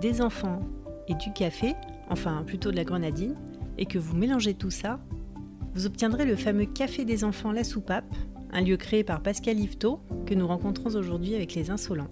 des 0.00 0.20
enfants 0.20 0.60
et 1.08 1.14
du 1.14 1.32
café, 1.32 1.74
enfin 2.10 2.42
plutôt 2.46 2.70
de 2.70 2.76
la 2.76 2.84
grenadine, 2.84 3.34
et 3.78 3.86
que 3.86 3.98
vous 3.98 4.16
mélangez 4.16 4.54
tout 4.54 4.70
ça, 4.70 5.00
vous 5.74 5.86
obtiendrez 5.86 6.24
le 6.24 6.36
fameux 6.36 6.64
Café 6.64 7.04
des 7.04 7.24
enfants 7.24 7.52
La 7.52 7.64
Soupape, 7.64 8.14
un 8.50 8.62
lieu 8.62 8.76
créé 8.76 9.04
par 9.04 9.22
Pascal 9.22 9.58
Yvetot 9.58 10.00
que 10.24 10.34
nous 10.34 10.46
rencontrons 10.46 10.94
aujourd'hui 10.94 11.34
avec 11.34 11.54
les 11.54 11.70
Insolents. 11.70 12.08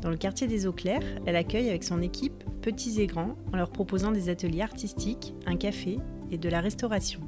Dans 0.00 0.10
le 0.10 0.16
quartier 0.16 0.46
des 0.46 0.66
Eaux 0.66 0.72
Claires, 0.72 1.02
elle 1.26 1.36
accueille 1.36 1.68
avec 1.68 1.84
son 1.84 2.00
équipe 2.02 2.44
petits 2.60 3.00
et 3.00 3.06
grands 3.06 3.36
en 3.52 3.56
leur 3.56 3.70
proposant 3.70 4.12
des 4.12 4.28
ateliers 4.28 4.62
artistiques, 4.62 5.34
un 5.46 5.56
café 5.56 5.98
et 6.30 6.38
de 6.38 6.48
la 6.48 6.60
restauration. 6.60 7.20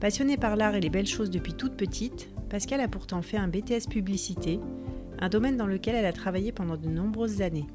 Passionnée 0.00 0.36
par 0.36 0.56
l'art 0.56 0.74
et 0.74 0.80
les 0.80 0.90
belles 0.90 1.06
choses 1.06 1.30
depuis 1.30 1.54
toute 1.54 1.76
petite, 1.76 2.28
Pascal 2.50 2.80
a 2.80 2.88
pourtant 2.88 3.22
fait 3.22 3.36
un 3.36 3.46
BTS 3.46 3.88
publicité, 3.88 4.58
un 5.20 5.28
domaine 5.28 5.56
dans 5.56 5.68
lequel 5.68 5.94
elle 5.94 6.06
a 6.06 6.12
travaillé 6.12 6.50
pendant 6.50 6.76
de 6.76 6.88
nombreuses 6.88 7.40
années. 7.40 7.68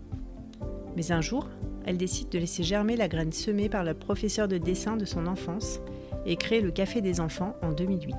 Mais 0.97 1.11
un 1.11 1.21
jour, 1.21 1.47
elle 1.85 1.97
décide 1.97 2.29
de 2.29 2.39
laisser 2.39 2.63
germer 2.63 2.95
la 2.95 3.07
graine 3.07 3.31
semée 3.31 3.69
par 3.69 3.83
le 3.83 3.93
professeur 3.93 4.47
de 4.47 4.57
dessin 4.57 4.97
de 4.97 5.05
son 5.05 5.27
enfance 5.27 5.79
et 6.25 6.37
créer 6.37 6.59
le 6.59 6.71
Café 6.71 7.01
des 7.01 7.19
enfants 7.19 7.55
en 7.61 7.71
2008. 7.71 8.15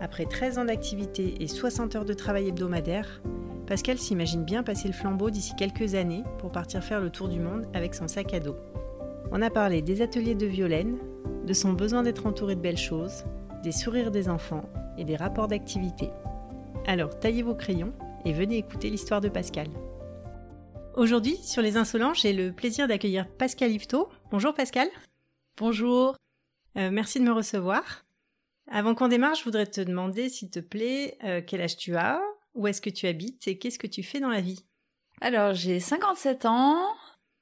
Après 0.00 0.24
13 0.24 0.56
ans 0.56 0.64
d'activité 0.64 1.34
et 1.40 1.46
60 1.46 1.96
heures 1.96 2.06
de 2.06 2.14
travail 2.14 2.48
hebdomadaire, 2.48 3.20
Pascal 3.66 3.98
s'imagine 3.98 4.42
bien 4.42 4.62
passer 4.62 4.88
le 4.88 4.94
flambeau 4.94 5.28
d'ici 5.28 5.52
quelques 5.54 5.94
années 5.94 6.24
pour 6.38 6.50
partir 6.50 6.82
faire 6.82 7.02
le 7.02 7.10
tour 7.10 7.28
du 7.28 7.38
monde 7.38 7.66
avec 7.74 7.94
son 7.94 8.08
sac 8.08 8.32
à 8.32 8.40
dos. 8.40 8.56
On 9.30 9.42
a 9.42 9.50
parlé 9.50 9.82
des 9.82 10.00
ateliers 10.00 10.34
de 10.34 10.46
Violaine, 10.46 10.96
de 11.46 11.52
son 11.52 11.74
besoin 11.74 12.02
d'être 12.02 12.26
entouré 12.26 12.54
de 12.54 12.62
belles 12.62 12.78
choses, 12.78 13.24
des 13.62 13.72
sourires 13.72 14.10
des 14.10 14.30
enfants 14.30 14.64
et 14.96 15.04
des 15.04 15.16
rapports 15.16 15.48
d'activité. 15.48 16.08
Alors 16.86 17.18
taillez 17.20 17.42
vos 17.42 17.54
crayons 17.54 17.92
et 18.24 18.32
venez 18.32 18.56
écouter 18.56 18.88
l'histoire 18.88 19.20
de 19.20 19.28
Pascal. 19.28 19.68
Aujourd'hui, 20.96 21.36
sur 21.36 21.62
Les 21.62 21.76
Insolents, 21.76 22.14
j'ai 22.14 22.32
le 22.32 22.52
plaisir 22.52 22.88
d'accueillir 22.88 23.28
Pascal 23.36 23.70
Yvetot. 23.70 24.08
Bonjour 24.32 24.52
Pascal. 24.52 24.88
Bonjour. 25.56 26.16
Euh, 26.76 26.90
merci 26.90 27.20
de 27.20 27.24
me 27.24 27.32
recevoir. 27.32 28.04
Avant 28.66 28.96
qu'on 28.96 29.06
démarre, 29.06 29.36
je 29.36 29.44
voudrais 29.44 29.66
te 29.66 29.80
demander, 29.80 30.28
s'il 30.28 30.50
te 30.50 30.58
plaît, 30.58 31.16
euh, 31.22 31.42
quel 31.46 31.60
âge 31.60 31.76
tu 31.76 31.94
as, 31.96 32.20
où 32.54 32.66
est-ce 32.66 32.80
que 32.80 32.90
tu 32.90 33.06
habites 33.06 33.46
et 33.46 33.56
qu'est-ce 33.56 33.78
que 33.78 33.86
tu 33.86 34.02
fais 34.02 34.18
dans 34.18 34.28
la 34.28 34.40
vie? 34.40 34.64
Alors, 35.20 35.54
j'ai 35.54 35.78
57 35.78 36.44
ans, 36.46 36.82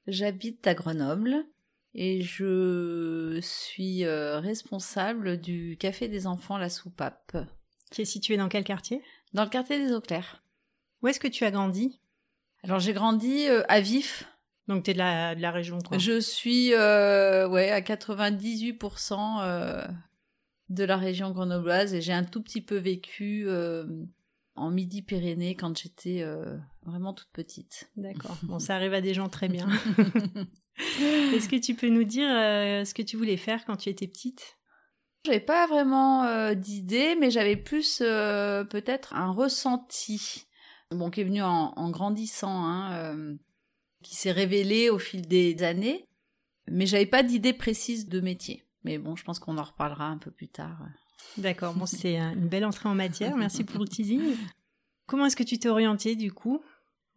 j'habite 0.06 0.66
à 0.66 0.75
Grenoble 0.75 1.47
et 1.94 2.20
je 2.20 3.38
suis 3.41 4.04
euh, 4.04 4.41
responsable 4.41 5.41
du 5.41 5.78
Café 5.80 6.09
des 6.09 6.26
enfants 6.26 6.59
La 6.59 6.69
Soupape. 6.69 7.36
Qui 7.91 8.03
est 8.03 8.06
situé 8.06 8.36
dans 8.36 8.50
quel 8.50 8.65
quartier? 8.65 9.03
Dans 9.32 9.44
le 9.44 9.50
quartier 9.50 9.78
des 9.78 9.92
Eaux 9.92 10.03
Claires. 10.03 10.42
Où 11.03 11.09
est-ce 11.09 11.20
que 11.20 11.28
tu 11.28 11.44
as 11.44 11.50
grandi? 11.50 11.98
Alors, 12.64 12.80
j'ai 12.80 12.92
grandi 12.92 13.46
à 13.69 13.80
Vif, 13.80 14.24
donc 14.69 14.84
tu 14.84 14.91
es 14.91 14.92
de 14.94 14.98
la, 14.98 15.34
de 15.34 15.41
la 15.41 15.50
région 15.50 15.78
quoi. 15.80 15.96
Je 15.98 16.20
suis 16.20 16.74
euh, 16.74 17.48
ouais, 17.48 17.70
à 17.70 17.80
98% 17.80 19.41
euh, 19.41 19.86
de 20.68 20.84
la 20.84 20.97
région 20.97 21.30
grenobloise 21.30 21.94
et 21.94 22.02
j'ai 22.02 22.12
un 22.12 22.24
tout 22.24 22.42
petit 22.42 22.60
peu 22.60 22.76
vécu 22.76 23.44
euh, 23.47 23.86
en 24.54 24.70
Midi-Pyrénées 24.70 25.54
quand 25.54 25.76
j'étais 25.78 26.20
euh, 26.20 26.58
vraiment 26.84 27.14
toute 27.14 27.30
petite. 27.32 27.91
D'accord. 27.97 28.36
Bon, 28.42 28.58
ça 28.58 28.74
arrive 28.74 28.92
à 28.92 29.00
des 29.00 29.14
gens 29.14 29.30
très 29.30 29.48
bien. 29.48 29.68
Est-ce 31.32 31.48
que 31.48 31.56
tu 31.56 31.74
peux 31.74 31.88
nous 31.88 32.04
dire 32.04 32.28
euh, 32.30 32.84
ce 32.84 32.92
que 32.92 33.02
tu 33.02 33.16
voulais 33.16 33.38
faire 33.38 33.64
quand 33.64 33.76
tu 33.76 33.88
étais 33.88 34.06
petite? 34.06 34.58
J'avais 35.24 35.41
pas 35.41 35.66
vraiment 35.66 36.24
euh, 36.24 36.54
d'idée, 36.54 37.16
mais 37.18 37.30
j'avais 37.30 37.56
plus 37.56 37.98
peut-être 37.98 39.14
un 39.14 39.32
ressenti. 39.32 40.47
Bon, 40.91 41.10
qui 41.10 41.21
est 41.21 41.25
venu 41.25 41.43
en, 41.43 41.72
en 41.76 41.91
grandissant. 41.91 42.65
Hein, 42.65 43.37
qui 44.03 44.15
s'est 44.15 44.32
révélé 44.32 44.91
au 44.91 44.99
fil 44.99 45.26
des 45.26 45.62
années, 45.62 46.06
mais 46.71 46.87
j'avais 46.87 47.06
pas 47.06 47.22
d'idée 47.22 47.53
précise 47.53 48.09
de 48.09 48.21
métier. 48.21 48.65
Mais 48.84 48.98
bon, 48.98 49.16
je 49.16 49.25
pense 49.25 49.38
qu'on 49.38 49.59
en 49.59 49.62
reparlera 49.62 50.06
un 50.06 50.19
peu 50.19 50.31
plus 50.31 50.48
tard. 50.48 50.78
D'accord, 51.37 51.75
bon, 51.75 51.87
c'est 51.87 52.16
une 52.16 52.48
belle 52.48 52.65
entrée 52.65 52.88
en 52.88 52.94
matière. 52.94 53.37
Merci 53.37 53.65
pour 53.65 53.81
le 53.81 53.88
teasing. 53.88 54.37
Comment 55.06 55.27
est-ce 55.27 55.37
que 55.37 55.43
tu 55.43 55.59
t'es 55.59 55.69
orientée 55.69 56.16
du 56.16 56.32
coup? 56.32 56.62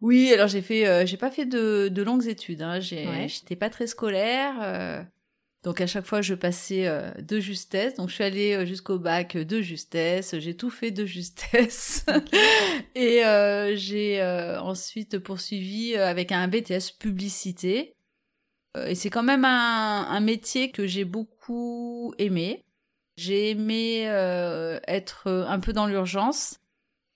Oui, 0.00 0.32
alors 0.32 0.48
j'ai 0.48 0.62
fait, 0.62 0.88
euh, 0.88 1.06
j'ai 1.06 1.16
pas 1.16 1.30
fait 1.30 1.46
de, 1.46 1.88
de 1.88 2.02
longues 2.02 2.26
études. 2.26 2.62
Hein. 2.62 2.80
J'étais 2.80 3.54
pas 3.56 3.70
très 3.70 3.86
scolaire. 3.86 5.06
Euh, 5.62 5.68
donc 5.68 5.80
à 5.80 5.86
chaque 5.86 6.06
fois, 6.06 6.22
je 6.22 6.34
passais 6.34 6.86
euh, 6.86 7.10
de 7.20 7.40
justesse. 7.40 7.94
Donc 7.94 8.08
je 8.08 8.14
suis 8.14 8.24
allée 8.24 8.54
euh, 8.54 8.66
jusqu'au 8.66 8.98
bac 8.98 9.36
de 9.36 9.60
justesse. 9.60 10.38
J'ai 10.38 10.56
tout 10.56 10.70
fait 10.70 10.90
de 10.90 11.04
justesse. 11.06 12.04
et 12.94 13.24
euh, 13.24 13.74
j'ai 13.76 14.20
euh, 14.20 14.60
ensuite 14.60 15.18
poursuivi 15.18 15.94
euh, 15.94 16.06
avec 16.06 16.32
un 16.32 16.48
BTS 16.48 16.92
publicité. 16.98 17.94
Et 18.86 18.94
c'est 18.94 19.10
quand 19.10 19.22
même 19.22 19.44
un, 19.44 20.06
un 20.08 20.20
métier 20.20 20.70
que 20.70 20.86
j'ai 20.86 21.04
beaucoup 21.04 22.14
aimé. 22.16 22.64
J'ai 23.18 23.50
aimé 23.50 24.04
être 24.88 25.28
un 25.28 25.60
peu 25.60 25.74
dans 25.74 25.86
l'urgence. 25.86 26.61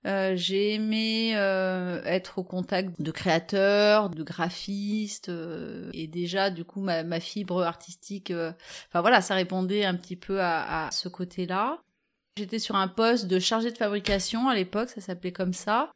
Euh, 0.07 0.35
j'ai 0.37 0.75
aimé 0.75 1.33
euh, 1.35 2.01
être 2.05 2.39
au 2.39 2.45
contact 2.45 3.01
de 3.03 3.11
créateurs, 3.11 4.09
de 4.09 4.23
graphistes, 4.23 5.31
euh, 5.31 5.91
et 5.93 6.07
déjà 6.07 6.51
du 6.51 6.65
coup 6.65 6.81
ma, 6.81 7.19
fibre 7.19 7.65
artistique, 7.65 8.33
enfin 8.33 9.01
voilà, 9.01 9.21
ça 9.21 9.35
répondait 9.35 9.85
un 9.85 9.97
petit 9.97 10.15
peu 10.15 10.41
à, 10.41 10.87
à 10.87 10.91
ce 10.93 11.09
côté-là. 11.09 11.83
J'étais 12.37 12.61
sur 12.61 12.77
un 12.77 12.87
poste 12.87 13.27
de 13.27 13.41
chargé 13.41 13.73
de 13.73 13.79
fabrication 13.79 14.49
à 14.49 14.55
l'époque, 14.55 14.91
ça 14.91 15.01
s'appelait 15.01 15.33
comme 15.33 15.55
ça. 15.55 15.91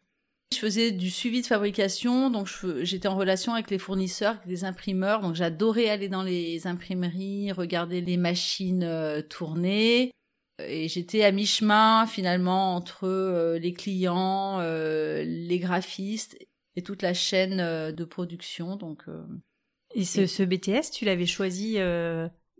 Je 0.52 0.58
faisais 0.58 0.90
du 0.90 1.10
suivi 1.10 1.42
de 1.42 1.46
fabrication, 1.46 2.30
donc 2.30 2.48
j'étais 2.80 3.06
en 3.06 3.14
relation 3.14 3.54
avec 3.54 3.70
les 3.70 3.78
fournisseurs, 3.78 4.32
avec 4.32 4.46
les 4.46 4.64
imprimeurs, 4.64 5.20
donc 5.20 5.36
j'adorais 5.36 5.88
aller 5.88 6.08
dans 6.08 6.24
les 6.24 6.66
imprimeries, 6.66 7.52
regarder 7.52 8.00
les 8.00 8.16
machines 8.16 9.22
tourner 9.28 10.10
et 10.66 10.88
j'étais 10.88 11.24
à 11.24 11.32
mi-chemin 11.32 12.06
finalement 12.06 12.74
entre 12.74 13.06
euh, 13.06 13.58
les 13.58 13.72
clients, 13.72 14.58
euh, 14.60 15.22
les 15.24 15.58
graphistes 15.58 16.36
et 16.76 16.82
toute 16.82 17.02
la 17.02 17.14
chaîne 17.14 17.60
euh, 17.60 17.92
de 17.92 18.04
production. 18.04 18.76
Donc, 18.76 19.04
et 19.94 20.04
ce, 20.04 20.26
ce 20.26 20.42
BTS, 20.42 20.90
tu 20.92 21.04
l'avais 21.04 21.26
choisi 21.26 21.78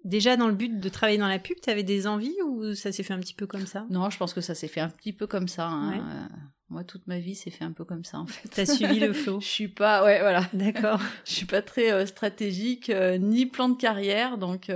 déjà 0.04 0.36
dans 0.36 0.48
le 0.48 0.54
but 0.54 0.80
de 0.80 0.88
travailler 0.88 1.18
dans 1.18 1.28
la 1.28 1.38
pub 1.38 1.58
Tu 1.62 1.70
avais 1.70 1.82
des 1.82 2.06
envies 2.06 2.36
ou 2.46 2.74
ça 2.74 2.90
s'est 2.90 3.02
fait 3.02 3.14
un 3.14 3.20
petit 3.20 3.34
peu 3.34 3.46
comme 3.46 3.66
ça? 3.66 3.86
Non, 3.90 4.10
je 4.10 4.18
pense 4.18 4.34
que 4.34 4.40
ça 4.40 4.54
s'est 4.54 4.68
fait 4.68 4.80
un 4.80 4.88
petit 4.88 5.12
peu 5.12 5.26
comme 5.26 5.48
ça. 5.48 5.66
Hein. 5.68 5.92
Ouais. 5.92 6.36
moi, 6.68 6.84
toute 6.84 7.06
ma 7.06 7.18
vie, 7.18 7.34
c'est 7.34 7.50
fait 7.50 7.64
un 7.64 7.72
peu 7.72 7.84
comme 7.84 8.04
ça 8.04 8.18
en 8.18 8.26
fait. 8.26 8.48
T'as 8.48 8.66
suivi 8.66 8.98
le 8.98 9.12
flow 9.12 9.40
Je 9.40 9.46
suis 9.46 9.68
pas, 9.68 10.04
ouais, 10.04 10.20
voilà. 10.20 10.48
D'accord. 10.52 11.00
Je 11.24 11.32
suis 11.32 11.46
pas 11.46 11.62
très 11.62 12.06
stratégique 12.06 12.90
ni 13.20 13.46
plan 13.46 13.68
de 13.68 13.76
carrière, 13.76 14.38
donc. 14.38 14.70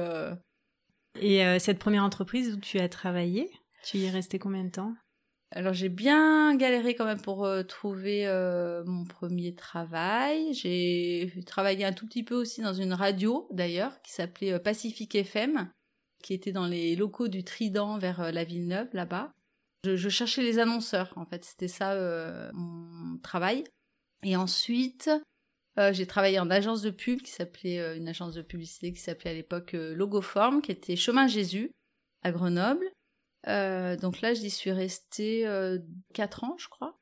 Et 1.20 1.44
euh, 1.44 1.58
cette 1.58 1.78
première 1.78 2.04
entreprise 2.04 2.54
où 2.54 2.56
tu 2.58 2.78
as 2.78 2.88
travaillé, 2.88 3.50
tu 3.84 3.98
y 3.98 4.04
es 4.04 4.10
resté 4.10 4.38
combien 4.38 4.64
de 4.64 4.70
temps? 4.70 4.94
Alors 5.56 5.72
j'ai 5.72 5.88
bien 5.88 6.56
galéré 6.56 6.96
quand 6.96 7.04
même 7.04 7.20
pour 7.20 7.44
euh, 7.44 7.62
trouver 7.62 8.26
euh, 8.26 8.82
mon 8.86 9.04
premier 9.04 9.54
travail. 9.54 10.52
J'ai 10.52 11.32
travaillé 11.46 11.84
un 11.84 11.92
tout 11.92 12.06
petit 12.06 12.24
peu 12.24 12.34
aussi 12.34 12.60
dans 12.60 12.74
une 12.74 12.92
radio 12.92 13.46
d'ailleurs 13.52 14.02
qui 14.02 14.12
s'appelait 14.12 14.54
euh, 14.54 14.58
Pacific 14.58 15.14
FM, 15.14 15.70
qui 16.24 16.34
était 16.34 16.50
dans 16.50 16.66
les 16.66 16.96
locaux 16.96 17.28
du 17.28 17.44
Trident 17.44 17.98
vers 17.98 18.32
la 18.32 18.42
Villeneuve 18.42 18.88
là-bas. 18.94 19.30
Je, 19.84 20.08
cherchais 20.08 20.42
les 20.42 20.58
annonceurs 20.58 21.12
en 21.14 21.24
fait, 21.24 21.44
c'était 21.44 21.68
ça 21.68 21.94
mon 22.52 23.18
travail. 23.18 23.62
Et 24.24 24.34
ensuite 24.34 25.10
j'ai 25.76 26.06
travaillé 26.06 26.38
en 26.38 26.50
agence 26.50 26.82
de 26.82 26.90
pub 26.90 27.22
qui 27.22 27.30
s'appelait 27.30 27.96
une 27.96 28.08
agence 28.08 28.34
de 28.34 28.42
publicité 28.42 28.92
qui 28.92 29.00
s'appelait 29.00 29.30
à 29.30 29.34
l'époque 29.34 29.72
Logoform, 29.72 30.62
qui 30.62 30.70
était 30.70 30.96
Chemin 30.96 31.26
Jésus 31.26 31.70
à 32.22 32.32
Grenoble. 32.32 32.86
donc 33.46 34.20
là, 34.20 34.34
j'y 34.34 34.50
suis 34.50 34.72
restée 34.72 35.46
4 36.12 36.44
ans, 36.44 36.56
je 36.58 36.68
crois. 36.68 36.98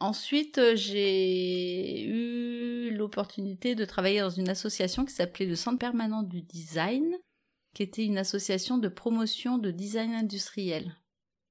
Ensuite, 0.00 0.60
j'ai 0.74 2.02
eu 2.04 2.90
l'opportunité 2.92 3.74
de 3.74 3.84
travailler 3.84 4.20
dans 4.20 4.30
une 4.30 4.48
association 4.48 5.04
qui 5.04 5.14
s'appelait 5.14 5.46
le 5.46 5.54
Centre 5.54 5.78
permanent 5.78 6.24
du 6.24 6.42
design, 6.42 7.16
qui 7.74 7.84
était 7.84 8.04
une 8.04 8.18
association 8.18 8.78
de 8.78 8.88
promotion 8.88 9.58
de 9.58 9.70
design 9.70 10.12
industriel. 10.12 10.96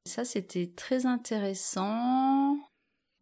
Ça, 0.06 0.26
c'était 0.26 0.72
très 0.76 1.06
intéressant. 1.06 2.58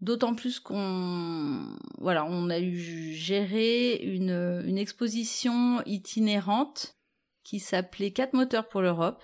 D'autant 0.01 0.33
plus 0.33 0.61
qu'on 0.61 1.75
voilà, 1.97 2.25
on 2.25 2.49
a 2.49 2.59
eu 2.59 2.77
géré 2.77 3.95
une, 3.95 4.77
exposition 4.77 5.81
itinérante 5.85 6.95
qui 7.43 7.59
s'appelait 7.59 8.11
Quatre 8.11 8.33
moteurs 8.33 8.69
pour 8.69 8.81
l'Europe 8.81 9.21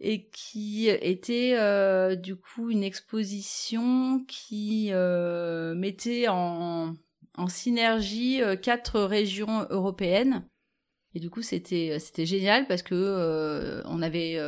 et 0.00 0.28
qui 0.28 0.88
était 0.88 1.54
euh, 1.56 2.14
du 2.14 2.36
coup 2.36 2.70
une 2.70 2.82
exposition 2.82 4.22
qui 4.28 4.88
euh, 4.92 5.74
mettait 5.74 6.26
en, 6.28 6.94
synergie 7.48 8.42
euh, 8.42 8.56
quatre 8.56 9.00
régions 9.00 9.66
européennes. 9.70 10.44
Et 11.14 11.20
du 11.20 11.30
coup, 11.30 11.42
c'était 11.42 11.98
c'était 11.98 12.26
génial 12.26 12.66
parce 12.66 12.82
que 12.82 13.82
on 13.84 14.00
avait 14.00 14.38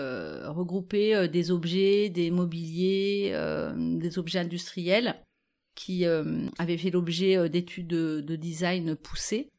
regroupé 0.47 1.29
des 1.29 1.51
objets, 1.51 2.09
des 2.09 2.31
mobiliers, 2.31 3.37
des 3.77 4.19
objets 4.19 4.39
industriels 4.39 5.24
qui 5.75 6.05
avaient 6.07 6.79
fait 6.79 6.91
l'objet 6.91 7.49
d'études 7.49 7.89
de, 7.89 8.37
design 8.37 8.95
poussées. 8.97 9.51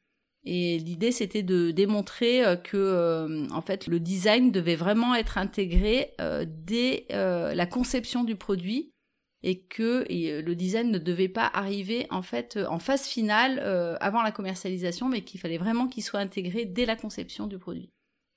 Et 0.48 0.78
l'idée, 0.78 1.12
c'était 1.12 1.44
de 1.44 1.72
démontrer 1.72 2.44
que, 2.64 3.52
en 3.52 3.62
fait, 3.62 3.88
le 3.88 4.00
design 4.00 4.52
devait 4.52 4.76
vraiment 4.76 5.16
être 5.16 5.38
intégré 5.38 6.12
dès 6.46 7.06
la 7.10 7.66
conception 7.66 8.24
du 8.24 8.36
produit 8.36 8.92
et 9.46 9.60
que 9.60 10.06
euh, 10.12 10.42
le 10.42 10.56
design 10.56 10.92
ne 10.92 10.98
devait 10.98 11.30
pas 11.30 11.46
arriver 11.46 12.08
en 12.10 12.24
fait 12.24 12.58
euh, 12.58 12.66
en 12.66 12.80
phase 12.80 13.06
finale 13.06 13.60
euh, 13.60 13.96
avant 14.02 14.24
la 14.24 14.32
commercialisation, 14.32 15.08
mais 15.08 15.24
qu'il 15.24 15.40
fallait 15.40 15.60
vraiment 15.60 15.88
qu'il 15.88 16.04
soit 16.04 16.20
intégré 16.20 16.66
dès 16.66 16.86
la 16.86 16.96
conception 16.96 17.46
du 17.46 17.60
produit. 17.60 17.92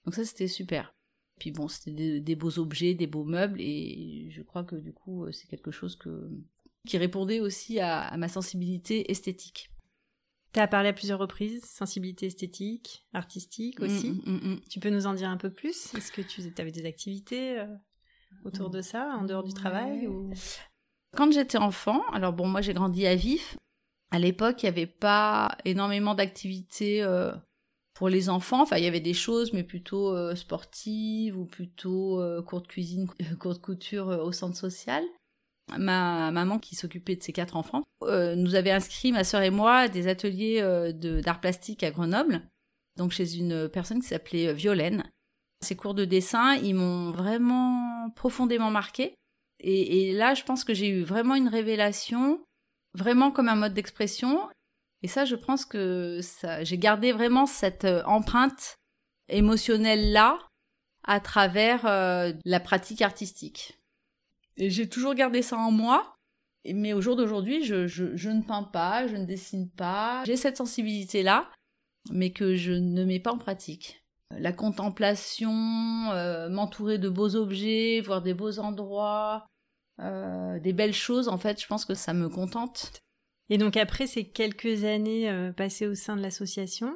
Donc 0.05 0.15
ça 0.15 0.25
c'était 0.27 0.49
super. 0.49 0.95
Puis 1.41 1.51
bon, 1.51 1.67
c'était 1.67 2.21
des, 2.21 2.37
beaux 2.37 2.59
objets, 2.59 2.93
des 2.93 3.07
beaux 3.07 3.25
meubles, 3.25 3.61
et 3.61 4.29
je 4.31 4.43
crois 4.43 4.65
que 4.65 4.77
du 4.77 4.93
coup 4.93 5.25
c'est 5.33 5.49
quelque 5.49 5.71
chose 5.71 5.97
que 5.97 6.31
qui 6.87 6.99
répondait 6.99 7.41
aussi 7.41 7.81
à, 7.81 8.17
ma 8.17 8.29
sensibilité 8.29 9.11
esthétique. 9.11 9.71
Tu 10.53 10.61
as 10.61 10.69
parlé 10.69 10.89
à 10.89 10.93
plusieurs 10.93 11.19
reprises, 11.19 11.65
sensibilité 11.65 12.27
esthétique, 12.27 13.07
artistique 13.13 13.81
aussi. 13.81 14.11
Mm, 14.11 14.23
mm, 14.25 14.53
mm, 14.53 14.61
tu 14.71 14.81
peux 14.81 14.91
nous 14.91 15.07
en 15.07 15.15
dire 15.15 15.29
un 15.29 15.37
peu 15.37 15.51
plus? 15.51 15.95
Est-ce 15.95 16.11
que 16.11 16.23
tu 16.23 16.43
avais 16.59 16.73
des 16.73 16.87
activités 16.87 17.63
autour 18.45 18.71
de 18.71 18.81
ça, 18.81 19.17
en 19.19 19.25
dehors 19.25 19.45
du 19.45 19.53
travail 19.53 20.07
ou... 20.07 20.31
Quand 21.17 21.33
j'étais 21.33 21.59
enfant, 21.59 22.03
alors 22.13 22.33
bon, 22.33 22.47
moi 22.47 22.61
j'ai 22.61 22.75
grandi 22.75 23.07
à 23.07 23.15
Vif. 23.15 23.57
À 24.11 24.19
l'époque, 24.19 24.63
il 24.63 24.67
n'y 24.67 24.71
avait 24.71 24.87
pas 24.87 25.57
énormément 25.65 26.15
d'activités 26.15 27.03
euh, 27.03 27.33
pour 27.95 28.09
les 28.09 28.29
enfants. 28.29 28.63
Enfin, 28.63 28.77
il 28.77 28.85
y 28.85 28.87
avait 28.87 29.01
des 29.01 29.15
choses, 29.15 29.53
mais 29.53 29.65
plutôt 29.65 30.15
euh, 30.15 30.35
sportives 30.35 31.37
ou 31.37 31.45
plutôt 31.45 32.21
euh, 32.21 32.43
courte 32.43 32.67
cuisine, 32.69 33.09
courte 33.39 33.61
couture 33.61 34.09
au 34.09 34.33
centre 34.33 34.57
social. 34.57 35.05
Ma 35.77 36.31
maman, 36.31 36.59
qui 36.59 36.75
s'occupait 36.77 37.17
de 37.17 37.23
ses 37.23 37.33
quatre 37.33 37.57
enfants, 37.57 37.83
nous 38.03 38.55
avait 38.55 38.71
inscrit, 38.71 39.13
ma 39.13 39.25
sœur 39.25 39.43
et 39.43 39.51
moi, 39.51 39.89
des 39.89 40.09
ateliers 40.09 40.63
d'art 41.23 41.41
plastique 41.41 41.83
à 41.83 41.91
Grenoble, 41.91 42.41
donc 42.97 43.13
chez 43.13 43.37
une 43.37 43.69
personne 43.69 44.01
qui 44.01 44.09
s'appelait 44.09 44.53
Violaine. 44.55 45.05
Ces 45.61 45.77
cours 45.77 45.95
de 45.95 46.05
dessin, 46.05 46.55
ils 46.55 46.75
m'ont 46.75 47.11
vraiment 47.11 48.11
profondément 48.15 48.71
marqué. 48.71 49.15
Et, 49.61 50.13
là, 50.13 50.35
je 50.35 50.45
pense 50.45 50.65
que 50.65 50.75
j'ai 50.75 50.89
eu 50.89 51.03
vraiment 51.03 51.35
une 51.35 51.49
révélation, 51.49 52.41
vraiment 52.95 53.31
comme 53.31 53.49
un 53.49 53.57
mode 53.57 53.75
d'expression. 53.75 54.49
Et 55.03 55.09
ça, 55.09 55.25
je 55.25 55.35
pense 55.35 55.65
que 55.65 56.21
j'ai 56.63 56.79
gardé 56.79 57.13
vraiment 57.13 57.47
cette 57.47 57.85
euh, 57.85 58.03
empreinte 58.05 58.77
émotionnelle 59.29 60.13
là 60.13 60.39
à 61.05 61.21
travers 61.21 61.87
euh, 61.87 62.33
la 62.45 62.61
pratique 62.61 63.03
artistique. 63.03 63.78
Et 64.59 64.71
j'ai 64.71 64.89
toujours 64.89 65.15
gardé 65.15 65.43
ça 65.43 65.57
en 65.57 65.71
moi. 65.71 66.15
Mais 66.71 66.93
au 66.93 67.01
jour 67.01 67.17
d'aujourd'hui, 67.17 67.65
je, 67.65 67.87
je, 67.87 68.29
ne 68.29 68.43
peins 68.43 68.65
pas, 68.65 69.07
je 69.07 69.17
ne 69.17 69.25
dessine 69.25 69.71
pas. 69.71 70.25
J'ai 70.27 70.37
cette 70.37 70.57
sensibilité-là, 70.57 71.51
mais 72.11 72.31
que 72.31 72.57
je 72.57 72.73
ne 72.73 73.05
mets 73.05 73.21
pas 73.21 73.33
en 73.33 73.39
pratique. 73.39 74.05
La 74.39 74.53
contemplation, 74.53 76.11
euh, 76.11 76.51
m'entourer 76.51 76.99
de 76.99 77.09
beaux 77.09 77.37
objets, 77.37 78.03
voir 78.05 78.21
des 78.21 78.35
beaux 78.35 78.59
endroits, 78.59 79.47
euh, 80.01 80.59
des 80.59 80.75
belles 80.75 80.93
choses, 80.93 81.29
en 81.29 81.39
fait, 81.39 81.63
je 81.63 81.67
pense 81.67 81.87
que 81.87 81.95
ça 81.95 82.13
me 82.13 82.29
contente. 82.29 83.01
Et 83.51 83.57
donc 83.57 83.77
après 83.77 84.07
ces 84.07 84.29
quelques 84.29 84.85
années 84.85 85.31
euh, 85.31 85.53
passées 85.53 85.87
au 85.87 85.95
sein 85.95 86.17
de 86.17 86.21
l'association? 86.23 86.95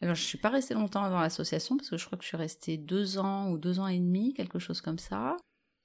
Alors 0.00 0.14
je 0.14 0.22
suis 0.22 0.38
pas 0.38 0.48
restée 0.48 0.74
longtemps 0.74 1.08
dans 1.10 1.20
l'association 1.20 1.76
parce 1.76 1.90
que 1.90 1.96
je 1.96 2.06
crois 2.06 2.16
que 2.16 2.24
je 2.24 2.28
suis 2.28 2.36
restée 2.36 2.78
deux 2.78 3.18
ans 3.18 3.50
ou 3.50 3.58
deux 3.58 3.80
ans 3.80 3.88
et 3.88 3.98
demi, 3.98 4.32
quelque 4.34 4.58
chose 4.58 4.80
comme 4.80 4.98
ça. 4.98 5.36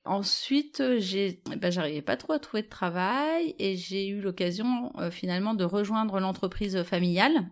Ensuite, 0.05 0.83
j'ai, 0.99 1.41
eh 1.51 1.55
ben, 1.55 1.71
j'arrivais 1.71 2.01
pas 2.01 2.17
trop 2.17 2.33
à 2.33 2.39
trouver 2.39 2.63
de 2.63 2.69
travail 2.69 3.55
et 3.57 3.75
j'ai 3.75 4.07
eu 4.07 4.21
l'occasion 4.21 4.91
euh, 4.99 5.09
finalement 5.09 5.53
de 5.53 5.63
rejoindre 5.63 6.19
l'entreprise 6.19 6.83
familiale, 6.83 7.49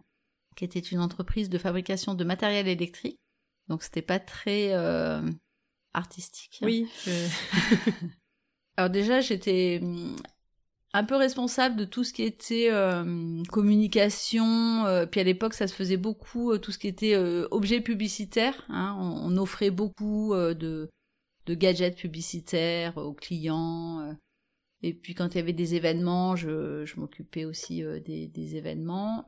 qui 0.56 0.64
était 0.64 0.80
une 0.80 1.00
entreprise 1.00 1.50
de 1.50 1.58
fabrication 1.58 2.14
de 2.14 2.24
matériel 2.24 2.68
électrique. 2.68 3.20
Donc 3.70 3.82
c'était 3.82 4.02
pas 4.02 4.20
très 4.20 4.74
artistique. 5.94 6.60
Oui. 6.62 6.88
Alors 8.78 8.90
déjà, 8.90 9.22
j'étais 9.22 9.80
hum, 9.82 10.16
un 10.94 11.04
peu 11.04 11.16
responsable 11.16 11.76
de 11.76 11.86
tout 11.86 12.04
ce 12.04 12.14
qui 12.14 12.24
était 12.24 12.70
euh, 12.72 13.42
communication. 13.52 14.86
Euh, 14.86 15.06
puis 15.06 15.20
à 15.20 15.24
l'époque, 15.24 15.54
ça 15.54 15.68
se 15.68 15.74
faisait 15.74 15.98
beaucoup, 15.98 16.52
euh, 16.52 16.60
tout 16.60 16.72
ce 16.72 16.78
qui 16.78 16.88
était 16.88 17.16
objet 17.52 17.82
publicitaire. 17.82 18.66
Hein. 18.70 18.96
on, 19.00 19.36
offrait 19.38 19.72
beaucoup 19.72 20.34
de, 20.36 20.90
de, 21.46 21.56
gadgets 21.56 21.98
publicitaires 21.98 22.98
aux 22.98 23.14
clients. 23.14 24.16
et 24.82 24.94
puis 24.94 25.14
quand 25.16 25.36
il 25.36 25.38
y 25.38 25.42
avait 25.42 25.54
des 25.54 25.76
événements, 25.76 26.36
je, 26.36 26.86
je 26.86 27.00
m'occupais 27.00 27.46
aussi 27.46 27.84
des, 28.06 28.28
des, 28.28 28.56
événements. 28.56 29.28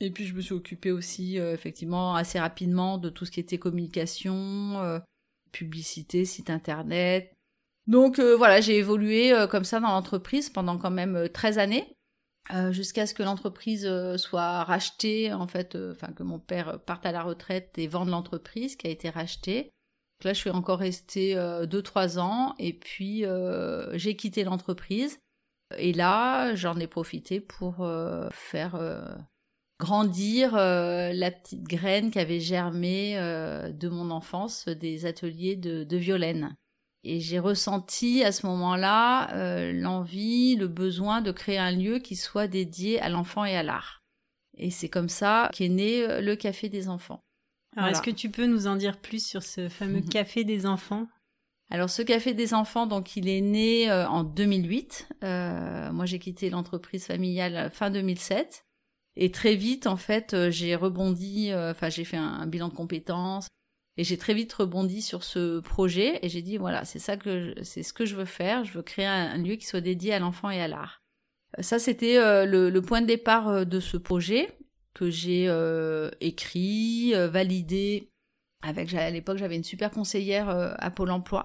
Et 0.00 0.10
puis 0.10 0.26
je 0.26 0.34
me 0.34 0.40
suis 0.40 0.54
occupée 0.54 0.92
aussi, 0.92 1.36
effectivement, 1.36 2.14
assez 2.14 2.38
rapidement 2.38 2.98
de 2.98 3.10
tout 3.10 3.24
ce 3.24 3.30
qui 3.30 3.40
était 3.40 3.58
communication, 3.58 5.00
publicité, 5.52 6.24
site 6.24 6.50
internet, 6.50 7.32
donc 7.86 8.18
euh, 8.18 8.36
voilà, 8.36 8.60
j'ai 8.60 8.78
évolué 8.78 9.32
euh, 9.32 9.46
comme 9.46 9.64
ça 9.64 9.80
dans 9.80 9.88
l'entreprise 9.88 10.50
pendant 10.50 10.78
quand 10.78 10.90
même 10.90 11.28
13 11.28 11.58
euh, 11.58 11.60
années. 11.60 11.96
jusqu'à 12.70 13.06
ce 13.06 13.14
que 13.14 13.22
l'entreprise 13.22 13.88
soit 14.16 14.64
rachetée, 14.64 15.32
en 15.32 15.46
fait, 15.46 15.76
enfin 15.76 16.12
que 16.12 16.22
mon 16.22 16.38
père 16.38 16.80
parte 16.80 17.06
à 17.06 17.12
la 17.12 17.22
retraite 17.22 17.72
et 17.78 17.86
vende 17.86 18.08
l'entreprise 18.08 18.76
qui 18.76 18.86
a 18.86 18.90
été 18.90 19.10
rachetée. 19.10 19.70
Donc 20.22 20.28
là, 20.28 20.34
je 20.34 20.38
suis 20.38 20.50
encore 20.50 20.78
restée 20.78 21.34
2-3 21.34 22.20
ans 22.20 22.54
et 22.60 22.72
puis 22.72 23.24
j'ai 23.94 24.14
quitté 24.14 24.44
l'entreprise. 24.44 25.18
Et 25.76 25.92
là, 25.92 26.54
j'en 26.54 26.78
ai 26.78 26.86
profité 26.86 27.40
pour 27.40 27.84
faire 28.30 28.78
grandir 29.80 30.52
la 30.54 31.30
petite 31.32 31.64
graine 31.64 32.12
qui 32.12 32.20
avait 32.20 32.38
germé 32.38 33.16
de 33.16 33.88
mon 33.88 34.12
enfance 34.12 34.68
des 34.68 35.06
ateliers 35.06 35.56
de, 35.56 35.82
de 35.82 35.96
Violaine. 35.96 36.54
Et 37.04 37.20
j'ai 37.20 37.38
ressenti 37.38 38.22
à 38.22 38.30
ce 38.30 38.46
moment-là 38.46 39.34
euh, 39.34 39.72
l'envie, 39.72 40.54
le 40.54 40.68
besoin 40.68 41.20
de 41.20 41.32
créer 41.32 41.58
un 41.58 41.72
lieu 41.72 41.98
qui 41.98 42.14
soit 42.14 42.46
dédié 42.46 43.00
à 43.00 43.08
l'enfant 43.08 43.44
et 43.44 43.56
à 43.56 43.62
l'art. 43.62 44.02
Et 44.56 44.70
c'est 44.70 44.88
comme 44.88 45.08
ça 45.08 45.50
qu'est 45.52 45.68
né 45.68 46.04
euh, 46.04 46.20
le 46.20 46.36
Café 46.36 46.68
des 46.68 46.88
enfants. 46.88 47.24
Alors, 47.76 47.90
est-ce 47.90 48.02
que 48.02 48.10
tu 48.10 48.30
peux 48.30 48.46
nous 48.46 48.66
en 48.66 48.76
dire 48.76 48.98
plus 48.98 49.24
sur 49.24 49.42
ce 49.42 49.68
fameux 49.68 50.00
mhm. 50.00 50.08
Café 50.08 50.44
des 50.44 50.66
enfants? 50.66 51.08
Alors 51.70 51.88
ce 51.88 52.02
café 52.02 52.34
des 52.34 52.52
enfants, 52.52 52.86
donc 52.86 53.16
il 53.16 53.30
est 53.30 53.40
né 53.40 53.90
euh, 53.90 54.06
en 54.06 54.24
2008. 54.24 55.08
moi 55.22 56.04
j'ai 56.04 56.18
quitté 56.18 56.50
l'entreprise 56.50 57.06
familiale 57.06 57.70
fin 57.72 57.88
2007 57.88 58.66
et 59.16 59.30
très 59.30 59.54
vite 59.54 59.86
en 59.86 59.96
fait 59.96 60.50
j'ai 60.50 60.76
rebondi. 60.76 61.50
Enfin 61.54 61.88
j'ai 61.88 62.04
fait 62.04 62.18
un, 62.18 62.46
bilan 62.46 62.68
de 62.68 62.74
compétences. 62.74 63.48
Et 63.98 64.04
j'ai 64.04 64.16
très 64.16 64.34
vite 64.34 64.52
rebondi 64.52 65.02
sur 65.02 65.22
ce 65.22 65.60
projet 65.60 66.18
et 66.22 66.28
j'ai 66.28 66.40
dit 66.40 66.56
voilà, 66.56 66.84
c'est 66.84 66.98
ça 66.98 67.16
que 67.16 67.54
c'est 67.62 67.82
ce 67.82 67.92
que 67.92 68.06
je 68.06 68.16
veux 68.16 68.24
faire, 68.24 68.64
je 68.64 68.72
veux 68.72 68.82
créer 68.82 69.06
un, 69.06 69.36
lieu 69.36 69.56
qui 69.56 69.66
soit 69.66 69.82
dédié 69.82 70.14
à 70.14 70.18
l'enfant 70.18 70.48
et 70.50 70.62
à 70.62 70.68
l'art. 70.68 71.02
Euh, 71.58 71.62
ça 71.62 71.78
c'était 71.78 72.16
euh, 72.16 72.46
le, 72.46 72.80
point 72.80 73.02
de 73.02 73.06
départ 73.06 73.48
euh, 73.48 73.64
de 73.64 73.80
ce 73.80 73.98
projet 73.98 74.56
que 74.94 75.10
j'ai 75.10 75.48
écrit, 76.20 77.12
validé 77.14 78.08
avec 78.62 78.92
à 78.94 79.10
l'époque 79.10 79.38
j'avais 79.38 79.56
une 79.56 79.64
super 79.64 79.90
conseillère 79.90 80.48
à 80.50 80.90
Pôle 80.90 81.10
emploi. 81.10 81.44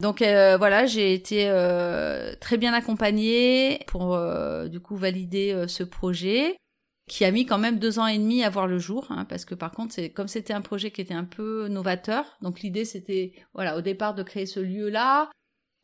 Donc 0.00 0.20
voilà, 0.20 0.86
j'ai 0.86 1.14
été 1.14 1.46
très 2.40 2.56
bien 2.56 2.72
accompagnée 2.72 3.80
pour 3.86 4.18
du 4.68 4.80
coup 4.80 4.96
valider 4.96 5.64
ce 5.68 5.82
projet. 5.82 6.56
qui 7.08 7.24
a 7.24 7.30
mis 7.32 7.46
quand 7.46 7.58
même 7.58 7.78
deux 7.78 7.98
ans 7.98 8.06
et 8.06 8.18
demi 8.18 8.44
à 8.44 8.50
voir 8.50 8.66
le 8.68 8.78
jour, 8.78 9.06
hein, 9.10 9.24
parce 9.24 9.44
que 9.44 9.54
par 9.54 9.72
contre, 9.72 9.94
c'est 9.94 10.10
comme 10.10 10.28
c'était 10.28 10.52
un 10.52 10.60
projet 10.60 10.90
qui 10.90 11.00
était 11.00 11.14
un 11.14 11.24
peu 11.24 11.66
novateur, 11.68 12.36
donc 12.42 12.60
l'idée 12.60 12.84
c'était, 12.84 13.32
voilà, 13.54 13.76
au 13.76 13.80
départ 13.80 14.14
de 14.14 14.22
créer 14.22 14.46
ce 14.46 14.60
lieu-là, 14.60 15.30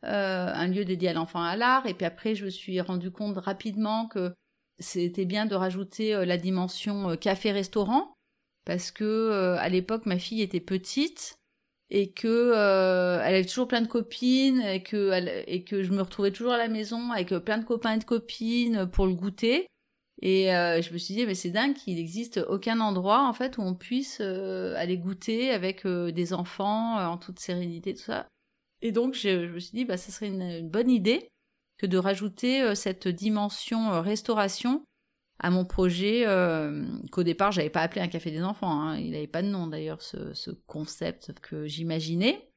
euh, 0.05 0.51
un 0.53 0.67
lieu 0.67 0.85
dédié 0.85 1.09
à 1.09 1.13
l'enfant 1.13 1.41
à 1.41 1.55
l'art, 1.57 1.85
et 1.87 1.93
puis 1.93 2.05
après 2.05 2.35
je 2.35 2.45
me 2.45 2.49
suis 2.49 2.79
rendu 2.79 3.11
compte 3.11 3.37
rapidement 3.37 4.07
que 4.07 4.33
c'était 4.79 5.25
bien 5.25 5.45
de 5.45 5.55
rajouter 5.55 6.13
euh, 6.13 6.25
la 6.25 6.37
dimension 6.37 7.11
euh, 7.11 7.15
café-restaurant, 7.15 8.13
parce 8.65 8.91
que 8.91 9.55
à 9.59 9.69
l'époque 9.69 10.05
ma 10.05 10.17
fille 10.17 10.41
était 10.41 10.59
petite 10.59 11.37
et 11.91 12.11
que 12.11 12.51
elle 12.51 13.35
avait 13.35 13.45
toujours 13.45 13.67
plein 13.67 13.81
de 13.81 13.87
copines 13.87 14.61
et 14.61 14.81
que 14.81 15.11
et 15.47 15.63
que 15.63 15.83
je 15.83 15.91
me 15.91 16.01
retrouvais 16.01 16.31
toujours 16.31 16.53
à 16.53 16.57
la 16.57 16.67
maison 16.67 17.11
avec 17.11 17.29
plein 17.45 17.59
de 17.59 17.63
copains 17.63 17.93
et 17.93 17.99
de 17.99 18.03
copines 18.05 18.87
pour 18.87 19.05
le 19.05 19.13
goûter 19.13 19.67
et 20.21 20.53
euh, 20.53 20.81
je 20.81 20.93
me 20.93 20.97
suis 20.97 21.13
dit, 21.13 21.25
mais 21.25 21.35
c'est 21.35 21.49
dingue 21.49 21.73
qu'il 21.73 21.95
n'existe 21.95 22.39
aucun 22.47 22.79
endroit 22.79 23.27
en 23.27 23.33
fait 23.33 23.57
où 23.57 23.61
on 23.61 23.75
puisse 23.75 24.19
euh, 24.21 24.73
aller 24.77 24.97
goûter 24.97 25.51
avec 25.51 25.85
euh, 25.85 26.11
des 26.11 26.33
enfants 26.33 26.97
en 26.97 27.17
toute 27.17 27.39
sérénité, 27.39 27.93
tout 27.93 28.03
ça. 28.03 28.27
Et 28.81 28.91
donc 28.91 29.13
je, 29.13 29.47
me 29.47 29.59
suis 29.59 29.77
dit, 29.77 29.85
bah, 29.85 29.97
ça 29.97 30.11
serait 30.11 30.27
une, 30.27 30.69
bonne 30.69 30.89
idée 30.89 31.27
que 31.77 31.85
de 31.85 31.97
rajouter 31.97 32.73
cette 32.75 33.07
dimension 33.07 34.01
restauration 34.01 34.85
à 35.39 35.49
mon 35.49 35.65
projet 35.65 36.25
qu'au 37.11 37.23
départ 37.23 37.51
j'avais 37.51 37.69
pas 37.69 37.81
appelé 37.81 38.01
un 38.01 38.07
café 38.07 38.31
des 38.31 38.41
enfants. 38.41 38.81
Hein. 38.81 38.97
Il 38.97 39.11
n'avait 39.11 39.27
pas 39.27 39.41
de 39.41 39.47
nom 39.49 39.67
d'ailleurs 39.67 40.01
ce, 40.01 40.33
ce, 40.33 40.51
concept 40.67 41.33
que 41.41 41.67
j'imaginais. 41.67 42.49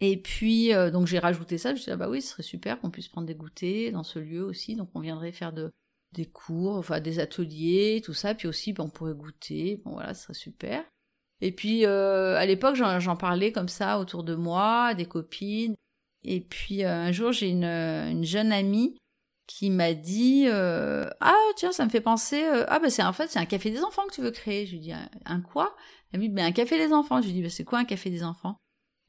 Et 0.00 0.20
puis 0.20 0.70
donc 0.92 1.06
j'ai 1.06 1.18
rajouté 1.18 1.56
ça. 1.56 1.70
Je 1.70 1.74
me 1.74 1.76
suis 1.78 1.86
dit, 1.86 1.92
ah, 1.92 1.96
bah 1.96 2.10
oui, 2.10 2.20
ce 2.20 2.32
serait 2.32 2.42
super 2.42 2.78
qu'on 2.80 2.90
puisse 2.90 3.08
prendre 3.08 3.26
des 3.26 3.34
goûters 3.34 3.92
dans 3.92 4.04
ce 4.04 4.18
lieu 4.18 4.44
aussi. 4.44 4.76
Donc 4.76 4.90
on 4.94 5.00
viendrait 5.00 5.32
faire 5.32 5.52
de 5.52 5.72
des 6.12 6.26
cours, 6.26 6.76
enfin 6.76 7.00
des 7.00 7.18
ateliers, 7.18 8.00
tout 8.04 8.14
ça, 8.14 8.34
puis 8.34 8.48
aussi 8.48 8.72
ben, 8.72 8.84
on 8.84 8.88
pourrait 8.88 9.14
goûter, 9.14 9.80
bon 9.84 9.92
voilà, 9.92 10.14
ce 10.14 10.24
serait 10.24 10.34
super. 10.34 10.84
Et 11.40 11.52
puis 11.52 11.84
euh, 11.86 12.36
à 12.36 12.46
l'époque 12.46 12.76
j'en 12.76 13.16
parlais 13.16 13.52
comme 13.52 13.68
ça 13.68 13.98
autour 13.98 14.24
de 14.24 14.34
moi, 14.34 14.94
des 14.94 15.06
copines. 15.06 15.74
Et 16.24 16.40
puis 16.40 16.84
euh, 16.84 16.92
un 16.92 17.12
jour 17.12 17.32
j'ai 17.32 17.48
une, 17.48 17.64
une, 17.64 18.24
jeune 18.24 18.52
amie 18.52 18.98
qui 19.46 19.70
m'a 19.70 19.94
dit 19.94 20.44
euh, 20.46 21.08
ah 21.20 21.36
tiens 21.56 21.72
ça 21.72 21.84
me 21.84 21.90
fait 21.90 22.00
penser 22.00 22.44
ah 22.68 22.78
ben 22.80 22.90
c'est 22.90 23.02
en 23.02 23.12
fait 23.12 23.28
c'est 23.28 23.38
un 23.38 23.46
café 23.46 23.70
des 23.70 23.82
enfants 23.82 24.06
que 24.08 24.14
tu 24.14 24.20
veux 24.20 24.30
créer. 24.30 24.66
Je 24.66 24.72
lui 24.72 24.80
dis 24.80 24.92
un, 24.92 25.40
quoi? 25.40 25.76
Elle 26.12 26.20
me 26.20 26.26
dit 26.26 26.32
ben 26.32 26.46
un 26.46 26.52
café 26.52 26.76
des 26.78 26.92
enfants. 26.92 27.20
Je 27.20 27.26
lui 27.26 27.34
dis 27.34 27.42
ben, 27.42 27.50
c'est 27.50 27.64
quoi 27.64 27.78
un 27.78 27.84
café 27.84 28.10
des 28.10 28.24
enfants? 28.24 28.56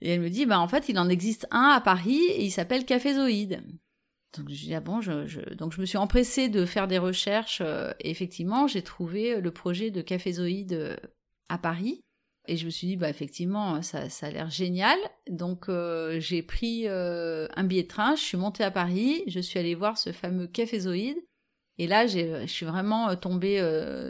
Et 0.02 0.12
elle 0.12 0.22
me 0.22 0.30
dit 0.30 0.46
ben 0.46 0.60
en 0.60 0.68
fait 0.68 0.90
il 0.90 0.98
en 1.00 1.10
existe 1.10 1.48
un 1.52 1.70
à 1.70 1.82
Paris 1.82 2.22
et 2.30 2.46
il 2.46 2.52
s'appelle 2.52 2.86
Café 2.86 3.16
Zoïde. 3.16 3.64
Donc 4.38 4.50
je 4.50 4.74
ah 4.74 4.80
bon, 4.80 5.02
je, 5.02 5.54
donc 5.56 5.74
je 5.74 5.82
me 5.82 5.86
suis 5.86 5.98
empressée 5.98 6.50
de 6.50 6.66
faire 6.66 6.88
des 6.88 7.00
recherches 7.00 7.62
euh, 7.66 7.92
et 8.00 8.12
effectivement 8.12 8.68
j'ai 8.68 8.84
trouvé 8.84 9.42
le 9.42 9.52
projet 9.52 9.90
de 9.90 10.02
Cafézoïde 10.02 10.74
euh, 10.74 10.96
à 11.50 11.58
Paris 11.58 12.04
et 12.50 12.58
je 12.58 12.66
me 12.66 12.70
suis 12.70 12.88
dit 12.88 12.98
bah 12.98 13.10
effectivement 13.10 13.82
ça, 13.82 14.10
ça 14.10 14.28
a 14.28 14.32
l'air 14.32 14.50
génial. 14.50 14.98
Donc 15.30 15.70
euh, 15.70 16.20
j'ai 16.20 16.42
pris 16.42 16.88
un 16.88 17.64
billet 17.64 17.84
de 17.84 17.88
train, 17.88 18.16
je 18.16 18.22
suis 18.22 18.38
montée 18.38 18.64
à 18.64 18.72
Paris, 18.72 19.24
je 19.28 19.40
suis 19.40 19.60
allée 19.60 19.76
voir 19.76 19.98
ce 19.98 20.12
fameux 20.12 20.48
Cafézoïde. 20.48 21.18
Et 21.78 21.88
là 21.88 22.08
je 22.08 22.46
suis 22.46 22.66
vraiment 22.66 23.16
tombée 23.16 23.60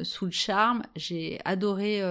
sous 0.03 0.25
le 0.25 0.31
charme, 0.31 0.83
j'ai 0.95 1.39
adoré 1.45 2.01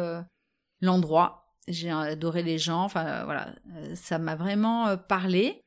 l'endroit, 0.80 1.54
j'ai 1.66 1.90
adoré 1.90 2.42
les 2.42 2.58
gens, 2.58 2.84
enfin 2.84 3.24
voilà. 3.24 3.54
Ça 3.94 4.18
m'a 4.18 4.36
vraiment 4.36 4.96
parlé. 4.96 5.60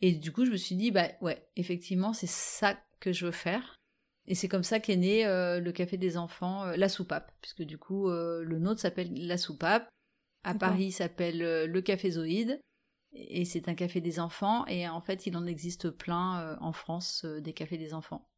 Et 0.00 0.12
du 0.12 0.32
coup, 0.32 0.44
je 0.44 0.50
me 0.50 0.56
suis 0.56 0.76
dit, 0.76 0.90
bah 0.90 1.08
ouais, 1.22 1.46
effectivement, 1.56 2.12
c'est 2.12 2.28
ça 2.28 2.76
que 3.00 3.12
je 3.12 3.24
veux 3.24 3.32
faire. 3.32 3.76
Et 4.26 4.34
c'est 4.34 4.48
comme 4.48 4.62
ça 4.62 4.80
qu'est 4.80 4.96
né 4.96 5.26
euh, 5.26 5.60
le 5.60 5.72
café 5.72 5.96
des 5.96 6.16
enfants, 6.16 6.64
euh, 6.64 6.76
la 6.76 6.88
soupape, 6.88 7.32
puisque 7.40 7.62
du 7.62 7.78
coup, 7.78 8.08
euh, 8.08 8.42
le 8.42 8.58
nôtre 8.58 8.80
s'appelle 8.80 9.12
la 9.26 9.36
soupape. 9.36 9.88
À 10.44 10.54
Paris, 10.54 10.92
s'appelle 10.92 11.38
le 11.38 11.80
café 11.80 12.10
Zoïde. 12.12 12.60
Et 13.12 13.44
c'est 13.44 13.68
un 13.68 13.74
café 13.74 14.00
des 14.00 14.20
enfants. 14.20 14.66
Et 14.66 14.88
en 14.88 15.00
fait, 15.00 15.26
il 15.26 15.36
en 15.36 15.46
existe 15.46 15.90
plein 15.90 16.56
en 16.60 16.72
France, 16.72 17.24
des 17.24 17.52
cafés 17.52 17.78
des 17.78 17.94
enfants. 17.94 18.28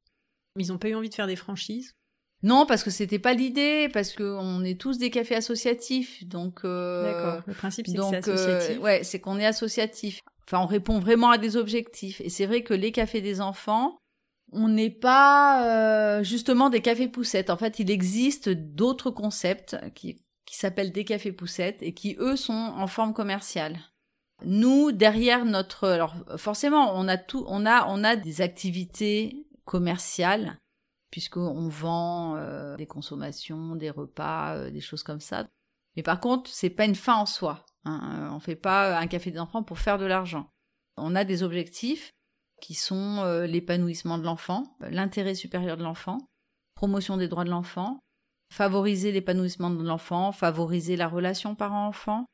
Ils 0.58 0.68
n'ont 0.68 0.78
pas 0.78 0.88
eu 0.88 0.94
envie 0.94 1.10
de 1.10 1.14
faire 1.14 1.26
des 1.26 1.36
franchises? 1.36 1.94
Non, 2.42 2.66
parce 2.66 2.84
que 2.84 2.90
c'était 2.90 3.18
pas 3.18 3.32
l'idée, 3.32 3.88
parce 3.92 4.14
qu'on 4.14 4.62
est 4.62 4.80
tous 4.80 4.98
des 4.98 5.10
cafés 5.10 5.36
associatifs, 5.36 6.26
donc. 6.26 6.62
D'accord. 6.62 7.42
Le 7.46 7.54
principe, 7.54 7.86
c'est 7.86 7.96
que 7.96 8.02
c'est 8.02 8.16
associatif. 8.16 8.82
ouais, 8.82 9.04
c'est 9.04 9.20
qu'on 9.20 9.38
est 9.38 9.46
associatif. 9.46 10.20
Enfin, 10.46 10.62
on 10.62 10.66
répond 10.66 10.98
vraiment 10.98 11.30
à 11.30 11.38
des 11.38 11.56
objectifs. 11.56 12.20
Et 12.20 12.28
c'est 12.28 12.46
vrai 12.46 12.62
que 12.62 12.74
les 12.74 12.92
cafés 12.92 13.20
des 13.20 13.40
enfants, 13.40 13.98
on 14.52 14.68
n'est 14.68 14.90
pas 14.90 16.18
euh, 16.18 16.22
justement 16.22 16.70
des 16.70 16.80
cafés 16.80 17.08
poussettes. 17.08 17.50
En 17.50 17.56
fait, 17.56 17.80
il 17.80 17.90
existe 17.90 18.48
d'autres 18.48 19.10
concepts 19.10 19.76
qui, 19.94 20.22
qui 20.46 20.56
s'appellent 20.56 20.92
des 20.92 21.04
cafés 21.04 21.32
poussettes 21.32 21.82
et 21.82 21.92
qui, 21.92 22.16
eux, 22.18 22.36
sont 22.36 22.52
en 22.52 22.86
forme 22.86 23.12
commerciale. 23.12 23.78
Nous, 24.44 24.92
derrière 24.92 25.44
notre... 25.44 25.88
Alors, 25.88 26.14
forcément, 26.36 26.92
on 26.94 27.08
a, 27.08 27.18
tout, 27.18 27.44
on 27.48 27.66
a, 27.66 27.86
on 27.88 28.04
a 28.04 28.16
des 28.16 28.40
activités 28.40 29.46
commerciales 29.64 30.58
puisqu'on 31.10 31.68
vend 31.68 32.36
euh, 32.36 32.76
des 32.76 32.86
consommations, 32.86 33.76
des 33.76 33.90
repas, 33.90 34.56
euh, 34.56 34.70
des 34.70 34.80
choses 34.80 35.02
comme 35.02 35.20
ça. 35.20 35.46
Mais 35.96 36.02
par 36.02 36.20
contre, 36.20 36.50
c'est 36.50 36.70
pas 36.70 36.84
une 36.84 36.94
fin 36.94 37.16
en 37.16 37.26
soi. 37.26 37.64
Hein. 37.84 38.30
On 38.32 38.40
fait 38.40 38.56
pas 38.56 38.98
un 38.98 39.06
café 39.06 39.30
des 39.30 39.38
enfants 39.38 39.62
pour 39.62 39.78
faire 39.78 39.98
de 39.98 40.04
l'argent. 40.04 40.50
On 40.96 41.14
a 41.14 41.24
des 41.24 41.42
objectifs 41.42 42.12
qui 42.60 42.74
sont 42.74 43.22
euh, 43.24 43.46
l'épanouissement 43.46 44.18
de 44.18 44.24
l'enfant, 44.24 44.76
l'intérêt 44.80 45.34
supérieur 45.34 45.76
de 45.76 45.82
l'enfant, 45.82 46.18
promotion 46.74 47.16
des 47.16 47.28
droits 47.28 47.44
de 47.44 47.50
l'enfant, 47.50 48.00
favoriser 48.52 49.12
l'épanouissement 49.12 49.70
de 49.70 49.82
l'enfant, 49.82 50.32
favoriser 50.32 50.96
la 50.96 51.08
relation 51.08 51.54
parent-enfant 51.54 52.26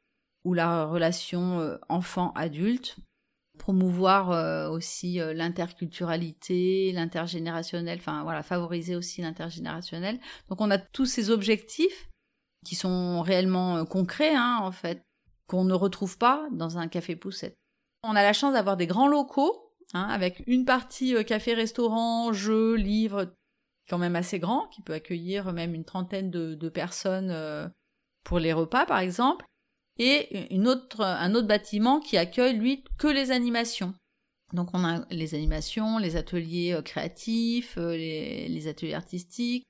ou 0.44 0.54
la 0.54 0.84
relation 0.84 1.60
euh, 1.60 1.76
enfant-adulte, 1.88 2.96
promouvoir 3.58 4.30
euh, 4.30 4.68
aussi 4.68 5.18
l'interculturalité, 5.34 6.92
l'intergénérationnel, 6.92 7.98
enfin 7.98 8.22
voilà, 8.22 8.42
favoriser 8.42 8.96
aussi 8.96 9.22
l'intergénérationnel. 9.22 10.18
Donc 10.48 10.60
on 10.60 10.70
a 10.70 10.78
tous 10.78 11.06
ces 11.06 11.30
objectifs 11.30 12.08
qui 12.64 12.74
sont 12.74 13.22
réellement 13.22 13.84
concrets 13.84 14.34
hein, 14.34 14.58
en 14.62 14.72
fait 14.72 15.02
qu'on 15.46 15.64
ne 15.64 15.74
retrouve 15.74 16.18
pas 16.18 16.48
dans 16.52 16.78
un 16.78 16.88
café 16.88 17.16
poussette. 17.16 17.56
On 18.04 18.16
a 18.16 18.22
la 18.22 18.32
chance 18.32 18.54
d'avoir 18.54 18.76
des 18.76 18.86
grands 18.86 19.06
locaux, 19.06 19.70
hein, 19.94 20.08
avec 20.08 20.42
une 20.46 20.64
partie 20.64 21.14
euh, 21.14 21.22
café-restaurant, 21.22 22.32
jeux, 22.32 22.74
livres, 22.74 23.34
quand 23.88 23.98
même 23.98 24.16
assez 24.16 24.38
grand, 24.38 24.66
qui 24.68 24.82
peut 24.82 24.94
accueillir 24.94 25.52
même 25.52 25.74
une 25.74 25.84
trentaine 25.84 26.30
de, 26.30 26.68
personnes 26.68 27.30
euh, 27.30 27.68
pour 28.24 28.38
les 28.38 28.52
repas, 28.52 28.86
par 28.86 28.98
exemple, 28.98 29.44
et 29.98 30.54
une 30.54 30.68
autre, 30.68 31.02
un 31.02 31.34
autre 31.34 31.48
bâtiment 31.48 32.00
qui 32.00 32.16
accueille, 32.16 32.56
lui, 32.56 32.84
que 32.98 33.08
les 33.08 33.30
animations. 33.30 33.94
Donc 34.52 34.70
on 34.74 34.84
a 34.84 35.04
les 35.10 35.34
animations, 35.34 35.98
les 35.98 36.16
ateliers 36.16 36.74
euh, 36.74 36.82
créatifs, 36.82 37.76
les 37.76 38.68
ateliers 38.68 38.94
artistiques, 38.94 39.64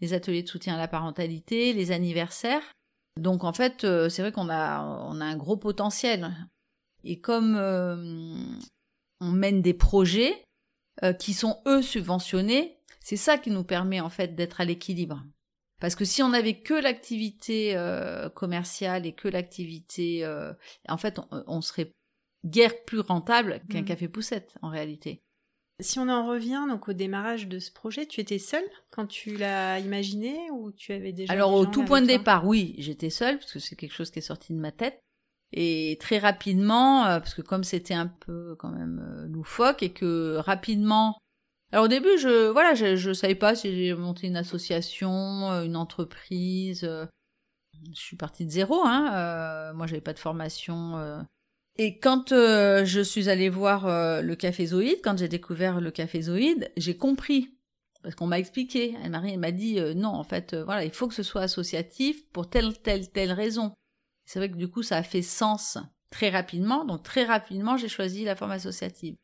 les 0.00 0.12
ateliers 0.12 0.42
de 0.42 0.48
soutien 0.48 0.74
à 0.74 0.78
la 0.78 0.88
parentalité, 0.88 1.72
les 1.72 1.92
anniversaires. 1.92 2.62
Donc 3.20 3.44
en 3.44 3.52
fait, 3.52 3.84
euh, 3.84 4.08
c'est 4.08 4.22
vrai 4.22 4.32
qu'on 4.32 4.48
a, 4.48 4.82
on 4.82 5.20
a 5.20 5.24
un 5.24 5.36
gros 5.36 5.56
potentiel. 5.56 6.34
Et 7.04 7.20
comme 7.20 7.56
euh, 7.56 8.34
on 9.20 9.30
mène 9.30 9.62
des 9.62 9.74
projets 9.74 10.44
euh, 11.02 11.12
qui 11.12 11.32
sont 11.32 11.60
eux 11.66 11.82
subventionnés, 11.82 12.78
c'est 13.04 13.16
ça 13.16 13.38
qui 13.38 13.50
nous 13.50 13.62
permet 13.62 14.00
en 14.00 14.10
fait 14.10 14.34
d'être 14.34 14.60
à 14.60 14.64
l'équilibre. 14.64 15.22
Parce 15.80 15.94
que 15.94 16.04
si 16.04 16.22
on 16.22 16.30
n'avait 16.30 16.60
que 16.60 16.74
l'activité 16.74 17.76
commerciale 18.34 19.04
et 19.04 19.12
que 19.12 19.28
l'activité, 19.28 20.26
en 20.88 20.96
fait, 20.96 21.20
on, 21.30 21.60
serait 21.60 21.92
guère 22.46 22.84
plus 22.84 23.00
rentable 23.00 23.60
qu'un 23.68 23.82
mmh. 23.82 23.86
café 23.86 24.08
poussette 24.08 24.56
en 24.62 24.70
réalité. 24.70 25.22
Si 25.80 25.98
on 25.98 26.08
en 26.08 26.28
revient 26.28 26.62
donc 26.68 26.88
au 26.88 26.92
démarrage 26.92 27.48
de 27.48 27.58
ce 27.58 27.72
projet, 27.72 28.06
tu 28.06 28.20
étais 28.20 28.38
seule 28.38 28.64
quand 28.90 29.06
tu 29.06 29.36
l'as 29.36 29.80
imaginé 29.80 30.38
ou 30.52 30.70
tu 30.70 30.92
avais 30.92 31.12
déjà 31.12 31.32
Alors 31.32 31.52
au 31.52 31.66
tout 31.66 31.84
point 31.84 32.00
de 32.00 32.06
départ, 32.06 32.46
oui, 32.46 32.76
j'étais 32.78 33.10
seule 33.10 33.38
parce 33.38 33.52
que 33.52 33.58
c'est 33.58 33.74
quelque 33.74 33.92
chose 33.92 34.12
qui 34.12 34.20
est 34.20 34.22
sorti 34.22 34.52
de 34.52 34.58
ma 34.58 34.70
tête. 34.70 35.00
Et 35.52 35.96
très 36.00 36.18
rapidement, 36.18 37.06
euh, 37.06 37.18
parce 37.18 37.34
que 37.34 37.42
comme 37.42 37.64
c'était 37.64 37.94
un 37.94 38.06
peu 38.06 38.54
quand 38.56 38.70
même 38.70 39.04
euh, 39.04 39.26
loufoque 39.28 39.82
et 39.82 39.92
que 39.92 40.36
rapidement, 40.36 41.16
alors 41.74 41.84
au 41.86 41.88
début, 41.88 42.16
je 42.18 42.48
voilà, 42.48 42.74
je, 42.74 43.12
savais 43.12 43.34
pas 43.34 43.54
si 43.54 43.74
j'ai 43.74 43.94
monté 43.94 44.28
une 44.28 44.36
association, 44.36 45.50
euh, 45.50 45.64
une 45.64 45.76
entreprise. 45.76 46.82
je 46.82 48.00
suis 48.00 48.16
partie 48.16 48.46
de 48.46 48.50
zéro, 48.50 48.80
hein. 48.84 49.72
moi, 49.74 49.86
j'avais 49.86 50.00
pas 50.00 50.14
de 50.14 50.18
formation 50.18 51.24
et 51.76 51.98
quand 51.98 52.30
euh, 52.30 52.84
je 52.84 53.00
suis 53.00 53.28
allée 53.28 53.48
voir 53.48 53.86
euh, 53.86 54.22
le 54.22 54.36
café 54.36 54.66
Zoïde, 54.66 55.00
quand 55.02 55.18
j'ai 55.18 55.28
découvert 55.28 55.80
le 55.80 55.90
café 55.90 56.22
Zoïde, 56.22 56.70
j'ai 56.76 56.96
compris. 56.96 57.50
Parce 58.02 58.14
qu'on 58.14 58.26
m'a 58.26 58.38
expliqué. 58.38 58.96
Elle 59.02 59.10
m'a, 59.10 59.36
m'a 59.36 59.50
dit 59.50 59.80
euh, 59.80 59.94
non, 59.94 60.10
en 60.10 60.24
fait, 60.24 60.54
voilà, 60.54 60.84
il 60.84 60.92
faut 60.92 61.08
que 61.08 61.14
ce 61.14 61.22
soit 61.22 61.42
associatif 61.42 62.28
pour 62.30 62.48
telle, 62.48 62.78
telle, 62.78 63.10
telle 63.10 63.32
raison. 63.32 63.74
C'est 64.24 64.38
vrai 64.38 64.50
que 64.50 64.56
du 64.56 64.68
coup, 64.68 64.82
ça 64.82 64.98
a 64.98 65.02
fait 65.02 65.22
sens 65.22 65.78
très 66.10 66.30
rapidement. 66.30 66.84
Donc 66.84 67.02
très 67.02 67.24
rapidement, 67.24 67.76
j'ai 67.76 67.88
choisi 67.88 68.24
la 68.24 68.36
forme 68.36 68.52
associative. 68.52 69.16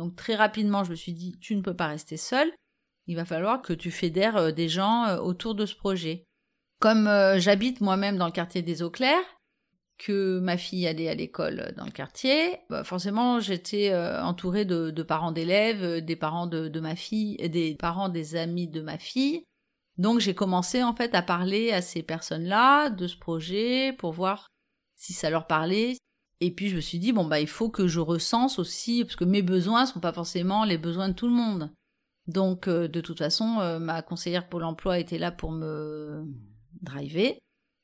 Donc 0.00 0.16
très 0.16 0.34
rapidement, 0.34 0.82
je 0.82 0.92
me 0.92 0.96
suis 0.96 1.12
dit, 1.12 1.36
tu 1.42 1.54
ne 1.54 1.60
peux 1.60 1.76
pas 1.76 1.88
rester 1.88 2.16
seule. 2.16 2.50
il 3.06 3.16
va 3.16 3.26
falloir 3.26 3.60
que 3.60 3.74
tu 3.74 3.90
fédères 3.90 4.50
des 4.50 4.70
gens 4.70 5.18
autour 5.18 5.54
de 5.54 5.66
ce 5.66 5.76
projet. 5.76 6.24
Comme 6.78 7.04
j'habite 7.36 7.82
moi-même 7.82 8.16
dans 8.16 8.24
le 8.24 8.32
quartier 8.32 8.62
des 8.62 8.82
Eaux 8.82 8.88
Claires, 8.88 9.36
que 9.98 10.38
ma 10.38 10.56
fille 10.56 10.86
allait 10.86 11.10
à 11.10 11.14
l'école 11.14 11.74
dans 11.76 11.84
le 11.84 11.90
quartier, 11.90 12.60
bah, 12.70 12.82
forcément 12.82 13.40
j'étais 13.40 13.94
entourée 13.94 14.64
de, 14.64 15.02
parents 15.02 15.32
d'élèves, 15.32 16.02
des 16.02 16.16
parents 16.16 16.46
de, 16.46 16.80
ma 16.80 16.96
fille, 16.96 17.36
des 17.36 17.74
parents 17.74 18.08
des 18.08 18.36
amis 18.36 18.68
de 18.68 18.80
ma 18.80 18.96
fille. 18.96 19.44
Donc 19.98 20.20
j'ai 20.20 20.34
commencé 20.34 20.82
en 20.82 20.94
fait 20.94 21.14
à 21.14 21.20
parler 21.20 21.72
à 21.72 21.82
ces 21.82 22.02
personnes-là 22.02 22.88
de 22.88 23.06
ce 23.06 23.18
projet 23.18 23.92
pour 23.98 24.12
voir 24.12 24.48
si 24.96 25.12
ça 25.12 25.28
leur 25.28 25.46
parlait. 25.46 25.98
Et 26.40 26.50
puis 26.50 26.68
je 26.68 26.76
me 26.76 26.80
suis 26.80 26.98
dit 26.98 27.12
bon 27.12 27.24
bah 27.24 27.40
il 27.40 27.48
faut 27.48 27.68
que 27.68 27.86
je 27.86 28.00
recense 28.00 28.58
aussi 28.58 29.04
parce 29.04 29.16
que 29.16 29.24
mes 29.24 29.42
besoins 29.42 29.86
sont 29.86 30.00
pas 30.00 30.12
forcément 30.12 30.64
les 30.64 30.78
besoins 30.78 31.08
de 31.08 31.14
tout 31.14 31.26
le 31.26 31.34
monde. 31.34 31.70
Donc 32.26 32.68
de 32.68 33.00
toute 33.00 33.18
façon 33.18 33.78
ma 33.80 34.02
conseillère 34.02 34.48
Pôle 34.48 34.64
Emploi 34.64 34.98
était 34.98 35.18
là 35.18 35.32
pour 35.32 35.50
me 35.50 36.24
driver. 36.80 37.38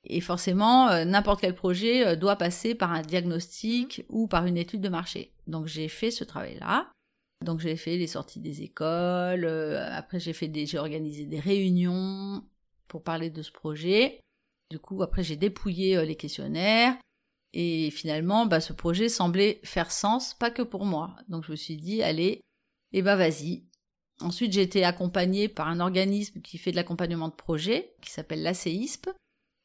Et 0.08 0.20
forcément, 0.20 0.88
euh, 0.88 1.04
n'importe 1.04 1.40
quel 1.40 1.54
projet 1.54 2.06
euh, 2.06 2.16
doit 2.16 2.36
passer 2.36 2.74
par 2.74 2.92
un 2.92 3.02
diagnostic 3.02 4.04
ou 4.08 4.28
par 4.28 4.46
une 4.46 4.56
étude 4.56 4.80
de 4.80 4.88
marché. 4.88 5.32
Donc 5.46 5.66
j'ai 5.66 5.88
fait 5.88 6.10
ce 6.10 6.24
travail-là. 6.24 6.92
Donc 7.44 7.60
j'ai 7.60 7.76
fait 7.76 7.96
les 7.96 8.06
sorties 8.06 8.40
des 8.40 8.62
écoles. 8.62 9.44
Euh, 9.44 9.88
après 9.92 10.20
j'ai 10.20 10.32
fait 10.32 10.48
des, 10.48 10.66
j'ai 10.66 10.78
organisé 10.78 11.26
des 11.26 11.40
réunions 11.40 12.44
pour 12.88 13.02
parler 13.02 13.30
de 13.30 13.42
ce 13.42 13.50
projet. 13.50 14.20
Du 14.70 14.78
coup 14.78 15.02
après 15.02 15.24
j'ai 15.24 15.36
dépouillé 15.36 16.04
les 16.06 16.16
questionnaires. 16.16 16.96
Et 17.52 17.90
finalement, 17.90 18.46
bah, 18.46 18.60
ce 18.60 18.72
projet 18.72 19.08
semblait 19.08 19.60
faire 19.64 19.90
sens, 19.90 20.34
pas 20.34 20.50
que 20.50 20.62
pour 20.62 20.84
moi. 20.84 21.16
Donc 21.28 21.44
je 21.44 21.52
me 21.52 21.56
suis 21.56 21.76
dit, 21.76 22.02
allez, 22.02 22.40
et 22.92 22.98
eh 22.98 23.02
bah 23.02 23.16
vas-y. 23.16 23.64
Ensuite, 24.20 24.52
j'ai 24.52 24.62
été 24.62 24.84
accompagnée 24.84 25.48
par 25.48 25.68
un 25.68 25.80
organisme 25.80 26.40
qui 26.40 26.58
fait 26.58 26.70
de 26.70 26.76
l'accompagnement 26.76 27.28
de 27.28 27.34
projet, 27.34 27.94
qui 28.00 28.10
s'appelle 28.10 28.42
l'ACISP, 28.42 29.10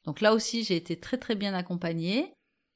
donc 0.06 0.22
là 0.22 0.34
aussi, 0.34 0.64
j'ai 0.64 0.76
été 0.76 0.96
très 0.96 1.18
très 1.18 1.36
bien 1.36 1.54
accompagnée 1.54 2.34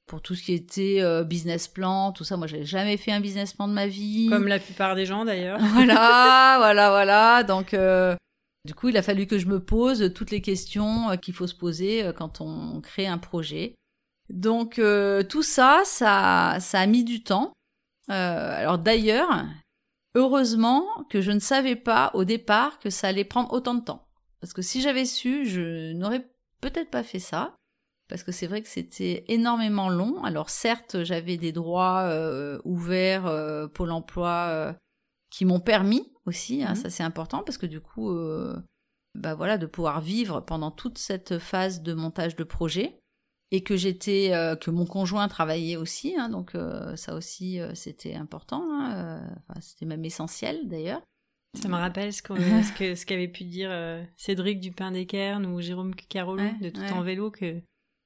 pour 0.07 0.21
tout 0.21 0.35
ce 0.35 0.43
qui 0.43 0.53
était 0.53 0.97
euh, 1.01 1.23
business 1.23 1.67
plan, 1.67 2.11
tout 2.11 2.23
ça. 2.23 2.37
Moi, 2.37 2.47
j'avais 2.47 2.65
jamais 2.65 2.97
fait 2.97 3.11
un 3.11 3.19
business 3.19 3.53
plan 3.53 3.67
de 3.67 3.73
ma 3.73 3.87
vie. 3.87 4.27
Comme 4.29 4.47
la 4.47 4.59
plupart 4.59 4.95
des 4.95 5.05
gens 5.05 5.25
d'ailleurs. 5.25 5.59
voilà, 5.73 6.55
voilà, 6.59 6.89
voilà. 6.89 7.43
Donc, 7.43 7.73
euh, 7.73 8.15
du 8.65 8.75
coup, 8.75 8.89
il 8.89 8.97
a 8.97 9.01
fallu 9.01 9.25
que 9.25 9.39
je 9.39 9.47
me 9.47 9.59
pose 9.59 10.13
toutes 10.13 10.31
les 10.31 10.41
questions 10.41 11.09
euh, 11.09 11.15
qu'il 11.15 11.33
faut 11.33 11.47
se 11.47 11.55
poser 11.55 12.11
quand 12.15 12.41
on 12.41 12.81
crée 12.81 13.07
un 13.07 13.17
projet. 13.17 13.73
Donc, 14.29 14.81
tout 15.29 15.43
ça, 15.43 15.81
ça, 15.85 16.57
ça 16.59 16.79
a 16.79 16.85
mis 16.87 17.03
du 17.03 17.23
temps. 17.23 17.53
alors 18.07 18.79
d'ailleurs, 18.79 19.45
heureusement 20.15 20.85
que 21.09 21.21
je 21.21 21.31
ne 21.31 21.39
savais 21.39 21.75
pas 21.75 22.11
au 22.13 22.23
départ 22.23 22.79
que 22.79 22.89
ça 22.89 23.07
allait 23.07 23.25
prendre 23.25 23.53
autant 23.53 23.75
de 23.75 23.83
temps. 23.83 24.07
Parce 24.39 24.53
que 24.53 24.61
si 24.61 24.81
j'avais 24.81 25.05
su, 25.05 25.45
je 25.45 25.93
n'aurais 25.93 26.27
peut-être 26.61 26.89
pas 26.89 27.03
fait 27.03 27.19
ça, 27.19 27.55
parce 28.07 28.23
que 28.23 28.31
c'est 28.31 28.47
vrai 28.47 28.61
que 28.61 28.67
c'était 28.67 29.25
énormément 29.27 29.89
long. 29.89 30.23
Alors 30.23 30.49
certes, 30.49 31.03
j'avais 31.03 31.37
des 31.37 31.51
droits 31.51 32.03
euh, 32.03 32.59
ouverts 32.63 33.25
euh, 33.25 33.67
Pôle 33.67 33.91
Emploi 33.91 34.47
euh, 34.49 34.73
qui 35.29 35.45
m'ont 35.45 35.59
permis 35.59 36.13
aussi, 36.25 36.63
hein, 36.63 36.73
mmh. 36.73 36.75
ça 36.75 36.89
c'est 36.89 37.03
important, 37.03 37.43
parce 37.43 37.57
que 37.57 37.65
du 37.65 37.81
coup, 37.81 38.15
bah 39.15 39.35
voilà, 39.35 39.57
de 39.57 39.65
pouvoir 39.65 40.01
vivre 40.01 40.41
pendant 40.41 40.71
toute 40.71 40.97
cette 40.97 41.39
phase 41.39 41.81
de 41.81 41.93
montage 41.93 42.35
de 42.35 42.43
projet. 42.43 42.99
Et 43.51 43.61
que 43.61 43.77
j'étais, 43.77 44.31
que 44.59 44.71
mon 44.71 44.85
conjoint 44.85 45.27
travaillait 45.27 45.77
aussi, 45.77 46.15
hein, 46.17 46.29
donc 46.29 46.53
ça 46.95 47.13
aussi 47.13 47.59
c'était 47.73 48.15
important, 48.15 48.67
hein, 48.71 49.21
c'était 49.61 49.85
même 49.85 50.03
essentiel 50.03 50.67
d'ailleurs. 50.67 51.01
Ça 51.55 51.69
me 51.69 51.75
rappelle 51.75 52.13
ce 52.13 52.21
qu'avait 52.21 52.63
ce 52.95 53.05
qu'avait 53.05 53.27
pu 53.27 53.43
dire 53.43 53.69
euh, 53.71 54.03
Cédric 54.17 54.59
Dupin 54.59 54.91
d'Equerne 54.91 55.45
ou 55.45 55.61
Jérôme 55.61 55.95
Carolo 55.95 56.43
de 56.61 56.69
Tout 56.69 56.81
en 56.81 57.01
vélo 57.01 57.31
que, 57.31 57.61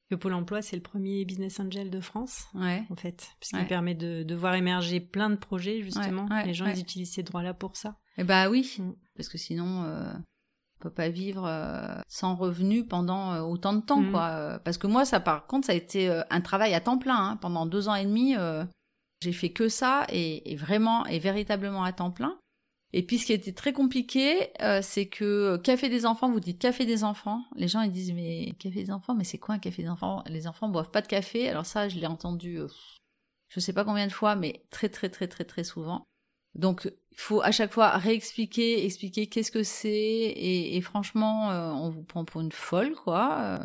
que 0.10 0.15
Pôle 0.15 0.34
emploi, 0.34 0.62
c'est 0.62 0.75
le 0.75 0.82
premier 0.82 1.25
business 1.25 1.60
angel 1.60 1.89
de 1.89 1.99
France, 1.99 2.47
en 2.56 2.95
fait, 2.95 3.32
puisqu'il 3.39 3.67
permet 3.67 3.95
de, 3.95 4.23
de, 4.23 4.36
voir 4.36 4.56
émerger 4.56 4.99
plein 4.99 5.30
de 5.30 5.36
projets, 5.36 5.82
justement. 5.82 6.28
Les 6.45 6.54
gens, 6.54 6.67
ils 6.67 6.80
utilisent 6.80 7.13
ces 7.13 7.23
droits-là 7.23 7.54
pour 7.54 7.75
ça. 7.75 7.97
Eh 8.17 8.23
bah 8.23 8.49
oui, 8.49 8.75
mm. 8.78 8.93
parce 9.15 9.30
que 9.30 9.38
sinon, 9.38 9.84
euh, 9.86 10.12
on 10.80 10.84
peut 10.84 10.89
pas 10.89 11.10
vivre 11.10 11.46
euh, 11.46 12.02
sans 12.08 12.36
revenu 12.36 12.86
pendant 12.86 13.39
autant 13.42 13.74
de 13.74 13.82
temps, 13.82 14.02
mm. 14.02 14.12
quoi. 14.12 14.60
Parce 14.63 14.78
que 14.78 14.88
moi, 14.88 15.06
ça, 15.06 15.20
par 15.20 15.46
contre, 15.48 15.68
ça 15.68 15.74
a 15.74 15.76
été 15.76 16.10
un 16.30 16.42
travail 16.42 16.74
à 16.74 16.82
temps 16.82 16.98
plein. 16.98 17.32
Hein. 17.32 17.38
Pendant 17.38 17.65
deux 17.65 17.88
ans 17.89 17.96
et 17.96 18.06
demi, 18.06 18.36
j'ai 19.22 19.34
fait 19.34 19.52
que 19.52 19.70
ça, 19.70 20.06
et, 20.10 20.52
et 20.52 20.56
vraiment, 20.56 21.06
et 21.06 21.20
véritablement 21.20 21.84
à 21.84 21.92
temps 21.92 22.12
plein. 22.12 22.38
Et 22.92 23.04
puis 23.04 23.20
ce 23.20 23.26
qui 23.28 23.34
était 23.34 23.54
très 23.54 23.72
compliqué, 23.72 24.50
euh, 24.62 24.80
c'est 24.82 25.08
que 25.08 25.24
euh, 25.24 25.58
café 25.60 25.89
des 25.89 26.06
enfants, 26.06 26.32
vous 26.32 26.39
dites 26.39 26.60
café 26.60 26.86
des 26.86 27.04
enfants, 27.04 27.44
les 27.56 27.68
gens 27.68 27.82
ils 27.82 27.92
disent 27.92 28.13
mais 28.13 28.54
café 28.58 28.84
des 28.84 28.92
enfants, 28.92 29.13
mais 29.13 29.24
c'est 29.24 29.38
quoi 29.38 29.56
un 29.56 29.60
café 29.60 29.84
des 29.84 29.89
enfants? 29.89 30.24
Les 30.28 30.48
enfants 30.48 30.70
boivent 30.70 30.89
pas 30.89 31.02
de 31.02 31.08
café. 31.08 31.50
Alors 31.50 31.68
ça, 31.68 31.88
je 31.88 32.00
l'ai 32.00 32.08
entendu, 32.08 32.60
euh, 32.60 32.68
je 33.50 33.60
sais 33.60 33.74
pas 33.74 33.86
combien 33.86 34.08
de 34.08 34.12
fois, 34.12 34.36
mais 34.36 34.65
très 34.72 34.89
très 34.89 35.10
très 35.10 35.28
très 35.28 35.46
très 35.46 35.63
souvent. 35.63 36.04
Donc 36.56 36.92
faut 37.21 37.41
à 37.41 37.51
chaque 37.51 37.73
fois 37.73 37.97
réexpliquer, 37.97 38.86
expliquer 38.86 39.27
qu'est-ce 39.27 39.51
que 39.51 39.63
c'est, 39.63 39.89
et, 39.91 40.82
franchement, 40.82 41.49
on 41.84 41.89
vous 41.89 42.03
prend 42.03 42.25
pour 42.25 42.41
une 42.41 42.51
folle 42.51 42.93
quoi. 42.95 43.60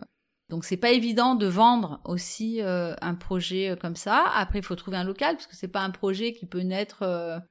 Donc 0.50 0.64
c'est 0.64 0.76
pas 0.76 0.90
évident 0.90 1.34
de 1.34 1.46
vendre 1.46 2.00
aussi 2.04 2.60
un 2.62 3.14
projet 3.14 3.76
comme 3.80 3.96
ça. 3.96 4.24
Après 4.34 4.58
il 4.58 4.64
faut 4.64 4.76
trouver 4.76 4.96
un 4.96 5.04
local 5.04 5.36
parce 5.36 5.46
que 5.46 5.56
c'est 5.56 5.68
pas 5.68 5.82
un 5.82 5.90
projet 5.90 6.32
qui 6.32 6.46
peut 6.46 6.60
naître 6.60 7.42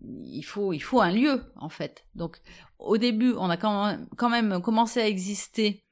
il 0.00 0.42
faut, 0.42 0.72
il 0.72 0.80
faut 0.80 1.00
un 1.00 1.12
lieu, 1.12 1.44
en 1.56 1.68
fait. 1.68 2.06
Donc, 2.14 2.40
au 2.78 2.98
début, 2.98 3.34
on 3.34 3.50
a 3.50 3.56
quand 3.56 4.28
même, 4.28 4.60
commencé 4.62 5.00
à 5.00 5.06
exister 5.06 5.84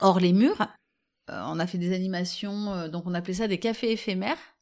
hors 0.00 0.20
les 0.20 0.32
murs. 0.32 0.60
Euh, 1.30 1.40
on 1.46 1.58
a 1.58 1.66
fait 1.66 1.78
des 1.78 1.94
animations, 1.94 2.72
euh, 2.72 2.88
donc 2.88 3.04
on 3.06 3.14
appelait 3.14 3.34
ça 3.34 3.48
des 3.48 3.58
cafés 3.58 3.92
éphémères. 3.92 4.53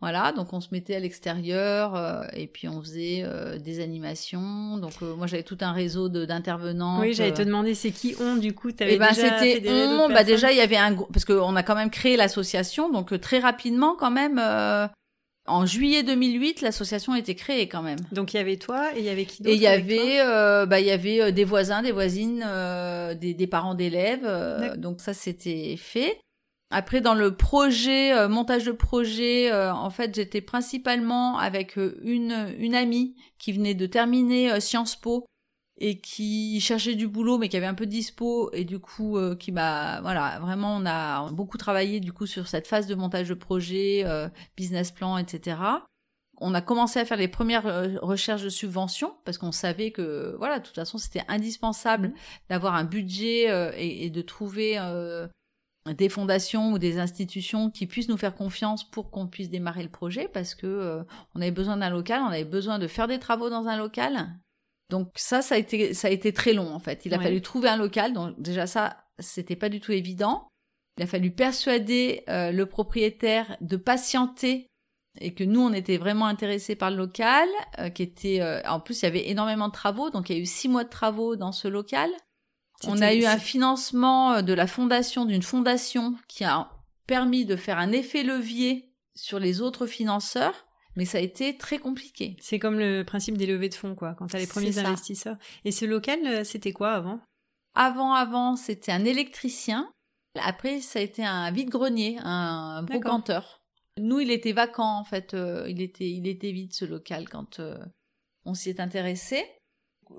Voilà, 0.00 0.32
donc 0.32 0.52
on 0.52 0.60
se 0.60 0.68
mettait 0.72 0.96
à 0.96 1.00
l'extérieur 1.00 1.94
euh, 1.94 2.24
et 2.34 2.46
puis 2.46 2.68
on 2.68 2.82
faisait 2.82 3.24
des 3.58 3.80
animations. 3.80 4.76
Donc 4.76 5.00
moi 5.00 5.26
j'avais 5.26 5.42
tout 5.42 5.58
un 5.60 5.72
réseau 5.72 6.08
d'intervenants. 6.08 7.00
Oui, 7.00 7.14
j'allais 7.14 7.32
te 7.32 7.42
demander 7.42 7.74
c'est 7.74 7.90
qui 7.90 8.14
on 8.20 8.36
du 8.36 8.52
coup? 8.52 8.68
Avais 8.80 8.94
eh 8.94 8.98
ben, 8.98 9.14
c'était 9.14 9.62
on. 9.66 10.08
Bah 10.08 10.24
déjà 10.24 10.52
il 10.52 10.58
y 10.58 10.60
avait 10.60 10.76
un 10.76 10.94
parce 10.94 11.24
qu'on 11.24 11.56
a 11.56 11.62
quand 11.62 11.76
même 11.76 11.90
créé 11.90 12.16
l'association, 12.16 12.90
donc 12.90 13.18
très 13.20 13.38
rapidement 13.38 13.96
quand 13.98 14.10
même 14.10 14.38
en 15.46 15.66
juillet 15.66 16.02
2008, 16.02 16.62
l'association 16.62 17.12
a 17.12 17.18
été 17.18 17.34
créée 17.34 17.68
quand 17.68 17.82
même. 17.82 17.98
Donc 18.12 18.32
il 18.32 18.38
y 18.38 18.40
avait 18.40 18.56
toi 18.56 18.96
et 18.96 19.00
il 19.00 19.04
y 19.04 19.10
avait 19.10 19.26
qui 19.26 19.42
d'autre 19.42 19.54
Et 19.54 19.56
il 19.56 19.62
y 19.62 19.66
avait, 19.66 20.20
euh, 20.20 20.64
bah 20.64 20.80
il 20.80 20.86
y 20.86 20.90
avait 20.90 21.20
euh, 21.20 21.30
des 21.32 21.44
voisins, 21.44 21.82
des 21.82 21.92
voisines, 21.92 22.42
euh, 22.46 23.14
des, 23.14 23.34
des, 23.34 23.46
parents 23.46 23.74
d'élèves. 23.74 24.26
donc 24.78 25.00
ça 25.00 25.12
c'était 25.12 25.76
fait. 25.78 26.18
Après 26.76 27.00
dans 27.00 27.14
le 27.14 27.36
projet 27.36 28.28
montage 28.28 28.64
de 28.64 28.72
projet, 28.72 29.52
en 29.52 29.90
fait 29.90 30.14
j'étais 30.14 30.40
principalement 30.40 31.38
avec 31.38 31.76
une 31.76 32.52
une 32.58 32.74
amie 32.74 33.14
qui 33.38 33.52
venait 33.52 33.74
de 33.74 33.86
terminer 33.86 34.60
Sciences 34.60 34.96
Po 34.96 35.24
et 35.78 36.00
qui 36.00 36.60
cherchait 36.60 36.94
du 36.94 37.08
boulot 37.08 37.38
mais 37.38 37.48
qui 37.48 37.56
avait 37.56 37.66
un 37.66 37.74
peu 37.74 37.86
de 37.86 37.90
dispo 37.90 38.50
et 38.52 38.64
du 38.64 38.78
coup 38.78 39.18
euh, 39.18 39.34
qui 39.34 39.50
m'a 39.50 40.00
voilà 40.02 40.38
vraiment 40.38 40.76
on 40.76 40.86
a 40.86 41.30
beaucoup 41.32 41.58
travaillé 41.58 41.98
du 41.98 42.12
coup 42.12 42.26
sur 42.26 42.46
cette 42.46 42.68
phase 42.68 42.86
de 42.86 42.94
montage 42.94 43.28
de 43.28 43.34
projet 43.34 44.02
euh, 44.06 44.28
business 44.56 44.92
plan 44.92 45.18
etc 45.18 45.58
on 46.38 46.54
a 46.54 46.60
commencé 46.60 47.00
à 47.00 47.04
faire 47.04 47.16
les 47.16 47.28
premières 47.28 47.66
euh, 47.66 47.96
recherches 48.02 48.42
de 48.42 48.48
subventions 48.48 49.14
parce 49.24 49.36
qu'on 49.36 49.50
savait 49.50 49.90
que 49.90 50.36
voilà 50.38 50.60
de 50.60 50.64
toute 50.64 50.76
façon 50.76 50.96
c'était 50.96 51.24
indispensable 51.26 52.08
mmh. 52.08 52.14
d'avoir 52.50 52.74
un 52.74 52.84
budget 52.84 53.48
et, 53.76 54.04
et, 54.04 54.10
de 54.10 54.22
trouver 54.22 54.78
des 55.92 56.08
fondations 56.08 56.72
ou 56.72 56.78
des 56.78 56.98
institutions 56.98 57.70
qui 57.70 57.86
puissent 57.86 58.08
nous 58.08 58.16
faire 58.16 58.34
confiance 58.34 58.88
pour 58.88 59.10
qu'on 59.10 59.26
puisse 59.26 59.50
démarrer 59.50 59.82
le 59.82 59.90
projet 59.90 60.28
parce 60.32 60.54
que 60.54 61.04
on 61.34 61.40
avait 61.40 61.50
besoin 61.50 61.76
d'un 61.76 61.90
local, 61.90 62.22
on 62.22 62.28
avait 62.28 62.44
besoin 62.44 62.78
de 62.78 62.86
faire 62.86 63.06
des 63.06 63.18
travaux 63.18 63.50
dans 63.50 63.66
un 63.66 63.76
local 63.76 64.34
donc 64.90 65.10
ça, 65.16 65.42
ça 65.42 65.54
a 65.54 65.58
été, 65.58 65.94
ça 65.94 66.08
a 66.08 66.10
été 66.10 66.32
très 66.32 66.52
long 66.52 66.72
en 66.72 66.78
fait. 66.78 67.04
Il 67.04 67.14
a 67.14 67.18
fallu 67.18 67.40
trouver 67.40 67.68
un 67.68 67.76
local. 67.76 68.12
Donc 68.12 68.40
déjà 68.40 68.66
ça, 68.66 68.96
c'était 69.18 69.56
pas 69.56 69.68
du 69.68 69.80
tout 69.80 69.92
évident. 69.92 70.48
Il 70.98 71.04
a 71.04 71.06
fallu 71.06 71.30
persuader 71.30 72.22
euh, 72.28 72.52
le 72.52 72.66
propriétaire 72.66 73.56
de 73.60 73.76
patienter 73.76 74.68
et 75.20 75.34
que 75.34 75.44
nous 75.44 75.60
on 75.60 75.72
était 75.72 75.96
vraiment 75.96 76.26
intéressés 76.26 76.76
par 76.76 76.90
le 76.90 76.96
local, 76.96 77.48
euh, 77.78 77.88
qui 77.88 78.02
était 78.02 78.40
euh, 78.40 78.60
en 78.68 78.78
plus 78.80 79.02
il 79.02 79.04
y 79.04 79.08
avait 79.08 79.28
énormément 79.28 79.68
de 79.68 79.72
travaux, 79.72 80.10
donc 80.10 80.28
il 80.28 80.36
y 80.36 80.38
a 80.38 80.42
eu 80.42 80.46
six 80.46 80.68
mois 80.68 80.84
de 80.84 80.88
travaux 80.88 81.34
dans 81.36 81.52
ce 81.52 81.66
local. 81.66 82.10
On 82.88 83.00
a 83.00 83.14
eu 83.14 83.24
un 83.24 83.38
financement 83.38 84.42
de 84.42 84.52
la 84.52 84.66
fondation 84.66 85.24
d'une 85.24 85.42
fondation 85.42 86.14
qui 86.28 86.44
a 86.44 86.70
permis 87.06 87.44
de 87.44 87.56
faire 87.56 87.78
un 87.78 87.92
effet 87.92 88.22
levier 88.22 88.92
sur 89.14 89.38
les 89.38 89.60
autres 89.60 89.86
financeurs. 89.86 90.66
Mais 90.96 91.04
ça 91.04 91.18
a 91.18 91.20
été 91.20 91.56
très 91.56 91.78
compliqué. 91.78 92.36
C'est 92.40 92.58
comme 92.58 92.78
le 92.78 93.02
principe 93.02 93.36
des 93.36 93.46
levées 93.46 93.68
de 93.68 93.74
fonds, 93.74 93.94
quoi, 93.94 94.14
quand 94.14 94.28
tu 94.28 94.36
as 94.36 94.38
les 94.38 94.46
premiers 94.46 94.78
investisseurs. 94.78 95.36
Et 95.64 95.72
ce 95.72 95.84
local, 95.84 96.20
euh, 96.24 96.44
c'était 96.44 96.72
quoi 96.72 96.92
avant? 96.92 97.20
Avant, 97.74 98.14
avant, 98.14 98.54
c'était 98.54 98.92
un 98.92 99.04
électricien. 99.04 99.90
Après, 100.40 100.80
ça 100.80 101.00
a 101.00 101.02
été 101.02 101.24
un 101.24 101.50
vide-grenier, 101.50 102.18
un 102.22 102.84
brocanteur. 102.84 103.64
Nous, 103.98 104.20
il 104.20 104.30
était 104.30 104.52
vacant, 104.52 104.98
en 104.98 105.04
fait. 105.04 105.34
Euh, 105.34 105.66
il, 105.68 105.82
était, 105.82 106.10
il 106.10 106.28
était 106.28 106.52
vide, 106.52 106.72
ce 106.72 106.84
local, 106.84 107.28
quand 107.28 107.58
euh, 107.58 107.76
on 108.44 108.54
s'y 108.54 108.70
est 108.70 108.80
intéressé. 108.80 109.44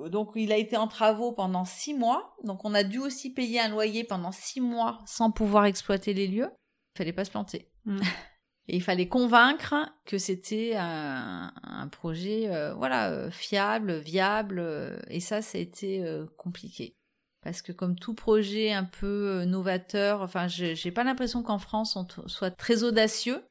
Donc 0.10 0.32
il 0.36 0.52
a 0.52 0.58
été 0.58 0.78
en 0.78 0.88
travaux 0.88 1.32
pendant 1.32 1.66
six 1.66 1.94
mois. 1.94 2.36
Donc 2.44 2.66
on 2.66 2.74
a 2.74 2.84
dû 2.84 3.00
aussi 3.00 3.34
payer 3.34 3.60
un 3.60 3.70
loyer 3.70 4.04
pendant 4.04 4.32
six 4.32 4.62
mois 4.62 5.02
sans 5.06 5.32
pouvoir 5.32 5.66
exploiter 5.66 6.14
les 6.14 6.28
lieux. 6.28 6.50
Il 6.96 6.98
fallait 6.98 7.14
pas 7.14 7.26
se 7.26 7.32
planter. 7.32 7.70
Mm. 7.86 8.00
Et 8.68 8.78
il 8.78 8.82
fallait 8.82 9.08
convaincre 9.08 9.76
que 10.06 10.18
c'était 10.18 10.74
un, 10.76 11.52
projet 11.92 12.50
euh, 12.50 12.74
voilà 12.74 13.12
euh, 13.12 13.30
fiable, 13.30 14.00
viable. 14.00 14.58
Euh, 14.60 14.98
et 15.08 15.20
ça, 15.20 15.42
ça 15.44 15.58
a 15.58 15.62
été 15.62 16.04
compliqué. 16.38 16.96
Parce 17.44 17.62
que 17.62 17.72
comme 17.72 17.96
tout 17.96 18.16
projet 18.16 18.72
un 18.72 18.86
peu 18.86 19.44
novateur, 19.46 20.22
enfin, 20.22 20.48
j'ai 20.48 20.92
pas 20.92 21.04
l'impression 21.04 21.44
qu'en 21.44 21.60
France 21.60 21.96
on 21.96 22.08
soit 22.28 22.50
très 22.50 22.84
audacieux. 22.84 23.46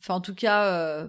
Enfin, 0.00 0.14
en 0.14 0.20
tout 0.20 0.34
cas, 0.34 1.08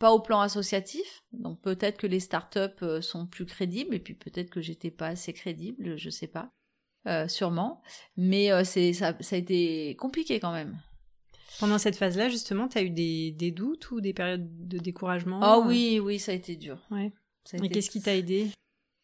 pas 0.00 0.10
au 0.10 0.18
plan 0.18 0.40
associatif. 0.40 1.22
Donc 1.32 1.60
peut-être 1.60 1.98
que 1.98 2.08
les 2.08 2.18
startups 2.18 3.00
sont 3.00 3.26
plus 3.26 3.46
crédibles 3.46 3.94
et 3.94 4.00
puis 4.00 4.14
peut-être 4.14 4.50
que 4.50 4.60
j'étais 4.60 4.90
pas 4.90 5.06
assez 5.06 5.32
crédible, 5.32 5.96
je 5.96 6.10
sais 6.10 6.26
pas, 6.26 6.50
sûrement. 7.28 7.80
Mais 8.16 8.50
c'est 8.64 8.92
ça, 8.92 9.14
ça 9.20 9.36
a 9.36 9.38
été 9.38 9.94
compliqué 9.96 10.40
quand 10.40 10.52
même. 10.52 10.76
Pendant 11.60 11.78
cette 11.78 11.96
phase-là, 11.96 12.28
justement, 12.28 12.68
tu 12.68 12.78
as 12.78 12.82
eu 12.82 12.90
des, 12.90 13.32
des, 13.32 13.50
doutes 13.50 13.90
ou 13.90 14.00
des 14.00 14.14
périodes 14.14 14.66
de 14.66 14.78
découragement 14.78 15.40
Ah 15.42 15.58
oui, 15.58 16.00
oui, 16.02 16.18
ça 16.18 16.32
a 16.32 16.34
été 16.34 16.56
dur. 16.56 16.78
Ouais. 16.90 17.12
Et 17.62 17.68
qu'est-ce 17.68 17.90
qui 17.90 18.00
t'a 18.00 18.16
aidé? 18.16 18.50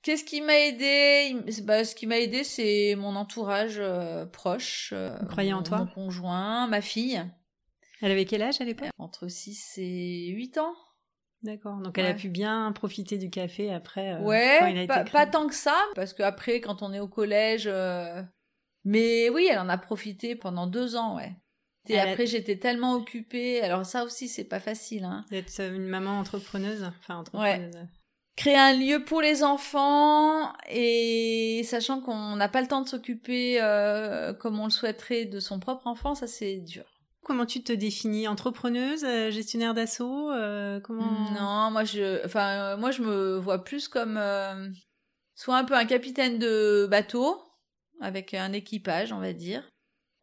Qu'est-ce 0.03 0.25
qui 0.25 0.41
m'a 0.41 0.57
aidé? 0.59 1.37
Bah, 1.65 1.85
Ce 1.85 1.95
qui 1.95 2.07
m'a 2.07 2.19
aidé, 2.19 2.45
c'est 2.45 2.95
mon 2.97 3.17
entourage 3.17 3.79
euh, 3.79 4.25
proche. 4.25 4.91
Euh, 4.93 5.19
en 5.53 5.63
toi? 5.63 5.79
Mon 5.79 5.87
conjoint, 5.87 6.69
ma 6.69 6.81
fille. 6.81 7.21
Elle 8.01 8.13
avait 8.13 8.25
quel 8.25 8.43
âge 8.43 8.61
à 8.61 8.65
l'époque? 8.65 8.91
Entre 8.99 9.27
6 9.27 9.79
et 9.79 10.29
8 10.29 10.59
ans. 10.59 10.75
D'accord. 11.43 11.77
Donc 11.79 11.97
elle 11.99 12.07
a 12.07 12.15
pu 12.15 12.29
bien 12.29 12.73
profiter 12.73 13.19
du 13.19 13.31
café 13.31 13.73
après. 13.73 14.15
Euh, 14.15 14.21
ouais, 14.21 14.87
pas, 14.87 15.05
pas, 15.05 15.27
tant 15.27 15.47
que 15.47 15.55
ça, 15.55 15.77
parce 15.95 16.13
qu'après, 16.13 16.61
quand 16.61 16.83
on 16.83 16.93
est 16.93 17.01
au 17.01 17.09
collège. 17.09 17.69
Euh, 17.71 18.23
mais 18.85 19.29
oui, 19.31 19.49
elle 19.51 19.59
en 19.59 19.69
a 19.69 19.79
profité 19.79 20.37
pendant 20.37 20.67
deux 20.67 20.97
ans, 20.97 21.17
ouais. 21.17 21.35
Et 21.89 21.99
après, 21.99 22.27
j'étais 22.27 22.57
tellement 22.57 22.95
occupée. 22.95 23.61
Alors 23.61 23.87
ça 23.87 24.05
aussi, 24.05 24.29
c'est 24.29 24.45
pas 24.45 24.61
facile. 24.61 25.05
Hein. 25.05 25.25
D'être 25.31 25.61
une 25.61 25.87
maman 25.87 26.19
entrepreneuse. 26.19 26.85
Enfin, 27.01 27.17
entrepreneuse. 27.17 27.75
Ouais. 27.75 27.89
Créer 28.37 28.57
un 28.57 28.75
lieu 28.75 29.03
pour 29.03 29.23
les 29.23 29.43
enfants 29.43 30.53
et 30.69 31.63
sachant 31.65 32.01
qu'on 32.01 32.37
n'a 32.37 32.49
pas 32.49 32.61
le 32.61 32.67
temps 32.67 32.83
de 32.83 32.89
s'occuper 32.89 33.63
euh, 33.63 34.35
comme 34.35 34.61
on 34.61 34.65
le 34.65 34.71
souhaiterait 34.71 35.25
de 35.25 35.41
son 35.41 35.59
propre 35.59 35.87
enfant, 35.87 36.15
ça 36.15 36.27
c'est 36.27 36.57
dur. 36.57 36.85
Comment 37.27 37.45
tu 37.45 37.63
te 37.63 37.73
définis? 37.73 38.29
Entrepreneuse, 38.29 39.05
euh, 39.05 39.31
gestionnaire 39.31 39.75
d'assaut 39.75 40.31
euh, 40.31 40.79
Comment 40.81 41.31
Non, 41.33 41.73
moi 41.73 41.83
je, 41.85 42.25
enfin 42.25 42.77
moi 42.77 42.93
je 42.93 43.03
me 43.03 43.37
vois 43.37 43.65
plus 43.65 43.89
comme 43.89 44.19
soit 45.35 45.59
un 45.59 45.65
peu 45.65 45.75
un 45.75 45.85
capitaine 45.85 46.39
de 46.39 46.87
bateau 46.91 47.43
avec 48.01 48.35
un 48.35 48.53
équipage, 48.53 49.13
on 49.13 49.19
va 49.21 49.33
dire, 49.33 49.69